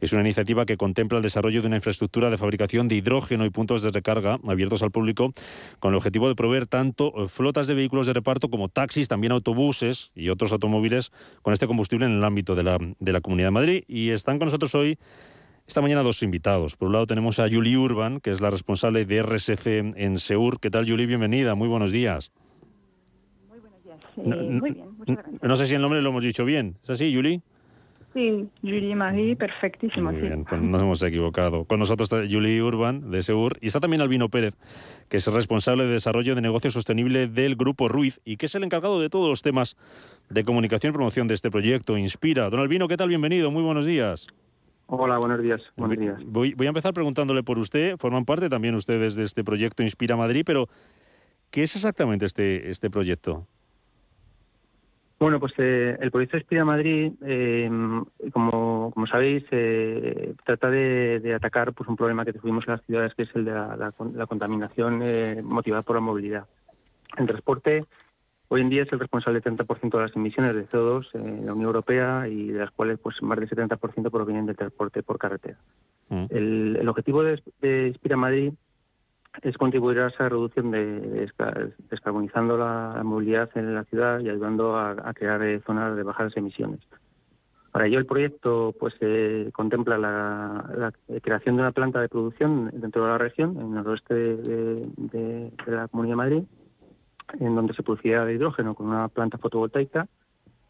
Es 0.01 0.13
una 0.13 0.23
iniciativa 0.23 0.67
que 0.67 0.77
contempla 0.77 1.19
el 1.19 1.23
desarrollo 1.23 1.61
de 1.61 1.69
una 1.69 1.77
infraestructura 1.77 2.31
de 2.31 2.37
fabricación 2.37 2.89
de 2.89 2.97
hidrógeno 2.97 3.45
y 3.45 3.51
puntos 3.51 3.83
de 3.83 3.91
recarga 3.91 4.39
abiertos 4.47 4.83
al 4.83 4.91
público 4.91 5.33
con 5.79 5.93
el 5.93 5.97
objetivo 5.97 6.29
de 6.29 6.35
proveer 6.35 6.67
tanto 6.67 7.13
eh, 7.17 7.29
flotas 7.29 7.67
de 7.67 7.75
vehículos 7.75 8.07
de 8.07 8.13
reparto 8.13 8.49
como 8.49 8.69
taxis, 8.69 9.09
también 9.09 9.33
autobuses 9.33 10.11
y 10.15 10.29
otros 10.29 10.53
automóviles 10.53 11.13
con 11.43 11.53
este 11.53 11.67
combustible 11.67 12.07
en 12.07 12.13
el 12.13 12.25
ámbito 12.25 12.55
de 12.55 12.63
la, 12.63 12.79
de 12.79 13.13
la 13.13 13.21
Comunidad 13.21 13.49
de 13.49 13.53
Madrid. 13.53 13.85
Y 13.89 14.11
están 14.11 14.39
con 14.39 14.47
nosotros 14.47 14.75
hoy, 14.75 14.99
esta 15.67 15.81
mañana, 15.81 16.03
dos 16.03 16.23
invitados. 16.23 16.77
Por 16.77 16.89
un 16.89 16.93
lado 16.93 17.07
tenemos 17.07 17.39
a 17.39 17.49
Julie 17.49 17.77
Urban, 17.77 18.21
que 18.21 18.31
es 18.31 18.41
la 18.41 18.51
responsable 18.51 19.05
de 19.05 19.23
RSC 19.23 19.67
en 19.97 20.19
Seur. 20.19 20.61
¿Qué 20.61 20.71
tal, 20.71 20.89
Julie? 20.89 21.07
Bienvenida. 21.07 21.55
Muy 21.55 21.69
buenos 21.69 21.93
días. 21.93 22.33
Muy 23.49 23.59
buenos 23.59 23.83
días. 23.83 24.61
muy 24.61 24.71
bien, 24.71 24.97
muchas 24.97 25.17
gracias. 25.17 25.43
No 25.43 25.57
sé 25.57 25.67
si 25.67 25.75
el 25.75 25.81
nombre 25.81 26.03
lo 26.03 26.11
hemos 26.11 26.23
dicho 26.23 26.45
bien. 26.45 26.79
¿Es 26.85 26.91
así, 26.91 27.13
Julie? 27.15 27.43
Sí, 28.17 28.49
Julie 28.63 28.97
Marie, 28.97 29.37
perfectísimo. 29.37 30.11
Muy 30.11 30.23
bien, 30.23 30.47
pues 30.47 30.59
nos 30.63 30.81
hemos 30.81 31.03
equivocado. 31.03 31.67
Con 31.67 31.79
nosotros 31.79 32.11
está 32.11 32.27
Julie 32.27 32.63
Urban, 32.63 33.11
de 33.11 33.21
Seur, 33.21 33.59
y 33.61 33.67
está 33.67 33.79
también 33.79 34.01
Albino 34.01 34.31
Pérez, 34.31 34.57
que 35.11 35.19
es 35.19 35.29
el 35.29 35.35
responsable 35.35 35.85
de 35.85 35.91
desarrollo 35.91 36.35
de 36.35 36.41
negocio 36.41 36.71
sostenible 36.71 37.27
del 37.27 37.57
Grupo 37.57 37.89
Ruiz 37.89 38.23
y 38.25 38.39
que 38.39 38.47
es 38.47 38.55
el 38.55 38.65
encargado 38.65 39.03
de 39.03 39.11
todos 39.11 39.29
los 39.29 39.43
temas 39.43 39.77
de 40.31 40.45
comunicación 40.45 40.93
y 40.93 40.95
promoción 40.95 41.29
de 41.29 41.35
este 41.35 41.51
proyecto, 41.51 41.99
Inspira. 41.99 42.49
Don 42.49 42.59
Albino, 42.59 42.89
¿qué 42.89 42.97
tal? 42.97 43.11
Bienvenido, 43.11 43.51
muy 43.51 43.63
buenos 43.63 43.85
días. 43.85 44.29
Hola, 44.87 45.19
buenos 45.19 45.43
días. 45.43 45.61
Buenos 45.77 45.99
días. 45.99 46.19
Voy, 46.25 46.55
voy 46.55 46.69
a 46.69 46.71
empezar 46.71 46.95
preguntándole 46.95 47.43
por 47.43 47.59
usted. 47.59 47.99
Forman 47.99 48.25
parte 48.25 48.49
también 48.49 48.77
ustedes 48.77 49.15
de 49.15 49.25
este 49.25 49.45
proyecto 49.45 49.83
Inspira 49.83 50.17
Madrid, 50.17 50.43
pero 50.47 50.71
¿qué 51.51 51.65
es 51.65 51.77
exactamente 51.77 52.25
este, 52.25 52.71
este 52.71 52.89
proyecto? 52.89 53.47
Bueno, 55.19 55.41
pues 55.41 55.55
eh, 55.57 55.97
el 56.01 56.11
proyecto 56.11 56.37
Espira 56.37 56.65
Madrid, 56.65 57.13
eh, 57.25 57.71
como, 58.33 58.91
como 58.93 59.07
sabéis, 59.07 59.45
eh, 59.51 60.35
trata 60.45 60.71
de, 60.71 61.33
atacar 61.35 61.73
pues 61.73 61.89
un 61.89 61.97
problema 61.97 62.25
que 62.25 62.35
tuvimos 62.35 62.65
en 62.67 62.75
las 62.75 62.85
ciudades, 62.85 63.15
que 63.15 63.23
es 63.23 63.35
el 63.35 63.47
de 63.47 63.53
la, 63.53 64.27
contaminación 64.29 65.03
motivada 65.45 65.83
por 65.83 65.97
la 65.97 66.03
movilidad. 66.03 66.47
El 67.17 67.27
transporte 67.27 67.87
hoy 68.49 68.61
en 68.61 68.69
día 68.69 68.83
es 68.83 68.93
el 68.93 69.01
responsable 69.01 69.41
del 69.41 69.57
30% 69.57 69.91
de 69.91 70.03
las 70.03 70.15
emisiones 70.15 70.55
de 70.55 70.69
CO2 70.69 71.07
en 71.15 71.47
la 71.47 71.55
Unión 71.55 71.69
Europea 71.69 72.29
y 72.29 72.49
de 72.49 72.61
las 72.61 72.71
cuales 72.73 72.99
pues 72.99 73.21
más 73.23 73.41
del 73.41 73.49
70% 73.49 74.11
provienen 74.11 74.45
del 74.45 74.57
transporte 74.57 75.03
por 75.03 75.19
carretera. 75.19 75.57
Mm. 76.11 76.27
El, 76.29 76.89
objetivo 76.89 77.23
de, 77.23 77.43
de 77.63 77.89
Inspira 77.89 78.19
Madrid 78.19 78.53
es 79.43 79.57
contribuir 79.57 80.01
a 80.01 80.09
esa 80.09 80.29
reducción 80.29 80.71
de 80.71 81.31
descarbonizando 81.91 82.57
la 82.57 83.01
movilidad 83.05 83.51
en 83.55 83.75
la 83.75 83.85
ciudad 83.85 84.21
y 84.21 84.29
ayudando 84.29 84.77
a, 84.79 85.13
crear 85.15 85.43
eh, 85.43 85.61
zonas 85.67 85.97
de 85.97 86.03
bajas 86.03 86.37
emisiones. 86.37 86.81
Para 87.71 87.87
ello 87.87 87.99
el 87.99 88.07
proyecto 88.07 88.75
pues 88.79 88.95
eh, 89.01 89.51
contempla 89.53 89.99
la, 89.99 90.93
creación 91.23 91.57
de 91.57 91.63
una 91.63 91.73
planta 91.73 92.01
de 92.01 92.09
producción 92.09 92.71
dentro 92.73 93.05
de 93.05 93.09
la 93.09 93.19
región, 93.19 93.57
en 93.57 93.67
el 93.67 93.75
noroeste 93.75 94.15
de, 94.15 95.53
la 95.67 95.89
Comunidad 95.89 96.13
de 96.13 96.17
Madrid, 96.17 96.43
en 97.39 97.55
donde 97.55 97.75
se 97.75 97.83
producirá 97.83 98.31
hidrógeno 98.33 98.75
con 98.75 98.87
una 98.87 99.09
planta 99.09 99.37
fotovoltaica 99.37 100.09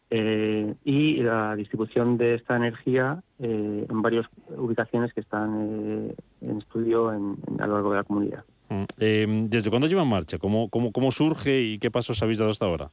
eh, 0.09 0.73
y 0.83 1.17
la 1.21 1.55
distribución 1.55 2.17
de 2.17 2.35
esta 2.35 2.57
energía 2.57 3.21
en 3.39 4.01
varias 4.01 4.25
ubicaciones 4.49 5.13
que 5.13 5.21
están 5.21 6.13
en 6.41 6.57
estudio 6.57 7.09
a 7.09 7.67
lo 7.67 7.73
largo 7.73 7.91
de 7.91 7.97
la 7.97 8.03
comunidad. 8.03 8.43
Mm. 8.69 8.83
Em, 8.99 9.49
¿Desde 9.49 9.69
cuándo 9.69 9.87
lleva 9.87 10.03
en 10.03 10.09
marcha? 10.09 10.37
¿Cómo, 10.37 10.69
cómo, 10.69 10.91
¿Cómo 10.91 11.11
surge 11.11 11.61
y 11.61 11.79
qué 11.79 11.91
pasos 11.91 12.21
habéis 12.21 12.39
dado 12.39 12.51
hasta 12.51 12.65
ahora? 12.65 12.89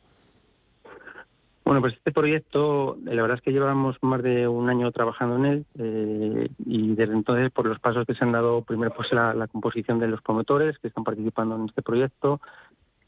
Bueno, 1.64 1.80
pues 1.80 1.94
este 1.94 2.12
proyecto, 2.12 2.98
la 3.04 3.22
verdad 3.22 3.38
es 3.38 3.42
que 3.42 3.50
llevamos 3.50 3.96
más 4.02 4.22
de 4.22 4.46
un 4.46 4.68
año 4.68 4.92
trabajando 4.92 5.36
en 5.36 5.46
él 5.46 5.66
eh, 5.78 6.48
y 6.66 6.94
desde 6.94 7.14
entonces, 7.14 7.50
por 7.52 7.64
los 7.64 7.80
pasos 7.80 8.06
que 8.06 8.14
se 8.14 8.22
han 8.22 8.32
dado, 8.32 8.60
primero 8.62 8.92
pues 8.94 9.10
la, 9.12 9.48
composición 9.50 9.98
de 9.98 10.08
los 10.08 10.20
promotores 10.20 10.78
que 10.78 10.88
están 10.88 11.04
participando 11.04 11.56
en 11.56 11.64
este 11.64 11.80
proyecto, 11.80 12.42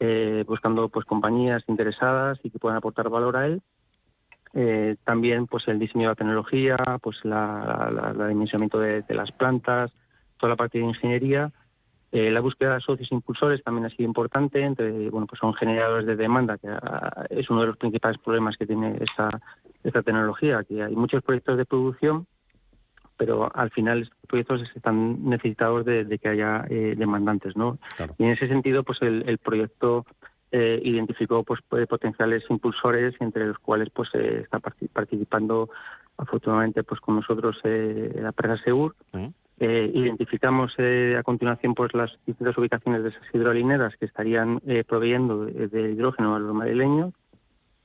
eh, 0.01 0.43
buscando 0.47 0.89
pues 0.89 1.05
compañías 1.05 1.62
interesadas 1.69 2.39
y 2.43 2.51
que 2.51 2.59
puedan 2.59 2.79
aportar 2.79 3.11
valor 3.11 3.37
a 3.37 3.47
él. 3.47 3.61
Eh, 4.55 4.97
también 5.05 5.47
pues 5.47 5.69
el 5.69 5.79
diseño 5.79 6.05
de 6.05 6.09
la 6.09 6.14
tecnología, 6.14 6.79
pues 7.03 7.19
la, 7.25 7.91
la, 8.17 8.27
dimensionamiento 8.27 8.79
de, 8.79 9.03
de, 9.03 9.14
las 9.14 9.31
plantas, 9.33 9.93
toda 10.39 10.51
la 10.51 10.57
parte 10.57 10.79
de 10.79 10.85
ingeniería 10.85 11.53
eh, 12.19 12.31
la 12.31 12.41
búsqueda 12.41 12.77
de 12.77 12.81
socios 12.81 13.12
impulsores 13.12 13.62
también 13.62 13.85
ha 13.85 13.91
sido 13.91 14.05
importante, 14.05 14.62
entre, 14.62 15.11
bueno, 15.11 15.27
pues 15.27 15.39
son 15.39 15.53
generadores 15.53 16.07
de 16.07 16.17
demanda, 16.17 16.57
que 16.57 16.67
ah, 16.67 17.27
es 17.29 17.51
uno 17.51 17.61
de 17.61 17.67
los 17.67 17.77
principales 17.77 18.19
problemas 18.23 18.57
que 18.57 18.64
tiene 18.64 18.97
esta, 19.01 19.29
esta 19.85 20.03
tecnología, 20.03 20.64
que 20.64 20.83
hay 20.83 20.97
muchos 20.97 21.23
proyectos 21.23 21.59
de 21.59 21.67
producción, 21.67 22.27
pero 23.19 23.55
al 23.55 23.71
final 23.71 24.05
estos 24.05 24.19
proyectos 24.29 24.62
están 24.75 25.29
necesitados 25.29 25.85
de, 25.85 26.19
que 26.19 26.29
haya 26.31 26.64
eh, 26.71 26.95
demandantes, 26.97 27.55
¿no? 27.55 27.77
Y 28.17 28.25
en 28.25 28.31
ese 28.31 28.49
sentido, 28.49 28.83
pues 28.83 29.03
el, 29.03 29.37
proyecto 29.37 30.07
eh, 30.53 30.81
identificó 30.83 31.43
pues 31.43 31.61
potenciales 31.87 32.45
impulsores, 32.49 33.14
entre 33.21 33.47
los 33.47 33.59
cuales 33.59 33.91
pues 33.91 34.09
está 34.14 34.59
participando 34.59 35.69
afortunadamente 36.17 36.83
pues 36.83 36.99
con 36.99 37.17
nosotros 37.17 37.59
la 37.62 38.29
empresa 38.29 38.57
Segur, 38.64 38.95
eh, 39.59 39.90
identificamos 39.94 40.74
eh, 40.76 41.16
a 41.18 41.22
continuación 41.22 41.74
pues 41.74 41.94
las 41.94 42.11
distintas 42.26 42.59
ubicaciones 42.59 43.02
de 43.02 43.09
esas 43.09 43.22
hidrolineras 43.32 43.96
que 43.96 44.04
estarían 44.04 44.61
eh, 44.66 44.84
proveyendo 44.86 45.46
de, 45.46 45.92
hidrógeno 45.92 46.34
a 46.34 46.38
los 46.38 46.54
madrileños. 46.54 47.14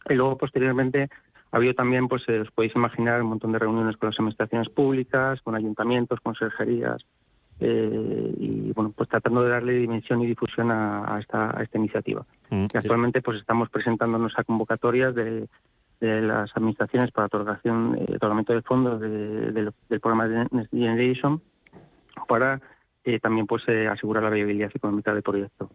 Y 0.10 0.16
luego 0.16 0.38
posteriormente 0.38 1.10
ha 1.52 1.58
habido 1.58 1.74
también, 1.74 2.10
pues 2.10 2.28
os 2.28 2.52
podéis 2.52 2.76
imaginar, 2.76 3.22
un 3.22 3.30
montón 3.30 3.54
de 3.54 3.60
reuniones 3.60 3.96
con 3.96 4.10
las 4.10 4.20
administraciones 4.20 4.70
públicas, 4.70 5.42
con 5.42 5.56
ayuntamientos, 5.56 6.20
consejerías, 6.22 7.06
y 7.60 8.72
bueno, 8.74 8.92
pues 8.96 9.08
tratando 9.08 9.44
de 9.44 9.52
darle 9.52 9.74
dimensión 9.74 10.20
y 10.24 10.26
difusión 10.26 10.72
a, 10.72 11.20
esta, 11.20 11.56
esta, 11.62 11.78
iniciativa. 11.78 12.26
Mm, 12.50 12.66
y 12.74 12.78
actualmente 12.78 13.22
pues 13.22 13.38
estamos 13.38 13.70
presentándonos 13.70 14.34
a 14.36 14.44
convocatorias 14.44 15.14
de, 15.14 15.48
las 16.00 16.50
administraciones 16.58 17.12
para 17.12 17.28
otorgación, 17.28 17.96
otorgamiento 18.16 18.54
de 18.54 18.64
fondos 18.64 19.00
del 19.00 19.72
programa 20.02 20.28
de 20.28 20.48
Next 20.50 20.72
Generation 20.72 21.40
para 22.28 22.62
eh, 23.04 23.20
también 23.20 23.48
pues 23.48 23.64
eh, 23.68 23.88
asegurar 23.88 24.24
la 24.24 24.30
viabilidad 24.30 24.70
económica 24.74 25.12
del 25.12 25.24
proyecto. 25.24 25.72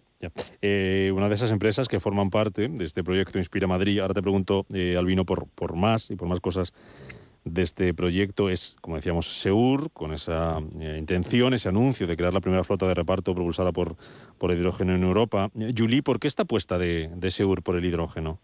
Eh, 0.63 1.11
una 1.13 1.29
de 1.29 1.35
esas 1.35 1.51
empresas 1.51 1.89
que 1.89 1.99
forman 1.99 2.31
parte 2.31 2.69
de 2.69 2.85
este 2.85 3.03
proyecto 3.03 3.39
Inspira 3.39 3.67
Madrid, 3.67 3.99
ahora 3.99 4.15
te 4.15 4.23
pregunto, 4.23 4.65
Albino, 4.97 5.25
por, 5.25 5.49
por 5.49 5.75
más 5.75 6.11
y 6.13 6.17
por 6.17 6.29
más 6.29 6.41
cosas 6.41 6.73
de 7.45 7.63
este 7.63 7.95
proyecto 7.95 8.49
es, 8.49 8.77
como 8.81 8.97
decíamos, 8.97 9.27
Seur, 9.27 9.91
con 9.93 10.13
esa 10.13 10.53
intención, 10.81 11.53
ese 11.53 11.69
anuncio 11.69 12.07
de 12.07 12.17
crear 12.17 12.33
la 12.33 12.41
primera 12.41 12.63
flota 12.63 12.87
de 12.87 12.95
reparto 12.95 13.35
propulsada 13.35 13.73
por, 13.73 13.97
por 14.39 14.53
hidrógeno 14.53 14.95
en 14.95 15.03
Europa. 15.03 15.51
Julie, 15.77 16.03
¿por 16.03 16.21
qué 16.21 16.29
esta 16.29 16.45
apuesta 16.45 16.79
de, 16.79 17.11
de 17.15 17.31
Seur 17.31 17.63
por 17.63 17.77
el 17.77 17.85
hidrógeno? 17.85 18.39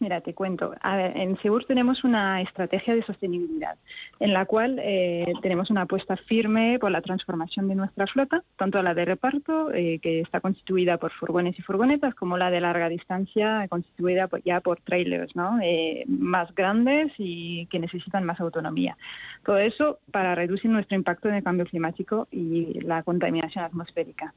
Mira, 0.00 0.22
te 0.22 0.32
cuento. 0.32 0.72
En 0.82 1.36
Segur 1.42 1.66
tenemos 1.66 2.04
una 2.04 2.40
estrategia 2.40 2.94
de 2.94 3.02
sostenibilidad 3.02 3.76
en 4.18 4.32
la 4.32 4.46
cual 4.46 4.78
eh, 4.82 5.30
tenemos 5.42 5.68
una 5.68 5.82
apuesta 5.82 6.16
firme 6.16 6.78
por 6.78 6.90
la 6.90 7.02
transformación 7.02 7.68
de 7.68 7.74
nuestra 7.74 8.06
flota, 8.06 8.42
tanto 8.56 8.82
la 8.82 8.94
de 8.94 9.04
reparto, 9.04 9.70
eh, 9.72 9.98
que 10.00 10.20
está 10.20 10.40
constituida 10.40 10.96
por 10.96 11.12
furgones 11.12 11.58
y 11.58 11.62
furgonetas, 11.62 12.14
como 12.14 12.38
la 12.38 12.50
de 12.50 12.62
larga 12.62 12.88
distancia, 12.88 13.68
constituida 13.68 14.30
ya 14.42 14.60
por 14.60 14.80
trailers 14.80 15.36
¿no? 15.36 15.58
Eh, 15.62 16.04
más 16.08 16.54
grandes 16.54 17.12
y 17.18 17.66
que 17.66 17.78
necesitan 17.78 18.24
más 18.24 18.40
autonomía. 18.40 18.96
Todo 19.44 19.58
eso 19.58 19.98
para 20.10 20.34
reducir 20.34 20.70
nuestro 20.70 20.96
impacto 20.96 21.28
en 21.28 21.34
el 21.34 21.44
cambio 21.44 21.66
climático 21.66 22.26
y 22.30 22.80
la 22.80 23.02
contaminación 23.02 23.64
atmosférica. 23.64 24.32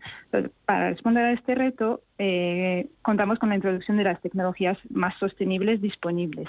para 0.65 0.89
responder 0.89 1.23
a 1.23 1.31
este 1.31 1.55
reto, 1.55 2.01
contamos 3.01 3.39
con 3.39 3.49
la 3.49 3.55
introducción 3.55 3.97
de 3.97 4.03
las 4.03 4.21
tecnologías 4.21 4.77
más 4.89 5.17
sostenibles 5.19 5.81
disponibles. 5.81 6.47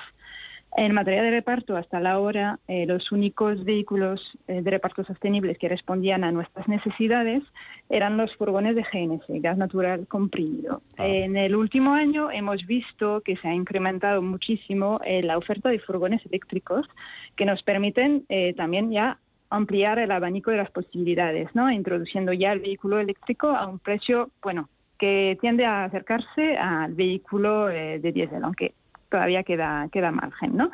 En 0.77 0.93
materia 0.93 1.23
de 1.23 1.31
reparto, 1.31 1.77
hasta 1.77 2.01
la 2.01 2.19
hora, 2.19 2.59
eh, 2.67 2.85
los 2.85 3.13
únicos 3.13 3.63
vehículos 3.65 4.21
eh, 4.49 4.61
de 4.61 4.71
reparto 4.73 5.05
sostenibles 5.05 5.57
que 5.57 5.69
respondían 5.69 6.25
a 6.25 6.33
nuestras 6.33 6.67
necesidades 6.67 7.45
eran 7.89 8.17
los 8.17 8.35
furgones 8.35 8.75
de 8.75 8.83
GNC, 8.83 9.41
gas 9.41 9.57
natural 9.57 10.09
comprimido. 10.09 10.83
Ah. 10.99 11.07
En 11.07 11.37
el 11.37 11.55
último 11.55 11.95
año 11.95 12.29
hemos 12.33 12.67
visto 12.67 13.21
que 13.21 13.37
se 13.37 13.47
ha 13.47 13.55
incrementado 13.55 14.21
muchísimo 14.21 15.01
eh, 15.05 15.23
la 15.23 15.39
oferta 15.39 15.69
de 15.69 15.79
furgones 15.79 16.27
eléctricos 16.27 16.89
que 17.37 17.45
nos 17.45 17.63
permiten 17.63 18.25
también 18.57 18.91
ya 18.91 19.19
ampliar 19.51 19.99
el 19.99 20.11
abanico 20.11 20.51
de 20.51 20.57
las 20.57 20.71
posibilidades, 20.71 21.49
¿no? 21.55 21.71
introduciendo 21.71 22.33
ya 22.33 22.53
el 22.53 22.61
vehículo 22.61 22.99
eléctrico 22.99 23.49
a 23.49 23.67
un 23.67 23.79
precio, 23.79 24.31
bueno, 24.43 24.69
que 24.99 25.37
tiende 25.41 25.65
a 25.65 25.85
acercarse 25.85 26.57
al 26.57 26.95
vehículo 26.95 27.67
de 27.67 28.13
diésel, 28.13 28.45
aunque 28.45 28.75
todavía 29.11 29.43
queda, 29.43 29.89
queda 29.93 30.11
margen, 30.11 30.57
¿no? 30.57 30.71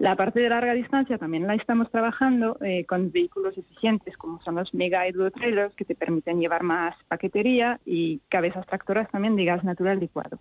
La 0.00 0.16
parte 0.16 0.40
de 0.40 0.48
larga 0.48 0.72
distancia 0.72 1.18
también 1.18 1.46
la 1.46 1.54
estamos 1.54 1.90
trabajando 1.90 2.56
eh, 2.62 2.86
con 2.86 3.12
vehículos 3.12 3.58
eficientes 3.58 4.16
como 4.16 4.40
son 4.40 4.54
los 4.54 4.72
mega 4.72 5.02
trailers 5.34 5.74
que 5.74 5.84
te 5.84 5.94
permiten 5.94 6.40
llevar 6.40 6.62
más 6.62 6.96
paquetería 7.06 7.78
y 7.84 8.20
cabezas 8.30 8.66
tractoras 8.66 9.10
también 9.10 9.36
de 9.36 9.44
gas 9.44 9.62
natural 9.62 10.00
licuado. 10.00 10.38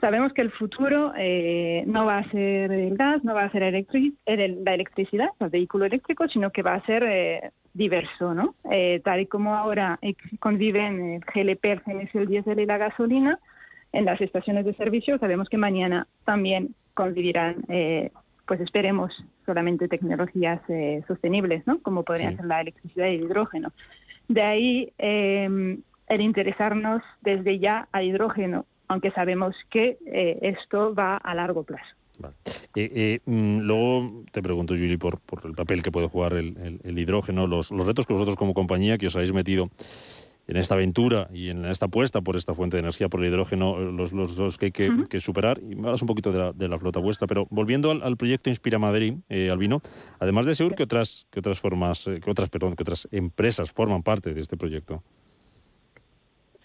Sabemos 0.00 0.32
que 0.32 0.42
el 0.42 0.52
futuro 0.52 1.12
eh, 1.16 1.82
no 1.86 2.06
va 2.06 2.18
a 2.18 2.30
ser 2.30 2.70
el 2.70 2.96
gas, 2.96 3.24
no 3.24 3.34
va 3.34 3.44
a 3.44 3.50
ser 3.50 3.62
la 3.62 4.74
electricidad, 4.74 5.28
el 5.40 5.48
vehículo 5.50 5.86
eléctrico, 5.86 6.28
sino 6.28 6.50
que 6.50 6.62
va 6.62 6.74
a 6.74 6.86
ser 6.86 7.02
eh, 7.02 7.50
diverso, 7.74 8.32
¿no? 8.32 8.54
tal 9.02 9.20
y 9.20 9.26
como 9.26 9.54
ahora 9.54 9.98
conviven 10.40 11.14
el 11.14 11.20
GLP, 11.20 11.64
el 11.64 11.80
GNC, 11.80 12.14
el 12.14 12.26
diésel 12.28 12.60
y 12.60 12.66
la 12.66 12.78
gasolina, 12.78 13.38
en 13.92 14.04
las 14.04 14.20
estaciones 14.20 14.64
de 14.64 14.74
servicio. 14.74 15.18
Sabemos 15.18 15.48
que 15.48 15.56
mañana 15.56 16.06
también 16.24 16.74
convivirán, 16.94 17.56
eh, 17.68 18.10
pues 18.46 18.60
esperemos, 18.60 19.12
solamente 19.46 19.88
tecnologías 19.88 20.60
eh, 20.68 21.02
sostenibles, 21.06 21.66
¿no? 21.66 21.80
Como 21.80 22.02
podrían 22.02 22.36
ser 22.36 22.46
la 22.46 22.60
electricidad 22.60 23.06
y 23.06 23.16
el 23.16 23.24
hidrógeno. 23.24 23.72
De 24.28 24.42
ahí 24.42 24.92
em, 24.98 25.82
el 26.08 26.20
interesarnos 26.20 27.02
desde 27.22 27.58
ya 27.58 27.88
al 27.92 28.04
hidrógeno, 28.04 28.66
aunque 28.88 29.10
sabemos 29.12 29.54
que 29.70 29.98
eh, 30.06 30.34
esto 30.42 30.94
va 30.94 31.16
a 31.16 31.34
largo 31.34 31.62
plazo. 31.62 31.94
Mm, 32.74 33.60
luego 33.60 34.24
te 34.32 34.42
pregunto, 34.42 34.74
Julie, 34.74 34.98
por, 34.98 35.20
por, 35.20 35.46
el 35.46 35.54
papel 35.54 35.82
que 35.82 35.92
puede 35.92 36.08
jugar 36.08 36.34
el, 36.34 36.98
hidrógeno, 36.98 37.46
los, 37.46 37.70
los, 37.70 37.86
retos 37.86 38.06
que 38.06 38.12
vosotros 38.12 38.36
como 38.36 38.54
compañía 38.54 38.98
que 38.98 39.06
os 39.06 39.16
habéis 39.16 39.32
metido 39.32 39.70
en 40.48 40.56
esta 40.56 40.74
aventura 40.74 41.28
y 41.32 41.50
en 41.50 41.66
esta 41.66 41.86
apuesta 41.86 42.22
por 42.22 42.34
esta 42.34 42.54
fuente 42.54 42.76
de 42.76 42.80
energía, 42.80 43.08
por 43.08 43.22
el 43.22 43.28
hidrógeno, 43.30 43.78
los, 43.78 44.12
los 44.12 44.34
dos 44.34 44.56
que 44.56 44.66
hay 44.66 44.72
que, 44.72 45.20
superar. 45.20 45.60
Y 45.62 45.76
me 45.76 45.86
hablas 45.86 46.00
un 46.02 46.08
poquito 46.08 46.32
de 46.52 46.68
la, 46.68 46.78
flota 46.78 46.98
vuestra, 47.00 47.26
pero 47.26 47.46
volviendo 47.50 47.90
al, 47.90 48.16
proyecto 48.16 48.48
Inspira 48.48 48.78
Madrid, 48.78 49.14
eh, 49.28 49.50
Albino, 49.50 49.82
además 50.18 50.46
de 50.46 50.54
Seur, 50.54 50.74
¿qué 50.74 50.84
otras, 50.84 51.26
otras 51.36 51.60
formas, 51.60 52.06
eh, 52.06 52.18
qué 52.24 52.30
otras, 52.30 52.48
perdón, 52.48 52.74
qué 52.74 52.82
otras 52.82 53.06
empresas 53.12 53.70
forman 53.70 54.02
parte 54.02 54.32
de 54.32 54.40
este 54.40 54.56
proyecto? 54.56 55.02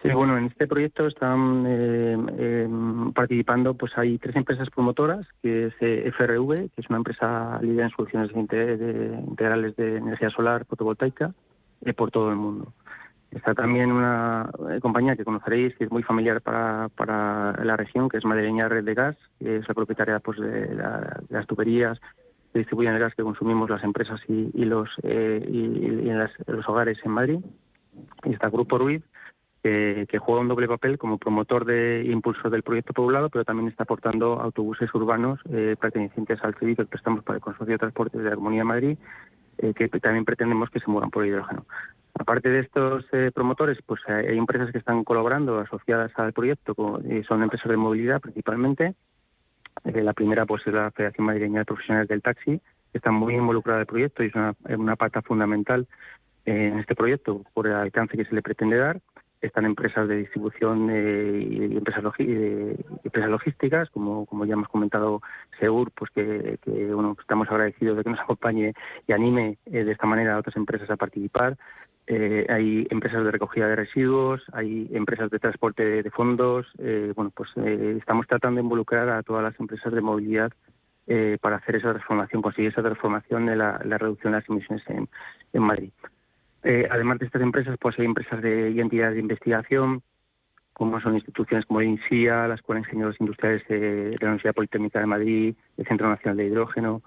Bueno, 0.04 0.38
en 0.38 0.46
este 0.46 0.68
proyecto 0.68 1.08
están 1.08 1.66
eh, 1.66 2.14
em, 2.14 3.14
participando, 3.14 3.74
pues 3.74 3.98
hay 3.98 4.18
tres 4.18 4.36
empresas 4.36 4.70
promotoras, 4.70 5.26
que 5.42 5.68
es 5.68 5.74
eh, 5.80 6.12
FRV, 6.12 6.72
que 6.72 6.82
es 6.82 6.90
una 6.90 6.98
empresa 6.98 7.60
líder 7.62 7.86
en 7.86 7.90
soluciones 7.92 8.32
integrales 8.36 9.76
de 9.78 9.98
energía 9.98 10.30
solar 10.30 10.66
fotovoltaica 10.66 11.34
por 11.96 12.12
todo 12.12 12.30
el 12.30 12.36
mundo. 12.36 12.74
Está 13.34 13.56
también 13.56 13.92
una 13.92 14.50
eh, 14.70 14.80
compañía 14.80 15.16
que 15.16 15.26
conoceréis, 15.26 15.76
que 15.76 15.86
es 15.86 15.92
muy 15.92 16.04
familiar 16.04 16.42
para, 16.42 16.90
para 16.90 17.64
la 17.64 17.76
región, 17.76 18.08
que 18.08 18.18
es 18.18 18.26
Madrileña 18.26 18.70
Red 18.70 18.84
de 18.84 18.94
Gas, 18.94 19.18
que 19.40 19.58
es 19.58 19.68
la 19.68 19.74
propietaria 19.74 20.20
pues, 20.20 20.40
de, 20.40 20.76
las 21.30 21.48
tuberías 21.48 22.00
que 22.52 22.60
distribuyen 22.60 22.94
el 22.94 23.00
gas 23.00 23.16
que 23.16 23.24
consumimos 23.24 23.70
las 23.72 23.84
empresas 23.84 24.22
y, 24.28 24.66
los, 24.66 24.88
eh, 25.02 25.44
y, 25.50 26.10
en 26.10 26.20
los 26.20 26.70
hogares 26.70 27.00
en 27.04 27.12
Madrid. 27.12 27.40
Y 28.24 28.34
está 28.34 28.50
Grupo 28.50 28.78
Ruiz, 28.78 29.02
que, 29.64 30.20
juega 30.20 30.42
un 30.42 30.50
doble 30.50 30.68
papel 30.68 30.98
como 30.98 31.18
promotor 31.18 31.64
de 31.64 32.04
impulso 32.06 32.50
del 32.50 32.64
proyecto 32.64 32.92
poblado, 32.92 33.30
pero 33.30 33.46
también 33.46 33.70
está 33.70 33.84
aportando 33.84 34.42
autobuses 34.42 34.94
urbanos 34.94 35.40
eh, 35.50 35.78
pertenecientes 35.80 36.44
al 36.44 36.56
CIVI 36.56 36.76
que 36.76 36.86
prestamos 36.86 37.24
para 37.24 37.38
el 37.38 37.42
Consorcio 37.42 37.74
de 37.74 37.80
Transportes 37.80 38.22
de 38.22 38.30
la 38.30 38.36
Comunidad 38.36 38.62
de 38.62 38.68
Madrid, 38.68 38.98
eh, 39.60 39.74
que 39.74 39.88
también 39.88 40.26
pretendemos 40.26 40.70
que 40.70 40.82
se 40.82 40.92
muevan 40.92 41.10
por 41.10 41.26
hidrógeno. 41.26 41.66
Aparte 42.14 42.50
de 42.50 42.60
estos 42.60 43.06
eh, 43.14 43.32
promotores, 43.34 43.78
pues 43.86 44.02
hay 44.08 44.38
empresas 44.38 44.72
que 44.72 44.78
están 44.80 45.04
colaborando 45.06 45.58
asociadas 45.60 46.12
al 46.18 46.34
proyecto, 46.34 46.76
son 47.28 47.42
empresas 47.42 47.70
de 47.70 47.78
movilidad 47.78 48.22
principalmente. 48.22 48.96
La 49.86 50.14
primera 50.14 50.46
pues 50.46 50.62
es 50.68 50.74
la 50.74 50.92
Federación 50.92 51.26
Madrileña 51.26 51.60
de 51.60 51.66
Profesionales 51.66 52.08
del 52.10 52.22
Taxi, 52.22 52.60
que 52.92 52.98
está 52.98 53.12
muy 53.12 53.34
involucrada 53.34 53.80
en 53.80 53.82
el 53.82 53.88
proyecto 53.88 54.24
y 54.24 54.28
es 54.28 54.36
una, 54.36 54.54
una 54.78 54.96
pata 54.96 55.22
fundamental 55.24 55.88
en 56.46 56.78
este 56.80 56.94
proyecto 56.94 57.42
por 57.54 57.66
el 57.66 57.74
alcance 57.74 58.16
que 58.16 58.26
se 58.26 58.36
le 58.36 58.44
pretende 58.44 58.78
dar. 58.78 59.00
Están 59.44 59.66
empresas 59.66 60.08
de 60.08 60.18
distribución 60.18 60.90
eh, 60.90 61.48
y 61.50 61.78
empresas, 61.78 62.04
empresas 62.18 63.30
logísticas, 63.30 63.90
como, 63.90 64.26
como 64.26 64.46
ya 64.46 64.54
hemos 64.54 64.70
comentado, 64.70 65.22
Seur, 65.60 65.92
pues 65.92 66.10
que, 66.12 66.58
bueno, 66.94 67.16
estamos 67.20 67.50
agradecidos 67.50 67.98
de 67.98 68.04
que 68.04 68.10
nos 68.10 68.20
acompañe 68.22 68.74
y 69.06 69.12
anime 69.12 69.58
de 69.66 69.92
esta 69.92 70.08
manera 70.08 70.36
a 70.36 70.40
otras 70.40 70.56
empresas 70.56 70.90
a 70.90 70.96
participar. 70.96 71.58
hay 72.08 72.88
empresas 72.90 73.24
de 73.24 73.32
recogida 73.32 73.68
de 73.68 73.76
residuos, 73.76 74.42
hay 74.54 74.90
empresas 74.94 75.30
de 75.30 75.40
transporte 75.40 76.04
de, 76.04 76.12
fondos. 76.12 76.66
bueno, 77.16 77.32
pues 77.36 77.50
estamos 77.58 78.28
tratando 78.28 78.60
de 78.60 78.64
involucrar 78.64 79.10
a 79.10 79.24
todas 79.24 79.44
las 79.44 79.60
empresas 79.60 79.94
de 79.94 80.02
movilidad 80.02 80.52
para 81.42 81.58
hacer 81.58 81.76
esa 81.76 81.92
transformación, 81.92 82.42
conseguir 82.42 82.72
esa 82.72 82.82
transformación 82.82 83.46
de 83.46 83.58
la, 83.58 83.78
reducción 83.78 84.32
de 84.32 84.40
las 84.40 84.50
emisiones 84.50 84.84
en, 84.90 85.10
en 85.52 85.62
Madrid. 85.62 85.92
Eh, 86.64 86.88
además 86.90 87.20
de 87.20 87.26
estas 87.26 87.42
empresas, 87.42 87.78
pues 87.80 87.98
hay 88.00 88.06
empresas 88.06 88.42
de, 88.42 88.72
y 88.72 88.80
entidades 88.80 89.16
de 89.16 89.22
investigación, 89.22 90.02
como 90.72 91.00
son 91.02 91.16
instituciones 91.16 91.66
como 91.66 91.82
el 91.82 91.88
INSIA, 91.88 92.48
la 92.48 92.56
Escuela 92.56 92.80
de 92.80 92.88
Ingenieros 92.88 93.20
Industriales 93.20 93.68
de 93.68 94.16
la 94.20 94.28
Universidad 94.28 94.56
Politécnica 94.56 95.00
de 95.00 95.06
Madrid, 95.06 95.56
el 95.78 95.86
Centro 95.86 96.10
Nacional 96.10 96.38
de 96.38 96.46
Hidrógeno. 96.46 97.02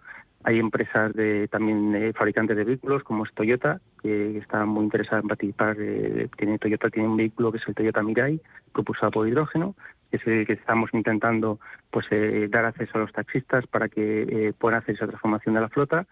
Hay 0.44 0.60
empresas 0.60 1.12
de 1.14 1.48
también 1.48 1.94
eh, 1.96 2.12
fabricantes 2.12 2.56
de 2.56 2.64
vehículos, 2.64 3.02
como 3.02 3.24
es 3.24 3.32
Toyota, 3.32 3.80
que 4.00 4.38
está 4.38 4.64
muy 4.66 4.84
interesada 4.84 5.22
en 5.22 5.28
participar. 5.28 5.76
Eh, 5.80 6.28
tiene, 6.36 6.58
Toyota 6.58 6.90
tiene 6.90 7.08
un 7.08 7.16
vehículo 7.16 7.50
que 7.50 7.58
es 7.58 7.66
el 7.66 7.74
Toyota 7.74 8.02
Mirai, 8.02 8.40
propulsado 8.72 9.10
por 9.10 9.26
hidrógeno, 9.26 9.74
que 10.10 10.18
es 10.18 10.26
el 10.26 10.46
que 10.46 10.52
estamos 10.52 10.90
intentando 10.92 11.58
pues 11.90 12.06
dar 12.50 12.66
acceso 12.66 12.98
a 12.98 13.00
los 13.00 13.12
taxistas 13.12 13.66
para 13.66 13.88
que 13.88 14.54
puedan 14.58 14.78
hacer 14.78 14.94
esa 14.94 15.08
transformación 15.08 15.54
de 15.56 15.60
la 15.62 15.68
flota 15.68 16.06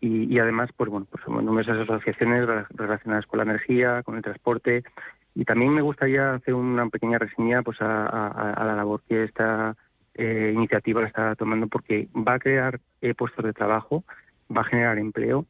y, 0.00 0.38
además, 0.38 0.70
pues 0.76 0.90
bueno, 0.90 1.06
pues 1.10 1.26
numerosas 1.26 1.88
asociaciones 1.88 2.46
relacionadas 2.70 3.26
con 3.26 3.38
la 3.38 3.44
energía, 3.44 4.02
con 4.02 4.16
el 4.16 4.22
transporte 4.22 4.84
y 5.36 5.44
también 5.44 5.74
me 5.74 5.82
gustaría 5.82 6.32
hacer 6.32 6.54
una 6.54 6.88
pequeña 6.88 7.18
reseña 7.18 7.62
pues 7.62 7.76
a, 7.82 8.64
la 8.64 8.74
labor 8.74 9.02
que 9.06 9.24
esta 9.24 9.76
eh, 10.14 10.52
iniciativa 10.54 11.04
está 11.04 11.34
tomando 11.34 11.66
porque 11.66 12.08
va 12.14 12.34
a 12.34 12.38
crear 12.38 12.80
eh, 13.02 13.12
puestos 13.14 13.44
de 13.44 13.52
trabajo, 13.52 14.02
va 14.54 14.62
a 14.62 14.64
generar 14.64 14.98
empleo. 14.98 15.44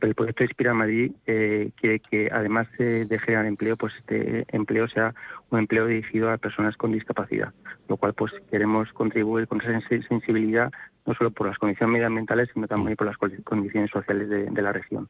El 0.00 0.14
proyecto 0.14 0.44
Inspira 0.44 0.74
Madrid 0.74 1.10
eh, 1.26 1.72
quiere 1.74 1.98
que 1.98 2.30
además 2.30 2.68
de 2.78 3.18
generar 3.18 3.46
empleo, 3.46 3.76
pues 3.76 3.92
este 3.98 4.46
empleo 4.54 4.86
sea 4.86 5.12
un 5.50 5.58
empleo 5.58 5.86
dirigido 5.86 6.30
a 6.30 6.38
personas 6.38 6.76
con 6.76 6.92
discapacidad, 6.92 7.52
lo 7.88 7.96
cual 7.96 8.14
pues 8.14 8.32
queremos 8.48 8.92
contribuir 8.92 9.48
con 9.48 9.60
esa 9.60 9.80
sensibilidad 10.06 10.70
no 11.06 11.14
solo 11.14 11.30
por 11.30 11.46
las 11.48 11.58
condiciones 11.58 11.92
medioambientales, 11.92 12.48
sino 12.52 12.66
también 12.66 12.96
por 12.96 13.06
las 13.06 13.16
condiciones 13.16 13.90
sociales 13.90 14.28
de, 14.28 14.62
la 14.62 14.72
región. 14.72 15.08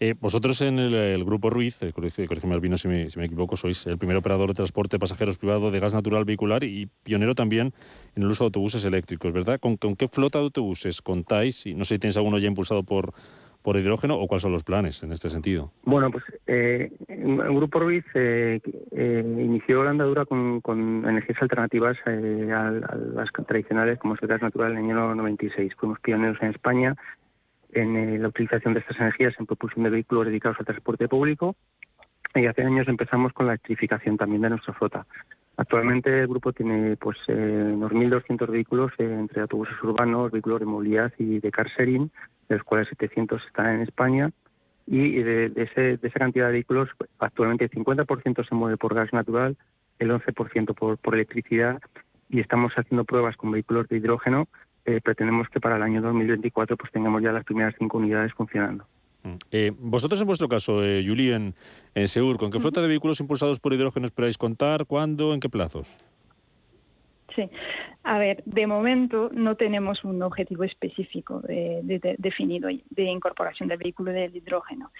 Eh, 0.00 0.14
vosotros 0.20 0.60
en 0.62 0.78
el, 0.78 1.24
Grupo 1.24 1.50
Ruiz, 1.50 1.82
eh, 1.82 1.92
corrígeme 1.92 2.54
Albino 2.54 2.76
si 2.76 2.88
me, 2.88 3.10
si 3.10 3.18
me 3.18 3.26
equivoco, 3.26 3.56
sois 3.56 3.86
el 3.86 3.98
primer 3.98 4.16
operador 4.16 4.48
de 4.48 4.54
transporte 4.54 4.96
de 4.96 5.00
pasajeros 5.00 5.38
privado 5.38 5.70
de 5.70 5.78
gas 5.78 5.94
natural 5.94 6.24
vehicular 6.24 6.64
y 6.64 6.88
pionero 7.04 7.34
también 7.34 7.72
en 8.16 8.22
el 8.24 8.28
uso 8.28 8.44
de 8.44 8.46
autobuses 8.46 8.84
eléctricos, 8.84 9.32
¿verdad? 9.32 9.60
¿Con, 9.60 9.76
con 9.76 9.94
qué 9.94 10.08
flota 10.08 10.38
de 10.38 10.44
autobuses 10.44 11.00
contáis? 11.00 11.66
Y 11.66 11.74
no 11.74 11.84
sé 11.84 11.94
si 11.94 11.98
tenéis 12.00 12.16
alguno 12.16 12.38
ya 12.38 12.48
impulsado 12.48 12.82
por 12.82 13.14
por 13.62 13.76
hidrógeno 13.76 14.16
o 14.16 14.26
cuáles 14.26 14.42
son 14.42 14.52
los 14.52 14.64
planes 14.64 15.02
en 15.02 15.12
este 15.12 15.28
sentido? 15.28 15.72
Bueno, 15.84 16.10
pues 16.10 16.24
eh, 16.46 16.92
el 17.08 17.54
Grupo 17.54 17.78
Ruiz 17.78 18.04
eh, 18.14 18.60
eh, 18.90 19.22
inició 19.24 19.84
la 19.84 19.90
andadura 19.90 20.24
con, 20.24 20.60
energías 21.06 21.40
alternativas 21.40 21.96
a, 22.04 22.10
las 22.10 23.30
tradicionales 23.46 23.98
como 23.98 24.14
es 24.14 24.22
el 24.22 24.28
gas 24.28 24.42
natural 24.42 24.72
en 24.72 24.90
el 24.90 24.98
año 24.98 25.14
96. 25.14 25.72
Fuimos 25.76 26.00
pioneros 26.00 26.38
en 26.42 26.50
España 26.50 26.96
en 27.72 28.20
la 28.20 28.28
utilización 28.28 28.74
de 28.74 28.80
estas 28.80 28.98
energías 28.98 29.34
en 29.38 29.46
propulsión 29.46 29.84
de 29.84 29.90
vehículos 29.90 30.26
dedicados 30.26 30.58
al 30.58 30.66
transporte 30.66 31.08
público 31.08 31.56
y 32.34 32.46
hace 32.46 32.62
años 32.62 32.86
empezamos 32.88 33.32
con 33.32 33.46
la 33.46 33.52
electrificación 33.52 34.16
también 34.16 34.42
de 34.42 34.50
nuestra 34.50 34.74
flota. 34.74 35.06
Actualmente 35.56 36.20
el 36.20 36.28
grupo 36.28 36.52
tiene 36.52 36.96
pues 36.96 37.16
unos 37.28 37.92
1.200 37.92 38.50
vehículos 38.50 38.92
entre 38.98 39.42
autobuses 39.42 39.74
urbanos, 39.82 40.32
vehículos 40.32 40.60
de 40.60 40.66
movilidad 40.66 41.12
y 41.18 41.40
de 41.40 41.50
car 41.50 41.68
sharing 41.68 42.10
de 42.52 42.58
los 42.58 42.66
cuales 42.66 42.88
700 42.88 43.42
están 43.46 43.74
en 43.74 43.80
España. 43.82 44.30
Y 44.86 45.22
de, 45.22 45.52
esa 46.02 46.18
cantidad 46.18 46.46
de 46.46 46.52
vehículos, 46.52 46.88
actualmente 47.18 47.64
el 47.64 47.70
50% 47.70 48.46
se 48.46 48.54
mueve 48.54 48.76
por 48.76 48.94
gas 48.94 49.12
natural, 49.12 49.56
el 49.98 50.10
11% 50.10 50.74
por, 50.74 50.98
por 50.98 51.14
electricidad, 51.14 51.80
y 52.28 52.40
estamos 52.40 52.72
haciendo 52.74 53.04
pruebas 53.04 53.36
con 53.36 53.52
vehículos 53.52 53.88
de 53.88 53.96
hidrógeno. 53.96 54.48
Eh, 54.84 55.00
pretendemos 55.02 55.48
que 55.48 55.60
para 55.60 55.76
el 55.76 55.82
año 55.82 56.02
2024 56.02 56.76
pues 56.76 56.90
tengamos 56.92 57.22
ya 57.22 57.30
las 57.30 57.44
primeras 57.44 57.74
cinco 57.78 57.98
unidades 57.98 58.32
funcionando. 58.34 58.84
Mm. 59.22 59.34
Eh, 59.52 59.72
vosotros, 59.78 60.20
en 60.20 60.26
vuestro 60.26 60.48
caso, 60.48 60.84
eh, 60.84 61.04
Juli, 61.06 61.30
en, 61.30 61.54
en 61.94 62.08
Seur, 62.08 62.36
¿con 62.36 62.50
qué 62.50 62.58
flota 62.58 62.82
de 62.82 62.88
vehículos 62.88 63.20
impulsados 63.20 63.60
por 63.60 63.72
hidrógeno 63.72 64.06
esperáis 64.06 64.36
contar? 64.36 64.86
¿Cuándo? 64.86 65.32
¿En 65.32 65.40
qué 65.40 65.48
plazos? 65.48 65.96
Sí, 67.34 67.48
a 68.04 68.18
ver, 68.18 68.42
de 68.44 68.66
momento 68.66 69.30
no 69.32 69.56
tenemos 69.56 70.04
un 70.04 70.22
objetivo 70.22 70.64
específico 70.64 71.42
definido 71.42 72.68
de 72.90 73.02
incorporación 73.04 73.68
del 73.68 73.78
vehículo 73.78 74.12
del 74.12 74.36
hidrógeno. 74.36 74.90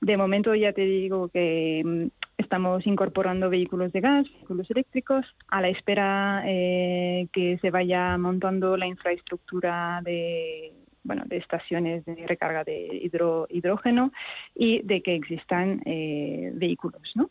De 0.00 0.16
momento 0.16 0.54
ya 0.54 0.72
te 0.72 0.84
digo 0.84 1.28
que 1.28 1.82
mm, 1.84 2.06
estamos 2.36 2.86
incorporando 2.86 3.48
vehículos 3.48 3.92
de 3.92 4.00
gas, 4.00 4.24
vehículos 4.32 4.70
eléctricos, 4.70 5.24
a 5.48 5.60
la 5.60 5.68
espera 5.68 6.42
eh, 6.44 7.28
que 7.32 7.58
se 7.58 7.70
vaya 7.70 8.18
montando 8.18 8.76
la 8.76 8.86
infraestructura 8.86 10.00
de 10.04 10.72
bueno, 11.04 11.24
de 11.26 11.36
estaciones 11.38 12.04
de 12.04 12.26
recarga 12.26 12.64
de 12.64 13.10
hidrógeno 13.50 14.12
y 14.54 14.82
de 14.82 15.02
que 15.02 15.14
existan 15.16 15.82
eh, 15.84 16.52
vehículos, 16.54 17.02
¿no? 17.14 17.30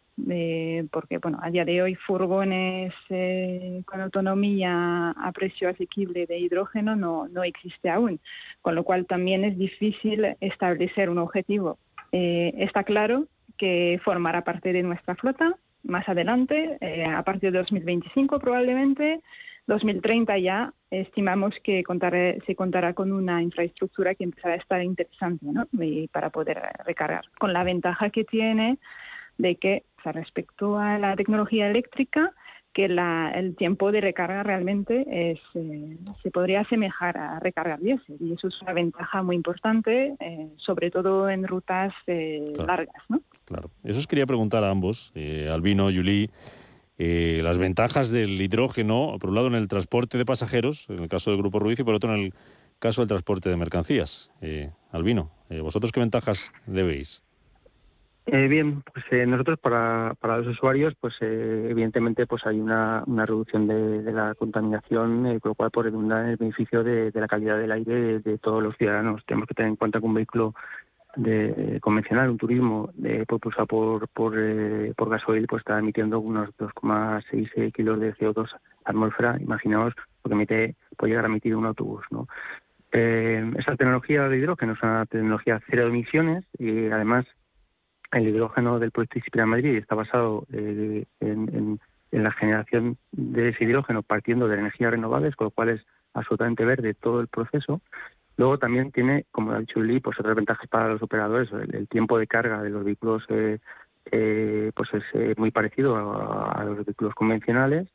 Porque, 0.92 1.18
bueno, 1.18 1.40
a 1.42 1.50
día 1.50 1.66
de 1.66 1.82
hoy 1.82 1.96
furgones 1.96 2.94
eh, 3.10 3.82
con 3.86 4.02
autonomía 4.02 5.12
a 5.12 5.32
precio 5.32 5.70
asequible 5.70 6.26
de 6.26 6.40
hidrógeno 6.40 6.96
no, 6.96 7.28
no 7.28 7.44
existe 7.44 7.90
aún, 7.90 8.20
con 8.62 8.76
lo 8.76 8.84
cual 8.84 9.06
también 9.06 9.44
es 9.46 9.58
difícil 9.58 10.36
establecer 10.40 11.10
un 11.10 11.18
objetivo. 11.18 11.78
Eh, 12.12 12.54
está 12.58 12.84
claro 12.84 13.26
que 13.58 14.00
formará 14.04 14.44
parte 14.44 14.74
de 14.74 14.84
nuestra 14.84 15.16
flota 15.16 15.56
más 15.84 16.08
adelante, 16.08 16.78
a 17.08 17.24
partir 17.24 17.52
de 17.52 17.58
2025 17.58 18.40
probablemente, 18.40 19.20
2030 19.68 20.38
ya 20.40 20.74
estimamos 20.90 21.56
que 21.64 21.84
se 22.46 22.56
contará 22.56 22.94
con 22.94 23.12
una 23.12 23.42
infraestructura 23.42 24.16
que 24.16 24.26
empezará 24.26 24.56
a 24.56 24.58
estar 24.58 24.84
interesante 24.84 25.46
¿no? 25.46 25.68
para 26.12 26.30
poder 26.30 26.62
recargar, 26.86 27.26
con 27.40 27.54
la 27.54 27.64
ventaja 27.64 28.10
que 28.10 28.24
tiene 28.24 28.78
de 29.38 29.56
que 29.56 29.84
respecto 30.06 30.78
a 30.78 30.98
la 30.98 31.16
tecnología 31.16 31.68
eléctrica, 31.68 32.34
que 32.74 32.86
el 32.86 33.56
tiempo 33.58 33.92
de 33.92 34.02
recarga 34.02 34.44
realmente 34.44 35.04
es, 35.32 35.40
eh, 35.56 35.98
se 36.24 36.32
podría 36.32 36.62
asemejar 36.62 37.18
a 37.18 37.40
recargar 37.40 37.80
diésel 37.80 38.16
y 38.20 38.34
eso 38.34 38.48
es 38.48 38.62
una 38.62 38.74
ventaja 38.74 39.24
muy 39.24 39.36
importante, 39.36 40.16
eh, 40.20 40.48
sobre 40.58 40.90
todo 40.90 41.30
en 41.30 41.46
rutas 41.46 41.94
eh, 42.08 42.54
largas. 42.56 43.04
¿no? 43.10 43.22
Claro, 43.46 43.70
eso 43.84 44.00
os 44.00 44.08
quería 44.08 44.26
preguntar 44.26 44.64
a 44.64 44.70
ambos, 44.70 45.12
Albino, 45.52 45.90
Yuli. 45.90 46.30
Las 46.98 47.58
ventajas 47.58 48.12
del 48.12 48.40
hidrógeno, 48.40 49.18
por 49.20 49.32
un 49.32 49.36
lado 49.36 49.48
en 49.48 49.56
el 49.56 49.68
transporte 49.68 50.20
de 50.20 50.26
pasajeros, 50.26 50.88
en 50.88 51.00
el 51.00 51.10
caso 51.10 51.32
del 51.32 51.40
Grupo 51.40 51.58
Ruiz, 51.58 51.80
y 51.80 51.84
por 51.84 51.96
otro 51.96 52.14
en 52.14 52.26
el 52.26 52.34
caso 52.78 53.02
del 53.02 53.08
transporte 53.08 53.50
de 53.50 53.58
mercancías. 53.58 54.30
Eh, 54.40 54.70
Albino, 54.92 55.32
¿vosotros 55.50 55.92
qué 55.92 56.00
ventajas 56.00 56.52
le 56.68 56.84
veis? 56.84 57.24
Bien, 58.26 58.84
pues 58.84 59.28
nosotros 59.28 59.60
para, 59.60 60.14
para 60.20 60.38
los 60.38 60.48
usuarios, 60.48 60.94
pues 61.00 61.16
evidentemente 61.22 62.28
pues 62.28 62.46
hay 62.46 62.60
una, 62.60 63.04
una 63.08 63.26
reducción 63.26 63.68
de, 63.68 64.12
la 64.12 64.36
contaminación, 64.36 65.40
con 65.40 65.50
lo 65.50 65.56
cual 65.56 65.72
por 65.72 65.86
redundar 65.86 66.26
en 66.26 66.32
el 66.32 66.38
beneficio 66.38 66.84
de, 66.84 67.12
la 67.14 67.28
calidad 67.28 67.58
del 67.58 67.72
aire 67.72 68.20
de, 68.20 68.38
todos 68.38 68.62
los 68.62 68.76
ciudadanos. 68.78 69.26
Tenemos 69.26 69.48
que 69.48 69.56
tener 69.56 69.70
en 69.70 69.76
cuenta 69.76 70.00
que 70.00 70.06
un 70.06 70.14
vehículo 70.14 70.54
de 71.16 71.80
convencional, 71.82 72.30
un 72.30 72.38
turismo 72.38 72.90
de, 72.94 73.26
propulsado 73.26 73.68
por, 73.68 74.08
por, 74.10 74.34
eh, 74.38 74.94
por 74.96 75.10
gasoil, 75.10 75.46
pues 75.48 75.62
está 75.62 75.80
emitiendo 75.80 76.20
unos 76.20 76.50
2,6 76.58 77.52
eh, 77.56 77.72
kilos 77.72 78.00
de 78.00 78.14
CO2 78.16 78.48
atmósfera. 78.86 79.38
Imaginaos 79.40 79.94
lo 80.24 80.30
que 80.30 80.34
emite, 80.34 80.76
puede 80.98 81.12
llegar 81.12 81.26
a 81.26 81.28
emitir 81.28 81.56
un 81.56 81.66
autobús. 81.66 82.06
¿no? 82.12 82.28
Eh, 82.94 83.52
esa 83.58 83.76
tecnología 83.76 84.28
de 84.28 84.38
hidrógeno 84.38 84.74
es 84.74 84.84
una 84.84 85.06
tecnología 85.06 85.62
cero 85.70 85.88
emisiones 85.88 86.46
y 86.58 86.88
además 86.88 87.26
el 88.12 88.28
hidrógeno 88.28 88.80
del 88.80 88.92
proyecto 88.92 89.20
Inspira 89.20 89.46
Madrid 89.46 89.78
está 89.78 89.96
basado 89.96 90.46
en, 90.52 91.08
en, 91.20 91.80
la 92.12 92.32
generación 92.32 92.98
de 93.12 93.50
ese 93.50 93.64
hidrógeno 93.64 94.04
partiendo 94.04 94.48
de 94.48 94.56
energías 94.58 94.92
renovables, 94.92 95.36
con 95.36 95.46
lo 95.46 95.52
cual 95.52 95.70
es 95.70 95.82
absolutamente 96.14 96.66
verde 96.66 96.94
todo 96.94 97.22
el 97.22 97.28
proceso 97.28 97.82
Luego 98.38 98.58
también 98.58 98.92
tiene, 98.92 99.26
como 99.32 99.52
ha 99.52 99.60
dicho 99.60 99.80
Uli, 99.80 100.00
pues 100.00 100.20
otras 100.20 100.36
ventajas 100.36 100.68
para 100.68 100.88
los 100.88 101.04
operadores. 101.04 101.50
El, 101.52 101.88
tiempo 101.88 102.18
de 102.18 102.26
carga 102.26 102.64
de 102.64 102.72
los 102.72 102.84
vehículos 102.84 103.24
eh, 103.30 103.60
eh, 104.12 104.72
pues 104.76 104.90
es 104.94 105.04
eh, 105.14 105.36
muy 105.38 105.52
parecido 105.52 105.96
a, 105.96 106.64
los 106.64 106.84
vehículos 106.84 107.14
convencionales 107.14 107.88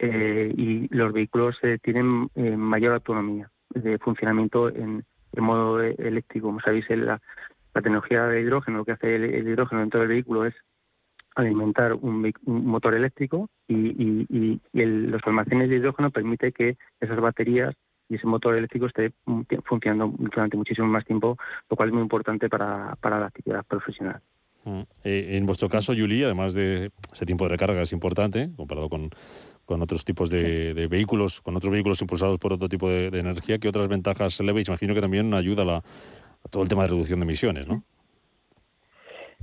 y 0.00 0.92
los 0.94 1.12
vehículos 1.12 1.56
tienen 1.82 2.28
mayor 2.58 2.94
autonomía 2.94 3.48
de 3.70 3.98
funcionamiento 3.98 4.68
en, 4.68 5.04
modo 5.36 5.80
eléctrico. 5.80 6.48
Como 6.48 6.60
sabéis, 6.60 6.90
la, 6.90 7.20
tecnología 7.82 8.26
de 8.26 8.40
hidrógeno, 8.40 8.78
lo 8.78 8.84
que 8.84 8.92
hace 8.92 9.14
el, 9.16 9.48
hidrógeno 9.48 9.80
dentro 9.80 10.00
del 10.00 10.08
vehículo 10.08 10.46
es 10.46 10.54
alimentar 11.34 11.94
un, 11.94 12.32
motor 12.44 12.94
eléctrico 12.94 13.48
y, 13.68 14.60
los 14.72 15.20
almacenes 15.24 15.68
de 15.68 15.76
hidrógeno 15.76 16.10
permite 16.10 16.52
que 16.52 16.76
esas 17.00 17.20
baterías 17.20 17.74
y 18.08 18.16
ese 18.16 18.26
motor 18.26 18.56
eléctrico 18.56 18.86
esté 18.86 19.12
funcionando 19.64 20.14
durante 20.18 20.56
muchísimo 20.56 20.86
más 20.86 21.04
tiempo, 21.04 21.36
lo 21.70 21.76
cual 21.76 21.88
es 21.88 21.94
muy 21.94 22.02
importante 22.02 22.48
para, 22.48 22.96
la 23.02 23.26
actividad 23.26 23.64
profesional. 23.64 24.20
Mm. 24.64 24.80
Eh, 25.04 25.36
en 25.36 25.46
vuestro 25.46 25.68
caso, 25.68 25.92
Yuli, 25.92 26.22
además 26.22 26.54
de 26.54 26.90
ese 27.12 27.26
tiempo 27.26 27.44
de 27.44 27.50
recarga 27.50 27.82
es 27.82 27.92
importante, 27.92 28.50
comparado 28.56 28.88
con, 28.88 29.10
otros 29.66 30.04
tipos 30.04 30.30
de, 30.30 30.86
vehículos, 30.90 31.40
con 31.40 31.56
otros 31.56 31.72
vehículos 31.72 32.00
impulsados 32.00 32.38
por 32.38 32.52
otro 32.52 32.68
tipo 32.68 32.88
de, 32.88 33.06
energía, 33.18 33.58
¿qué 33.58 33.68
otras 33.68 33.88
ventajas 33.88 34.38
le 34.40 34.52
veis? 34.52 34.68
Imagino 34.68 34.94
que 34.94 35.00
también 35.00 35.32
ayuda 35.32 35.78
a, 35.78 35.82
a 36.44 36.48
todo 36.48 36.62
el 36.62 36.68
tema 36.68 36.82
de 36.82 36.88
reducción 36.88 37.20
de 37.20 37.24
emisiones, 37.24 37.66
¿no? 37.66 37.82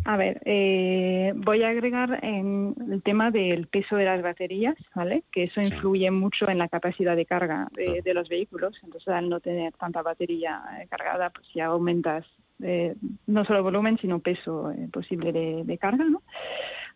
A 0.03 0.17
ver, 0.17 0.41
eh, 0.45 1.31
voy 1.35 1.61
a 1.61 1.69
agregar 1.69 2.19
en 2.23 2.73
el 2.91 3.03
tema 3.03 3.29
del 3.29 3.67
peso 3.67 3.95
de 3.95 4.05
las 4.05 4.21
baterías, 4.23 4.75
¿vale? 4.95 5.23
Que 5.31 5.43
eso 5.43 5.61
influye 5.61 6.09
mucho 6.09 6.49
en 6.49 6.57
la 6.57 6.69
capacidad 6.69 7.15
de 7.15 7.25
carga 7.25 7.67
de, 7.75 8.13
los 8.13 8.27
vehículos. 8.27 8.75
Entonces, 8.83 9.09
al 9.09 9.29
no 9.29 9.39
tener 9.39 9.73
tanta 9.73 10.01
batería 10.01 10.63
eh, 10.79 10.87
cargada, 10.89 11.29
pues 11.29 11.45
ya 11.53 11.67
aumentas 11.67 12.25
eh, 12.63 12.95
no 13.27 13.45
solo 13.45 13.61
volumen, 13.61 13.97
sino 13.99 14.19
peso 14.19 14.73
posible 14.91 15.31
de, 15.31 15.77
carga, 15.77 16.05
¿no? 16.05 16.23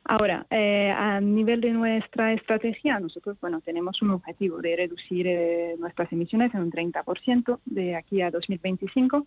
Ahora, 0.08 0.46
a 0.52 1.20
nivel 1.20 1.62
de 1.62 1.72
nuestra 1.72 2.34
estrategia, 2.34 3.00
nosotros, 3.00 3.40
bueno, 3.42 3.62
tenemos 3.62 4.00
un 4.04 4.12
objetivo 4.12 4.62
de 4.62 4.76
reducir 4.76 5.28
nuestras 5.80 6.12
emisiones 6.14 6.54
en 6.54 6.62
un 6.62 6.72
30% 6.72 7.60
de 7.66 7.96
aquí 7.96 8.22
a 8.22 8.30
2025 8.30 9.26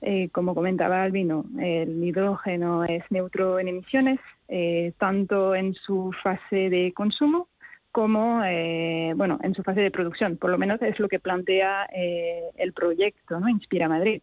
eh, 0.00 0.28
como 0.30 0.54
comentaba 0.54 1.02
Albino, 1.02 1.44
el 1.58 2.02
hidrógeno 2.02 2.84
es 2.84 3.02
neutro 3.10 3.58
en 3.58 3.68
emisiones, 3.68 4.20
eh, 4.48 4.92
tanto 4.98 5.54
en 5.54 5.74
su 5.74 6.12
fase 6.22 6.70
de 6.70 6.92
consumo 6.94 7.48
como 7.90 8.44
eh, 8.44 9.12
bueno 9.16 9.40
en 9.42 9.54
su 9.54 9.62
fase 9.64 9.80
de 9.80 9.90
producción. 9.90 10.36
Por 10.36 10.50
lo 10.50 10.58
menos 10.58 10.80
es 10.82 11.00
lo 11.00 11.08
que 11.08 11.18
plantea 11.18 11.88
el 11.90 12.72
proyecto, 12.72 13.40
¿no? 13.40 13.48
Inspira 13.48 13.88
Madrid, 13.88 14.22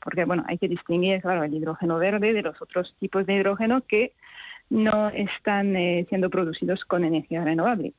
porque 0.00 0.24
bueno 0.24 0.44
hay 0.46 0.58
que 0.58 0.68
distinguir 0.68 1.20
claro 1.20 1.42
el 1.42 1.54
hidrógeno 1.54 1.98
verde 1.98 2.32
de 2.32 2.42
los 2.42 2.60
otros 2.62 2.94
tipos 3.00 3.26
de 3.26 3.34
hidrógeno 3.34 3.82
que 3.88 4.12
no 4.72 5.10
están 5.10 5.76
eh, 5.76 6.06
siendo 6.08 6.30
producidos 6.30 6.82
con 6.86 7.04
energía 7.04 7.44
renovable. 7.44 7.92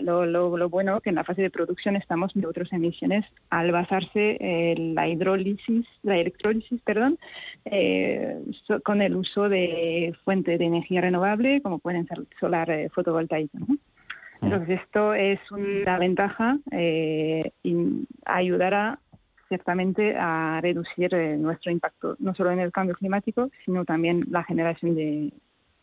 lo, 0.00 0.24
lo, 0.24 0.70
bueno 0.70 1.00
que 1.02 1.10
en 1.10 1.16
la 1.16 1.24
fase 1.24 1.42
de 1.42 1.50
producción 1.50 1.96
estamos 1.96 2.34
neutros 2.34 2.72
emisiones 2.72 3.26
al 3.50 3.70
basarse 3.72 4.38
en 4.40 4.94
la 4.94 5.06
hidrólisis, 5.06 5.86
la 6.02 6.16
electrólisis, 6.16 6.80
perdón, 6.80 7.18
eh, 7.66 8.42
con 8.84 9.02
el 9.02 9.16
uso 9.16 9.50
de 9.50 10.14
fuentes 10.24 10.58
de 10.58 10.64
energía 10.64 11.02
renovable 11.02 11.60
como 11.60 11.78
pueden 11.78 12.06
ser 12.06 12.20
solar 12.40 12.70
eh, 12.70 12.88
fotovoltaico. 12.88 13.58
Entonces 14.40 14.80
esto 14.82 15.12
es 15.12 15.38
una 15.50 15.98
ventaja 15.98 16.58
y 16.70 17.76
ayudará 18.26 18.98
ciertamente 19.48 20.16
a 20.18 20.60
reducir 20.62 21.14
nuestro 21.38 21.70
impacto 21.70 22.16
no 22.18 22.34
solo 22.34 22.50
en 22.50 22.60
el 22.60 22.72
cambio 22.72 22.94
climático, 22.94 23.50
sino 23.64 23.84
también 23.86 24.24
la 24.28 24.42
generación 24.44 24.94
de 24.96 25.32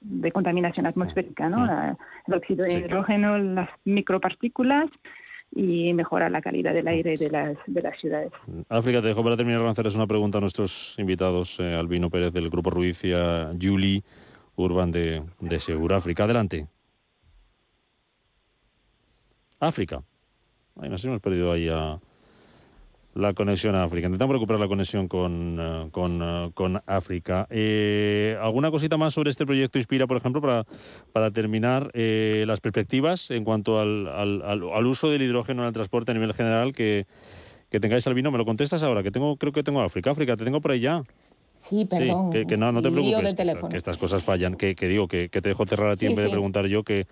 de 0.01 0.31
contaminación 0.31 0.87
atmosférica, 0.87 1.47
¿no? 1.49 1.65
el 1.65 2.33
óxido 2.33 2.63
de 2.63 2.79
hidrógeno, 2.79 3.37
las 3.37 3.69
micropartículas 3.85 4.89
y 5.53 5.93
mejora 5.93 6.29
la 6.29 6.41
calidad 6.41 6.73
del 6.73 6.87
aire 6.87 7.17
de 7.17 7.29
las, 7.29 7.57
de 7.67 7.81
las 7.81 7.99
ciudades. 7.99 8.31
África, 8.69 9.01
te 9.01 9.09
dejo 9.09 9.23
para 9.23 9.37
terminar 9.37 9.61
lanzarles 9.61 9.95
una 9.95 10.07
pregunta 10.07 10.37
a 10.37 10.41
nuestros 10.41 10.95
invitados, 10.97 11.59
eh, 11.59 11.75
Albino 11.75 12.09
Pérez 12.09 12.33
del 12.33 12.49
Grupo 12.49 12.69
Ruiz 12.69 13.03
y 13.03 13.13
a 13.13 13.51
Julie 13.61 14.03
Urban 14.55 14.91
de, 14.91 15.23
de 15.39 15.59
Seguráfrica. 15.59 16.23
Adelante. 16.23 16.67
África. 19.59 20.01
Ay, 20.79 20.89
nos 20.89 21.03
hemos 21.05 21.21
perdido 21.21 21.51
ahí 21.51 21.67
a, 21.69 21.99
la 23.13 23.33
conexión 23.33 23.75
a 23.75 23.83
África. 23.83 24.07
Intentamos 24.07 24.33
recuperar 24.33 24.59
la 24.59 24.67
conexión 24.67 25.07
con, 25.07 25.57
eh, 25.59 25.89
con, 25.91 26.21
eh, 26.21 26.51
con 26.53 26.81
África. 26.85 27.47
Eh, 27.49 28.37
¿Alguna 28.41 28.71
cosita 28.71 28.97
más 28.97 29.13
sobre 29.13 29.29
este 29.29 29.45
proyecto 29.45 29.77
Inspira, 29.77 30.07
por 30.07 30.17
ejemplo, 30.17 30.41
para, 30.41 30.65
para 31.11 31.31
terminar 31.31 31.91
las 31.93 32.59
perspectivas 32.61 33.31
en 33.31 33.43
cuanto 33.43 33.79
al, 33.79 34.07
al, 34.07 34.41
al, 34.43 34.85
uso 34.85 35.09
del 35.09 35.21
hidrógeno 35.21 35.63
en 35.63 35.67
el 35.67 35.73
transporte 35.73 36.11
a 36.11 36.13
nivel 36.13 36.33
general 36.33 36.73
que, 36.73 37.05
que 37.69 37.79
tengáis, 37.79 38.05
Albino? 38.07 38.31
¿Me 38.31 38.37
lo 38.37 38.45
contestas 38.45 38.83
ahora? 38.83 39.03
Que 39.03 39.11
tengo, 39.11 39.35
creo 39.37 39.51
que 39.51 39.63
tengo 39.63 39.81
África. 39.81 40.11
África, 40.11 40.35
te 40.35 40.43
tengo 40.43 40.61
por 40.61 40.71
ahí 40.71 40.79
ya. 40.79 41.01
Sí, 41.61 41.85
perdón. 41.85 42.31
que, 42.31 42.57
no, 42.57 42.71
no 42.71 42.81
te 42.81 42.89
preocupes. 42.89 43.35
Que, 43.69 43.77
estas 43.77 43.95
cosas 43.95 44.23
fallan. 44.23 44.55
Que, 44.55 44.73
digo, 44.73 45.07
que, 45.07 45.29
te 45.29 45.41
dejo 45.41 45.63
cerrar 45.67 45.91
a 45.91 45.95
ti 45.95 46.07
en 46.07 46.15
vez 46.15 46.25
de 46.25 46.31
preguntar 46.31 46.65
yo 46.65 46.83
que 46.83 47.05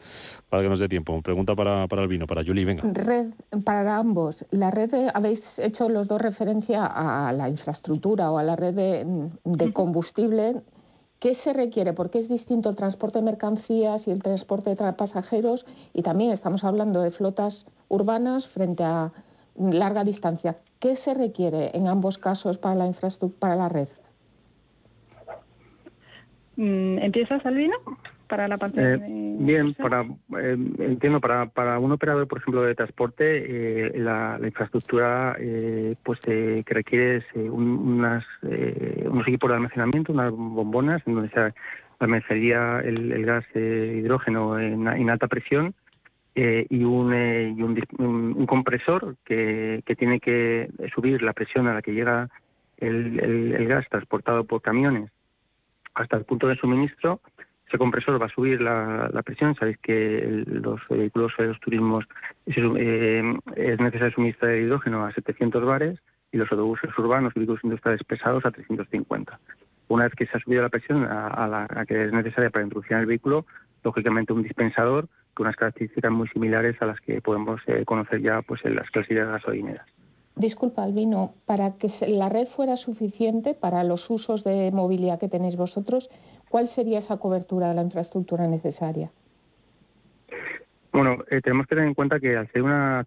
para 0.49 0.63
que 0.63 0.69
nos 0.69 0.79
dé 0.79 0.89
tiempo. 0.89 1.21
Pregunta 1.21 1.53
para, 1.55 1.87
para 1.87 2.01
el 2.01 2.07
vino, 2.07 2.25
para 2.25 2.43
Julie, 2.43 2.65
venga. 2.65 2.81
Red 2.83 3.27
para 3.63 3.97
ambos. 3.97 4.45
La 4.49 4.71
red, 4.71 4.89
habéis 5.13 5.59
hecho 5.59 5.87
los 5.87 6.07
dos 6.07 6.19
referencia 6.19 6.83
a 6.83 7.31
la 7.31 7.47
infraestructura 7.47 8.31
o 8.31 8.39
a 8.39 8.43
la 8.43 8.55
red 8.55 8.73
de, 8.73 9.71
combustible. 9.71 10.55
¿Qué 11.19 11.35
se 11.35 11.53
requiere? 11.53 11.93
Porque 11.93 12.17
es 12.17 12.27
distinto 12.27 12.71
el 12.71 12.75
transporte 12.75 13.19
de 13.19 13.25
mercancías 13.25 14.07
y 14.07 14.11
el 14.11 14.23
transporte 14.23 14.73
de 14.73 14.93
pasajeros. 14.93 15.67
Y 15.93 16.01
también 16.01 16.31
estamos 16.31 16.63
hablando 16.63 17.03
de 17.03 17.11
flotas 17.11 17.67
urbanas 17.87 18.47
frente 18.47 18.83
a 18.83 19.11
larga 19.59 20.03
distancia. 20.03 20.55
¿Qué 20.79 20.95
se 20.95 21.13
requiere 21.13 21.69
en 21.77 21.87
ambos 21.87 22.17
casos 22.17 22.57
para 22.57 22.73
la 22.73 22.87
infraestructura, 22.87 23.39
para 23.39 23.55
la 23.55 23.69
red? 23.69 23.87
Mm, 26.59 26.97
¿Empiezas, 26.99 27.45
Albino? 27.45 27.77
Para 28.27 28.49
la 28.49 28.57
parte 28.57 28.95
eh, 28.95 28.99
Bien, 29.39 29.73
para, 29.75 30.01
eh, 30.01 30.57
entiendo, 30.79 31.21
para, 31.21 31.45
para 31.45 31.79
un 31.79 31.93
operador, 31.93 32.27
por 32.27 32.39
ejemplo, 32.39 32.63
de 32.63 32.75
transporte, 32.75 33.23
eh, 33.87 33.97
la, 33.97 34.37
infraestructura 34.43 35.37
pues 36.03 36.19
que 36.19 36.61
requiere 36.67 37.23
unas, 37.33 38.25
unos 38.41 39.25
equipos 39.25 39.49
de 39.49 39.55
almacenamiento, 39.55 40.11
unas 40.11 40.31
bombonas, 40.33 41.01
en 41.07 41.15
donde 41.15 41.29
se 41.29 41.53
almacenaría 41.99 42.81
el, 42.81 43.25
gas 43.25 43.45
hidrógeno 43.55 44.59
en, 44.59 45.09
alta 45.09 45.29
presión 45.29 45.73
y, 46.35 46.83
un, 46.83 47.13
y 47.13 47.61
un, 48.03 48.45
compresor 48.47 49.15
que, 49.23 49.81
que, 49.85 49.95
tiene 49.95 50.19
que 50.19 50.69
subir 50.93 51.21
la 51.23 51.31
presión 51.31 51.67
a 51.67 51.73
la 51.73 51.81
que 51.81 51.93
llega 51.93 52.29
el 52.79 53.65
gas 53.65 53.87
transportado 53.89 54.43
por 54.43 54.61
camiones 54.61 55.09
hasta 55.93 56.17
el 56.17 56.25
punto 56.25 56.47
de 56.47 56.55
suministro. 56.55 57.21
Ese 57.67 57.77
compresor 57.77 58.19
va 58.19 58.25
a 58.25 58.29
subir 58.29 58.61
la, 58.61 59.21
presión. 59.23 59.53
Sabéis 59.55 59.77
que 59.77 60.43
los 60.47 60.81
vehículos 60.89 61.33
de 61.37 61.47
los 61.47 61.59
turismos 61.59 62.03
eh, 62.47 63.33
es 63.55 63.79
necesario 63.79 64.11
suministrar 64.11 64.55
hidrógeno 64.55 65.05
a 65.05 65.11
700 65.11 65.63
bares 65.63 65.99
y 66.31 66.37
los 66.37 66.51
autobuses 66.51 66.97
urbanos 66.97 67.33
y 67.35 67.39
vehículos 67.39 67.63
industriales 67.63 68.03
pesados 68.03 68.45
a 68.45 68.51
350. 68.51 69.39
Una 69.87 70.05
vez 70.05 70.13
que 70.15 70.25
se 70.25 70.37
ha 70.37 70.39
subido 70.39 70.63
la 70.63 70.69
presión 70.69 71.03
a, 71.03 71.47
la 71.47 71.85
que 71.85 72.05
es 72.05 72.11
necesaria 72.11 72.49
para 72.49 72.63
introducir 72.63 72.97
el 72.97 73.05
vehículo, 73.05 73.45
lógicamente 73.83 74.33
un 74.33 74.43
dispensador 74.43 75.07
con 75.33 75.45
unas 75.45 75.55
características 75.55 76.11
muy 76.11 76.27
similares 76.29 76.81
a 76.81 76.85
las 76.85 76.99
que 77.01 77.21
podemos 77.21 77.61
eh, 77.67 77.85
conocer 77.85 78.21
ya 78.21 78.41
pues, 78.41 78.63
en 78.65 78.75
las 78.75 78.89
clases 78.91 79.17
gasolineras. 79.17 79.85
Disculpa, 80.39 80.83
Albino, 80.83 81.33
para 81.45 81.73
que 81.77 81.89
la 82.07 82.29
red 82.29 82.45
fuera 82.45 82.77
suficiente 82.77 83.53
para 83.53 83.83
los 83.83 84.09
usos 84.09 84.45
de 84.45 84.71
movilidad 84.71 85.19
que 85.19 85.27
tenéis 85.27 85.57
vosotros, 85.57 86.09
¿cuál 86.47 86.65
sería 86.65 86.99
esa 86.99 87.17
cobertura 87.17 87.67
de 87.67 87.75
la 87.75 87.81
infraestructura 87.81 88.47
necesaria? 88.47 89.11
Bueno, 90.93 91.17
eh, 91.29 91.41
tenemos 91.41 91.67
que 91.67 91.75
tener 91.75 91.89
en 91.89 91.93
cuenta 91.93 92.21
que 92.21 92.37
al 92.37 92.49
ser 92.53 92.63
una, 92.63 93.05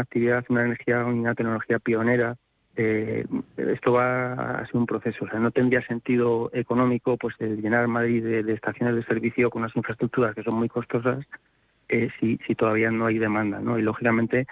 actividad, 0.00 0.44
una 0.48 0.64
energía, 0.64 1.04
una 1.04 1.36
tecnología 1.36 1.78
pionera, 1.78 2.36
eh, 2.74 3.24
esto 3.56 3.92
va 3.92 4.32
a 4.32 4.66
ser 4.66 4.76
un 4.78 4.86
proceso. 4.86 5.26
O 5.26 5.28
sea, 5.28 5.38
no 5.38 5.52
tendría 5.52 5.86
sentido 5.86 6.50
económico 6.52 7.16
pues 7.18 7.36
llenar 7.38 7.86
Madrid 7.86 8.24
de, 8.24 8.52
estaciones 8.52 8.96
de 8.96 9.04
servicio 9.04 9.48
con 9.48 9.62
unas 9.62 9.76
infraestructuras 9.76 10.34
que 10.34 10.42
son 10.42 10.56
muy 10.56 10.68
costosas 10.68 11.24
eh, 11.88 12.08
si, 12.18 12.36
si 12.48 12.56
todavía 12.56 12.90
no 12.90 13.06
hay 13.06 13.18
demanda, 13.18 13.60
¿no? 13.60 13.78
Y 13.78 13.82
lógicamente 13.82 14.48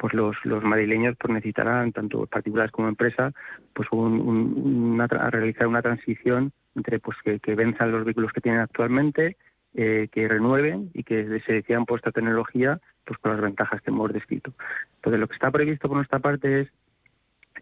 pues 0.00 0.14
los, 0.14 0.34
los 0.44 0.64
madrileños 0.64 1.14
pues 1.18 1.30
necesitarán, 1.30 1.92
tanto 1.92 2.26
particulares 2.26 2.72
como 2.72 2.88
empresas, 2.88 3.34
pues 3.74 3.86
una, 3.92 5.06
realizar 5.06 5.66
una 5.66 5.82
transición 5.82 6.52
entre 6.74 6.98
pues 7.00 7.18
que, 7.22 7.54
venzan 7.54 7.92
los 7.92 8.06
vehículos 8.06 8.32
que 8.32 8.40
tienen 8.40 8.62
actualmente, 8.62 9.36
eh, 9.74 10.08
que 10.10 10.26
renueven 10.26 10.90
y 10.94 11.04
que 11.04 11.42
se 11.46 11.52
decidan 11.52 11.84
por 11.84 11.98
esta 11.98 12.12
tecnología 12.12 12.80
pues 13.04 13.18
con 13.18 13.32
las 13.32 13.42
ventajas 13.42 13.82
que 13.82 13.90
hemos 13.90 14.10
descrito. 14.10 14.54
Entonces 14.96 15.20
lo 15.20 15.28
que 15.28 15.34
está 15.34 15.50
previsto 15.50 15.86
por 15.86 15.98
nuestra 15.98 16.18
parte 16.18 16.62
es 16.62 16.68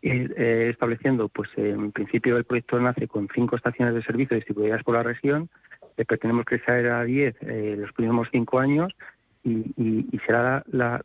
eh, 0.02 0.68
estableciendo, 0.70 1.28
pues 1.28 1.50
en 1.56 1.90
principio 1.90 2.36
el 2.36 2.44
proyecto 2.44 2.78
nace 2.78 3.08
con 3.08 3.26
cinco 3.34 3.56
estaciones 3.56 3.96
de 3.96 4.02
servicio 4.04 4.36
distribuidas 4.36 4.84
por 4.84 4.94
la 4.94 5.02
región, 5.02 5.48
que 5.96 6.04
pretendemos 6.04 6.46
crecer 6.46 6.88
a 6.88 7.02
diez 7.02 7.34
eh, 7.40 7.74
los 7.76 7.92
próximos 7.92 8.28
cinco 8.30 8.60
años 8.60 8.94
y, 9.42 10.20
será 10.24 10.62
la, 10.68 11.02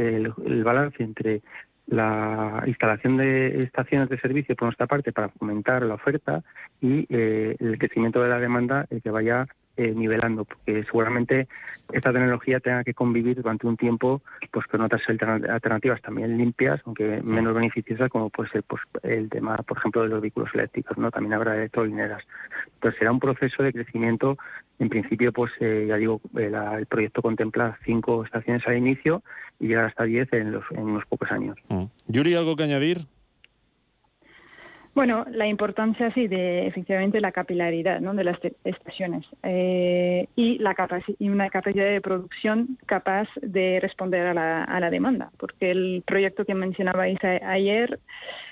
el, 0.00 0.64
balance 0.64 1.02
entre 1.02 1.42
la 1.86 2.62
instalación 2.66 3.16
de 3.16 3.64
estaciones 3.64 4.08
de 4.08 4.20
servicio 4.20 4.54
por 4.54 4.66
nuestra 4.66 4.86
parte 4.86 5.12
para 5.12 5.28
fomentar 5.30 5.82
la 5.82 5.94
oferta 5.94 6.42
y 6.80 7.06
eh, 7.08 7.56
el 7.58 7.78
crecimiento 7.78 8.22
de 8.22 8.28
la 8.28 8.38
demanda 8.38 8.86
que 9.02 9.10
vaya 9.10 9.46
eh, 9.76 9.94
nivelando, 9.96 10.44
porque 10.44 10.84
seguramente 10.84 11.46
esta 11.92 12.12
tecnología 12.12 12.60
tenga 12.60 12.84
que 12.84 12.94
convivir 12.94 13.36
durante 13.36 13.66
un 13.66 13.76
tiempo 13.76 14.20
pues 14.50 14.66
con 14.66 14.80
otras 14.80 15.02
alternativas 15.08 16.02
también 16.02 16.36
limpias, 16.36 16.80
aunque 16.84 17.22
menos 17.22 17.54
beneficiosas, 17.54 18.10
como 18.10 18.30
puede 18.30 18.50
ser 18.50 18.62
pues, 18.64 18.82
el 19.02 19.28
tema, 19.30 19.56
por 19.58 19.78
ejemplo, 19.78 20.02
de 20.02 20.08
los 20.08 20.20
vehículos 20.20 20.50
eléctricos, 20.54 20.98
¿no? 20.98 21.10
También 21.10 21.34
habrá 21.34 21.56
electrolineras. 21.56 22.22
Entonces 22.74 22.98
será 22.98 23.12
un 23.12 23.20
proceso 23.20 23.62
de 23.62 23.72
crecimiento. 23.72 24.36
En 24.78 24.88
principio, 24.88 25.32
pues 25.32 25.52
eh, 25.60 25.86
ya 25.88 25.96
digo, 25.96 26.20
el 26.36 26.86
proyecto 26.86 27.22
contempla 27.22 27.78
cinco 27.84 28.24
estaciones 28.24 28.66
al 28.66 28.76
inicio 28.76 29.22
y 29.58 29.68
llegar 29.68 29.86
hasta 29.86 30.04
diez 30.04 30.32
en, 30.32 30.52
los, 30.52 30.64
en 30.72 30.82
unos 30.82 31.04
pocos 31.06 31.30
años. 31.30 31.56
Mm. 31.68 31.84
¿algo 32.36 32.56
que 32.56 32.64
añadir? 32.64 32.98
Bueno, 35.00 35.24
la 35.30 35.46
importancia 35.46 36.12
sí 36.12 36.28
de 36.28 36.66
efectivamente 36.66 37.22
la 37.22 37.32
capilaridad 37.32 38.00
¿no? 38.00 38.12
de 38.12 38.22
las 38.22 38.38
estaciones 38.64 39.24
eh, 39.42 40.26
y 40.36 40.58
la 40.58 40.76
y 41.18 41.30
una 41.30 41.48
capacidad 41.48 41.86
de 41.86 42.02
producción 42.02 42.76
capaz 42.84 43.26
de 43.40 43.80
responder 43.80 44.26
a 44.26 44.34
la, 44.34 44.64
a 44.64 44.78
la 44.78 44.90
demanda, 44.90 45.30
porque 45.38 45.70
el 45.70 46.02
proyecto 46.06 46.44
que 46.44 46.54
mencionabais 46.54 47.18
ayer 47.24 47.98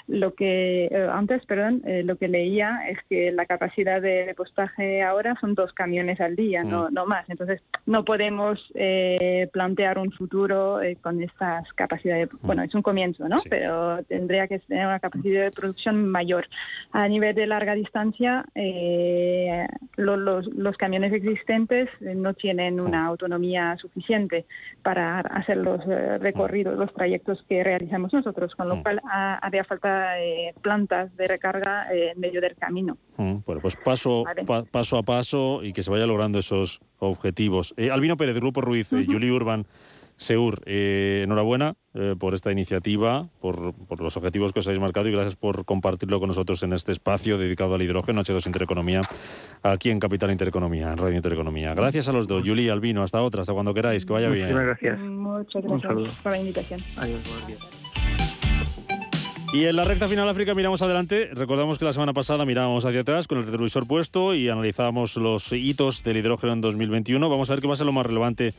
lo 0.08 0.34
que 0.34 0.86
eh, 0.86 1.08
antes, 1.12 1.44
perdón, 1.44 1.82
eh, 1.84 2.02
lo 2.02 2.16
que 2.16 2.28
leía 2.28 2.80
es 2.88 2.98
que 3.10 3.30
la 3.30 3.44
capacidad 3.44 4.00
de 4.00 4.24
repostaje 4.24 5.02
ahora 5.02 5.36
son 5.38 5.54
dos 5.54 5.72
camiones 5.74 6.18
al 6.20 6.34
día, 6.34 6.64
no, 6.64 6.88
mm. 6.88 6.94
no 6.94 7.06
más. 7.06 7.28
Entonces 7.28 7.62
no 7.84 8.04
podemos 8.04 8.58
eh, 8.74 9.48
plantear 9.52 9.98
un 9.98 10.10
futuro 10.10 10.80
con 11.02 11.22
estas 11.22 11.70
capacidades. 11.74 12.32
Mm. 12.32 12.46
Bueno, 12.46 12.62
es 12.62 12.74
un 12.74 12.80
comienzo, 12.80 13.28
¿no? 13.28 13.36
Pero 13.50 14.02
tendría 14.04 14.48
que 14.48 14.58
tener 14.60 14.86
una 14.86 14.98
capacidad 14.98 15.44
de 15.44 15.50
producción 15.50 16.08
mayor. 16.08 16.46
A 16.92 17.06
nivel 17.06 17.34
de 17.34 17.46
larga 17.46 17.74
distancia, 17.74 18.46
los, 19.96 20.46
los, 20.46 20.76
camiones 20.78 21.12
existentes 21.12 21.88
no 22.00 22.32
tienen 22.32 22.80
una 22.80 23.02
mm. 23.02 23.08
autonomía 23.08 23.76
suficiente 23.76 24.46
para 24.82 25.20
hacer 25.20 25.58
los 25.58 25.84
recorridos, 25.84 26.78
los 26.78 26.92
trayectos 26.94 27.44
que 27.46 27.62
realizamos 27.62 28.12
nosotros, 28.14 28.54
con 28.54 28.70
lo 28.70 28.82
cual 28.82 29.02
haría 29.04 29.64
falta 29.64 29.97
eh, 30.20 30.54
plantas 30.62 31.14
de 31.16 31.26
recarga 31.26 31.92
eh, 31.92 32.12
en 32.12 32.20
medio 32.20 32.40
del 32.40 32.56
camino. 32.56 32.98
Mm, 33.16 33.38
bueno, 33.46 33.60
pues 33.60 33.76
paso, 33.76 34.24
paso 34.70 34.98
a 34.98 35.02
paso 35.02 35.62
y 35.62 35.72
que 35.72 35.82
se 35.82 35.90
vaya 35.90 36.06
logrando 36.06 36.38
esos 36.38 36.80
objetivos. 36.98 37.74
Eh, 37.76 37.90
Albino 37.90 38.16
Pérez, 38.16 38.36
Grupo 38.36 38.60
Ruiz, 38.60 38.90
Juli 38.90 39.30
Urban. 39.30 39.66
Seur, 40.20 40.60
enhorabuena 40.66 41.76
por 42.18 42.34
esta 42.34 42.50
iniciativa, 42.50 43.28
por, 43.40 43.72
los 44.00 44.16
objetivos 44.16 44.52
que 44.52 44.58
os 44.58 44.66
habéis 44.66 44.80
marcado 44.80 45.06
y 45.08 45.12
gracias 45.12 45.36
por 45.36 45.64
compartirlo 45.64 46.18
con 46.18 46.26
nosotros 46.26 46.60
en 46.64 46.72
este 46.72 46.90
espacio 46.90 47.38
dedicado 47.38 47.76
al 47.76 47.82
hidrógeno, 47.82 48.22
H2 48.22 48.48
Intereconomía, 48.48 49.02
aquí 49.62 49.90
en 49.90 50.00
Capital 50.00 50.32
Intereconomía, 50.32 50.90
en 50.90 50.96
Radio 50.96 51.14
Intereconomía. 51.14 51.72
Gracias 51.74 52.08
a 52.08 52.12
los 52.12 52.26
dos, 52.26 52.42
Juli 52.44 52.64
y 52.64 52.68
Albino, 52.68 53.04
hasta 53.04 53.22
otra, 53.22 53.42
hasta 53.42 53.52
cuando 53.52 53.72
queráis, 53.72 54.04
que 54.04 54.12
vaya 54.12 54.28
bien. 54.28 54.48
Muchas 54.48 54.66
gracias. 54.66 54.98
Muchas 54.98 55.62
gracias 55.62 56.20
por 56.20 56.32
la 56.32 56.38
invitación. 56.38 56.80
Adiós, 56.98 57.22
buenos 57.24 57.46
días. 57.46 57.87
Y 59.50 59.64
en 59.64 59.76
la 59.76 59.82
recta 59.82 60.06
final 60.06 60.28
África 60.28 60.54
miramos 60.54 60.82
adelante. 60.82 61.30
Recordamos 61.32 61.78
que 61.78 61.86
la 61.86 61.94
semana 61.94 62.12
pasada 62.12 62.44
mirábamos 62.44 62.84
hacia 62.84 63.00
atrás 63.00 63.26
con 63.26 63.38
el 63.38 63.46
retrovisor 63.46 63.86
puesto 63.86 64.34
y 64.34 64.50
analizábamos 64.50 65.16
los 65.16 65.52
hitos 65.52 66.02
del 66.02 66.18
hidrógeno 66.18 66.52
en 66.52 66.60
2021. 66.60 67.30
Vamos 67.30 67.48
a 67.48 67.54
ver 67.54 67.62
qué 67.62 67.66
va 67.66 67.72
a 67.72 67.76
ser 67.76 67.86
lo 67.86 67.92
más 67.92 68.04
relevante 68.04 68.52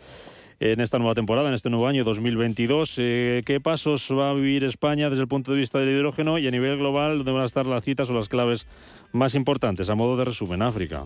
en 0.59 0.81
esta 0.81 0.97
nueva 0.97 1.13
temporada, 1.13 1.47
en 1.47 1.53
este 1.53 1.69
nuevo 1.69 1.85
año 1.85 2.03
2022. 2.03 2.95
Eh, 2.97 3.43
¿Qué 3.45 3.61
pasos 3.61 4.09
va 4.11 4.31
a 4.31 4.33
vivir 4.33 4.63
España 4.63 5.11
desde 5.11 5.21
el 5.21 5.27
punto 5.27 5.51
de 5.51 5.59
vista 5.59 5.77
del 5.77 5.89
hidrógeno 5.89 6.39
y 6.39 6.47
a 6.47 6.51
nivel 6.51 6.79
global 6.79 7.17
dónde 7.17 7.33
van 7.33 7.43
a 7.43 7.45
estar 7.45 7.67
las 7.67 7.83
citas 7.83 8.09
o 8.09 8.15
las 8.15 8.27
claves 8.27 8.65
más 9.11 9.35
importantes? 9.35 9.91
A 9.91 9.95
modo 9.95 10.17
de 10.17 10.25
resumen, 10.25 10.63
África. 10.63 11.05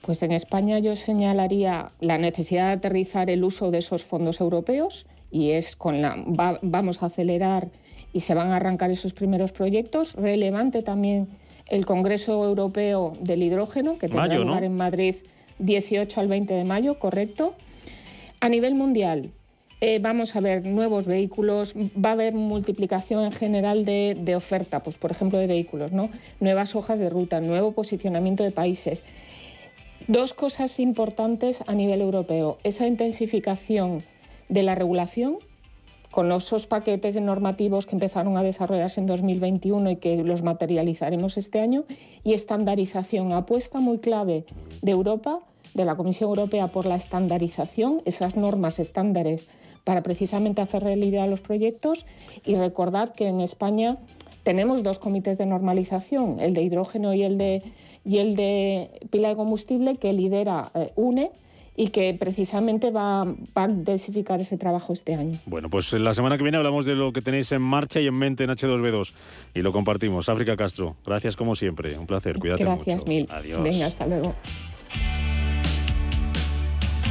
Pues 0.00 0.22
en 0.22 0.32
España 0.32 0.78
yo 0.78 0.96
señalaría 0.96 1.90
la 2.00 2.16
necesidad 2.16 2.68
de 2.68 2.72
aterrizar 2.72 3.28
el 3.28 3.44
uso 3.44 3.70
de 3.70 3.78
esos 3.78 4.02
fondos 4.02 4.40
europeos 4.40 5.06
y 5.30 5.50
es 5.50 5.76
con 5.76 6.00
la 6.00 6.16
vamos 6.62 7.02
a 7.02 7.06
acelerar 7.06 7.68
y 8.14 8.20
se 8.20 8.32
van 8.32 8.52
a 8.52 8.56
arrancar 8.56 8.90
esos 8.90 9.12
primeros 9.12 9.52
proyectos. 9.52 10.14
Relevante 10.14 10.82
también 10.82 11.28
el 11.68 11.84
Congreso 11.84 12.44
Europeo 12.44 13.12
del 13.20 13.42
Hidrógeno, 13.42 13.98
que 13.98 14.08
tendrá 14.08 14.38
lugar 14.38 14.64
en 14.64 14.76
Madrid 14.76 15.16
18 15.58 16.20
al 16.20 16.28
20 16.28 16.54
de 16.54 16.64
mayo, 16.64 16.98
correcto. 16.98 17.54
A 18.40 18.48
nivel 18.48 18.74
mundial, 18.74 19.30
eh, 19.80 19.98
vamos 20.00 20.36
a 20.36 20.40
ver 20.40 20.64
nuevos 20.64 21.06
vehículos, 21.06 21.74
va 21.74 22.10
a 22.10 22.12
haber 22.12 22.34
multiplicación 22.34 23.24
en 23.24 23.32
general 23.32 23.84
de, 23.84 24.16
de, 24.18 24.36
oferta, 24.36 24.82
pues 24.82 24.96
por 24.96 25.10
ejemplo 25.10 25.38
de 25.38 25.48
vehículos, 25.48 25.92
¿no? 25.92 26.10
nuevas 26.38 26.76
hojas 26.76 27.00
de 27.00 27.10
ruta, 27.10 27.40
nuevo 27.40 27.72
posicionamiento 27.72 28.44
de 28.44 28.52
países. 28.52 29.02
Dos 30.06 30.34
cosas 30.34 30.78
importantes 30.78 31.64
a 31.66 31.74
nivel 31.74 32.00
europeo, 32.00 32.58
esa 32.62 32.86
intensificación 32.86 34.02
de 34.48 34.62
la 34.62 34.74
regulación 34.74 35.38
con 36.14 36.30
esos 36.30 36.68
paquetes 36.68 37.20
normativos 37.20 37.86
que 37.86 37.96
empezaron 37.96 38.36
a 38.36 38.44
desarrollarse 38.44 39.00
en 39.00 39.08
2021 39.08 39.90
y 39.90 39.96
que 39.96 40.22
los 40.22 40.44
materializaremos 40.44 41.36
este 41.36 41.58
año, 41.58 41.86
y 42.22 42.34
estandarización, 42.34 43.32
apuesta 43.32 43.80
muy 43.80 43.98
clave 43.98 44.44
de 44.80 44.92
Europa, 44.92 45.40
de 45.74 45.84
la 45.84 45.96
Comisión 45.96 46.28
Europea 46.28 46.68
por 46.68 46.86
la 46.86 46.94
estandarización, 46.94 48.00
esas 48.04 48.36
normas 48.36 48.78
estándares 48.78 49.48
para 49.82 50.04
precisamente 50.04 50.62
hacer 50.62 50.84
realidad 50.84 51.28
los 51.28 51.40
proyectos. 51.40 52.06
Y 52.46 52.54
recordad 52.54 53.12
que 53.12 53.26
en 53.26 53.40
España 53.40 53.98
tenemos 54.44 54.84
dos 54.84 55.00
comités 55.00 55.36
de 55.36 55.46
normalización, 55.46 56.38
el 56.38 56.54
de 56.54 56.62
hidrógeno 56.62 57.12
y 57.12 57.24
el 57.24 57.38
de, 57.38 57.60
y 58.04 58.18
el 58.18 58.36
de 58.36 58.88
pila 59.10 59.30
de 59.30 59.34
combustible 59.34 59.96
que 59.96 60.12
lidera 60.12 60.70
eh, 60.76 60.92
UNE 60.94 61.32
y 61.76 61.88
que 61.88 62.14
precisamente 62.18 62.90
va, 62.90 63.22
a 63.22 63.64
intensificar 63.68 64.40
ese 64.40 64.56
trabajo 64.56 64.92
este 64.92 65.14
año. 65.14 65.38
Bueno, 65.46 65.70
pues 65.70 65.92
la 65.92 66.14
semana 66.14 66.36
que 66.36 66.42
viene 66.42 66.58
hablamos 66.58 66.86
de 66.86 66.94
lo 66.94 67.12
que 67.12 67.20
tenéis 67.20 67.50
en 67.52 67.62
marcha 67.62 68.00
y 68.00 68.06
en 68.06 68.14
mente 68.14 68.44
en 68.44 68.50
H2B2 68.50 69.12
y 69.54 69.62
lo 69.62 69.72
compartimos. 69.72 70.28
África 70.28 70.56
Castro, 70.56 70.96
gracias 71.04 71.36
como 71.36 71.54
siempre, 71.54 71.98
un 71.98 72.06
placer, 72.06 72.38
cuídate 72.38 72.64
gracias, 72.64 73.06
mil. 73.06 73.26
Adiós. 73.30 73.62
Venga, 73.62 73.86
hasta 73.86 74.06
luego. 74.06 74.34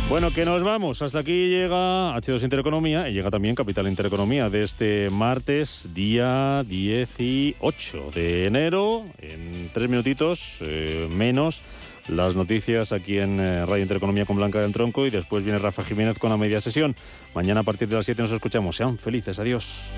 Bueno, 0.09 0.31
que 0.31 0.45
nos 0.45 0.61
vamos. 0.63 1.01
Hasta 1.01 1.19
aquí 1.19 1.49
llega 1.49 2.15
H2 2.15 2.43
Intereconomía 2.43 3.09
y 3.09 3.13
llega 3.13 3.31
también 3.31 3.55
Capital 3.55 3.87
Intereconomía 3.87 4.49
de 4.49 4.61
este 4.61 5.09
martes, 5.09 5.89
día 5.93 6.63
18 6.67 8.11
de 8.13 8.45
enero, 8.45 9.03
en 9.19 9.69
tres 9.73 9.89
minutitos 9.89 10.57
eh, 10.61 11.07
menos 11.09 11.61
las 12.07 12.35
noticias 12.35 12.91
aquí 12.91 13.17
en 13.17 13.39
eh, 13.39 13.65
Radio 13.65 13.83
Intereconomía 13.83 14.25
con 14.25 14.35
Blanca 14.35 14.59
del 14.59 14.71
Tronco 14.71 15.05
y 15.05 15.09
después 15.09 15.43
viene 15.43 15.59
Rafa 15.59 15.83
Jiménez 15.83 16.19
con 16.19 16.29
la 16.29 16.37
media 16.37 16.59
sesión. 16.59 16.95
Mañana 17.33 17.61
a 17.61 17.63
partir 17.63 17.87
de 17.87 17.95
las 17.95 18.05
7 18.05 18.21
nos 18.21 18.31
escuchamos. 18.31 18.75
Sean 18.75 18.97
felices. 18.97 19.39
Adiós. 19.39 19.91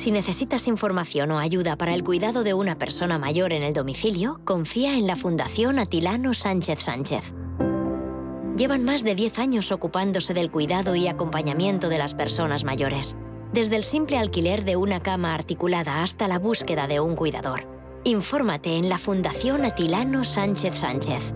Si 0.00 0.10
necesitas 0.10 0.66
información 0.66 1.30
o 1.30 1.38
ayuda 1.38 1.76
para 1.76 1.92
el 1.92 2.02
cuidado 2.02 2.42
de 2.42 2.54
una 2.54 2.78
persona 2.78 3.18
mayor 3.18 3.52
en 3.52 3.62
el 3.62 3.74
domicilio, 3.74 4.40
confía 4.46 4.96
en 4.96 5.06
la 5.06 5.14
Fundación 5.14 5.78
Atilano 5.78 6.32
Sánchez 6.32 6.78
Sánchez. 6.78 7.34
Llevan 8.60 8.84
más 8.84 9.02
de 9.02 9.14
10 9.14 9.38
años 9.38 9.72
ocupándose 9.72 10.34
del 10.34 10.50
cuidado 10.50 10.94
y 10.94 11.08
acompañamiento 11.08 11.88
de 11.88 11.96
las 11.96 12.14
personas 12.14 12.62
mayores, 12.62 13.16
desde 13.54 13.76
el 13.76 13.84
simple 13.84 14.18
alquiler 14.18 14.66
de 14.66 14.76
una 14.76 15.00
cama 15.00 15.34
articulada 15.34 16.02
hasta 16.02 16.28
la 16.28 16.38
búsqueda 16.38 16.86
de 16.86 17.00
un 17.00 17.16
cuidador. 17.16 17.66
Infórmate 18.04 18.76
en 18.76 18.90
la 18.90 18.98
Fundación 18.98 19.64
Atilano 19.64 20.24
Sánchez 20.24 20.74
Sánchez. 20.74 21.32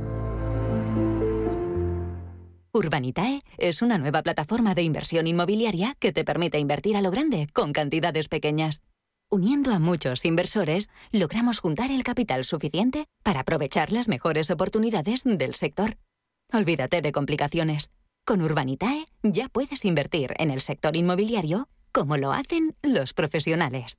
Urbanitae 2.75 3.41
es 3.57 3.81
una 3.81 3.97
nueva 3.97 4.23
plataforma 4.23 4.75
de 4.75 4.83
inversión 4.83 5.27
inmobiliaria 5.27 5.97
que 5.99 6.13
te 6.13 6.25
permite 6.25 6.59
invertir 6.59 6.95
a 6.95 7.01
lo 7.01 7.11
grande 7.11 7.49
con 7.55 7.73
cantidades 7.73 8.29
pequeñas. 8.29 8.83
Uniendo 9.31 9.73
a 9.73 9.79
muchos 9.79 10.27
inversores, 10.27 10.91
logramos 11.11 11.61
juntar 11.61 11.91
el 11.91 12.05
capital 12.05 12.45
suficiente 12.45 13.07
para 13.23 13.41
aprovechar 13.41 13.93
las 13.93 14.09
mejores 14.09 14.51
oportunidades 14.51 15.23
del 15.25 15.55
sector. 15.55 15.97
Olvídate 16.53 17.03
de 17.03 17.13
complicaciones. 17.13 17.91
Con 18.25 18.43
Urbanitae 18.43 19.07
ya 19.23 19.49
puedes 19.49 19.85
invertir 19.85 20.35
en 20.39 20.51
el 20.51 20.61
sector 20.61 20.97
inmobiliario 20.97 21.69
como 21.93 22.17
lo 22.17 22.33
hacen 22.33 22.75
los 22.83 23.13
profesionales. 23.13 23.99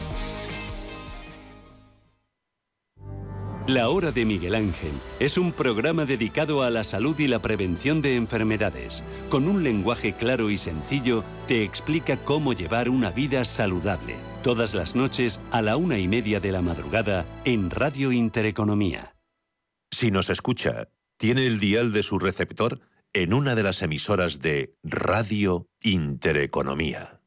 La 3.71 3.87
Hora 3.87 4.11
de 4.11 4.25
Miguel 4.25 4.55
Ángel 4.55 4.91
es 5.21 5.37
un 5.37 5.53
programa 5.53 6.03
dedicado 6.03 6.61
a 6.61 6.69
la 6.69 6.83
salud 6.83 7.17
y 7.19 7.29
la 7.29 7.41
prevención 7.41 8.01
de 8.01 8.17
enfermedades. 8.17 9.01
Con 9.29 9.47
un 9.47 9.63
lenguaje 9.63 10.11
claro 10.11 10.49
y 10.49 10.57
sencillo, 10.57 11.23
te 11.47 11.63
explica 11.63 12.17
cómo 12.17 12.51
llevar 12.51 12.89
una 12.89 13.11
vida 13.11 13.45
saludable. 13.45 14.17
Todas 14.43 14.73
las 14.73 14.93
noches 14.93 15.39
a 15.51 15.61
la 15.61 15.77
una 15.77 15.99
y 15.99 16.09
media 16.09 16.41
de 16.41 16.51
la 16.51 16.61
madrugada 16.61 17.25
en 17.45 17.69
Radio 17.69 18.11
Intereconomía. 18.11 19.15
Si 19.89 20.11
nos 20.11 20.29
escucha, 20.29 20.89
tiene 21.15 21.47
el 21.47 21.61
dial 21.61 21.93
de 21.93 22.03
su 22.03 22.19
receptor 22.19 22.81
en 23.13 23.33
una 23.33 23.55
de 23.55 23.63
las 23.63 23.81
emisoras 23.83 24.41
de 24.41 24.75
Radio 24.83 25.69
Intereconomía. 25.79 27.20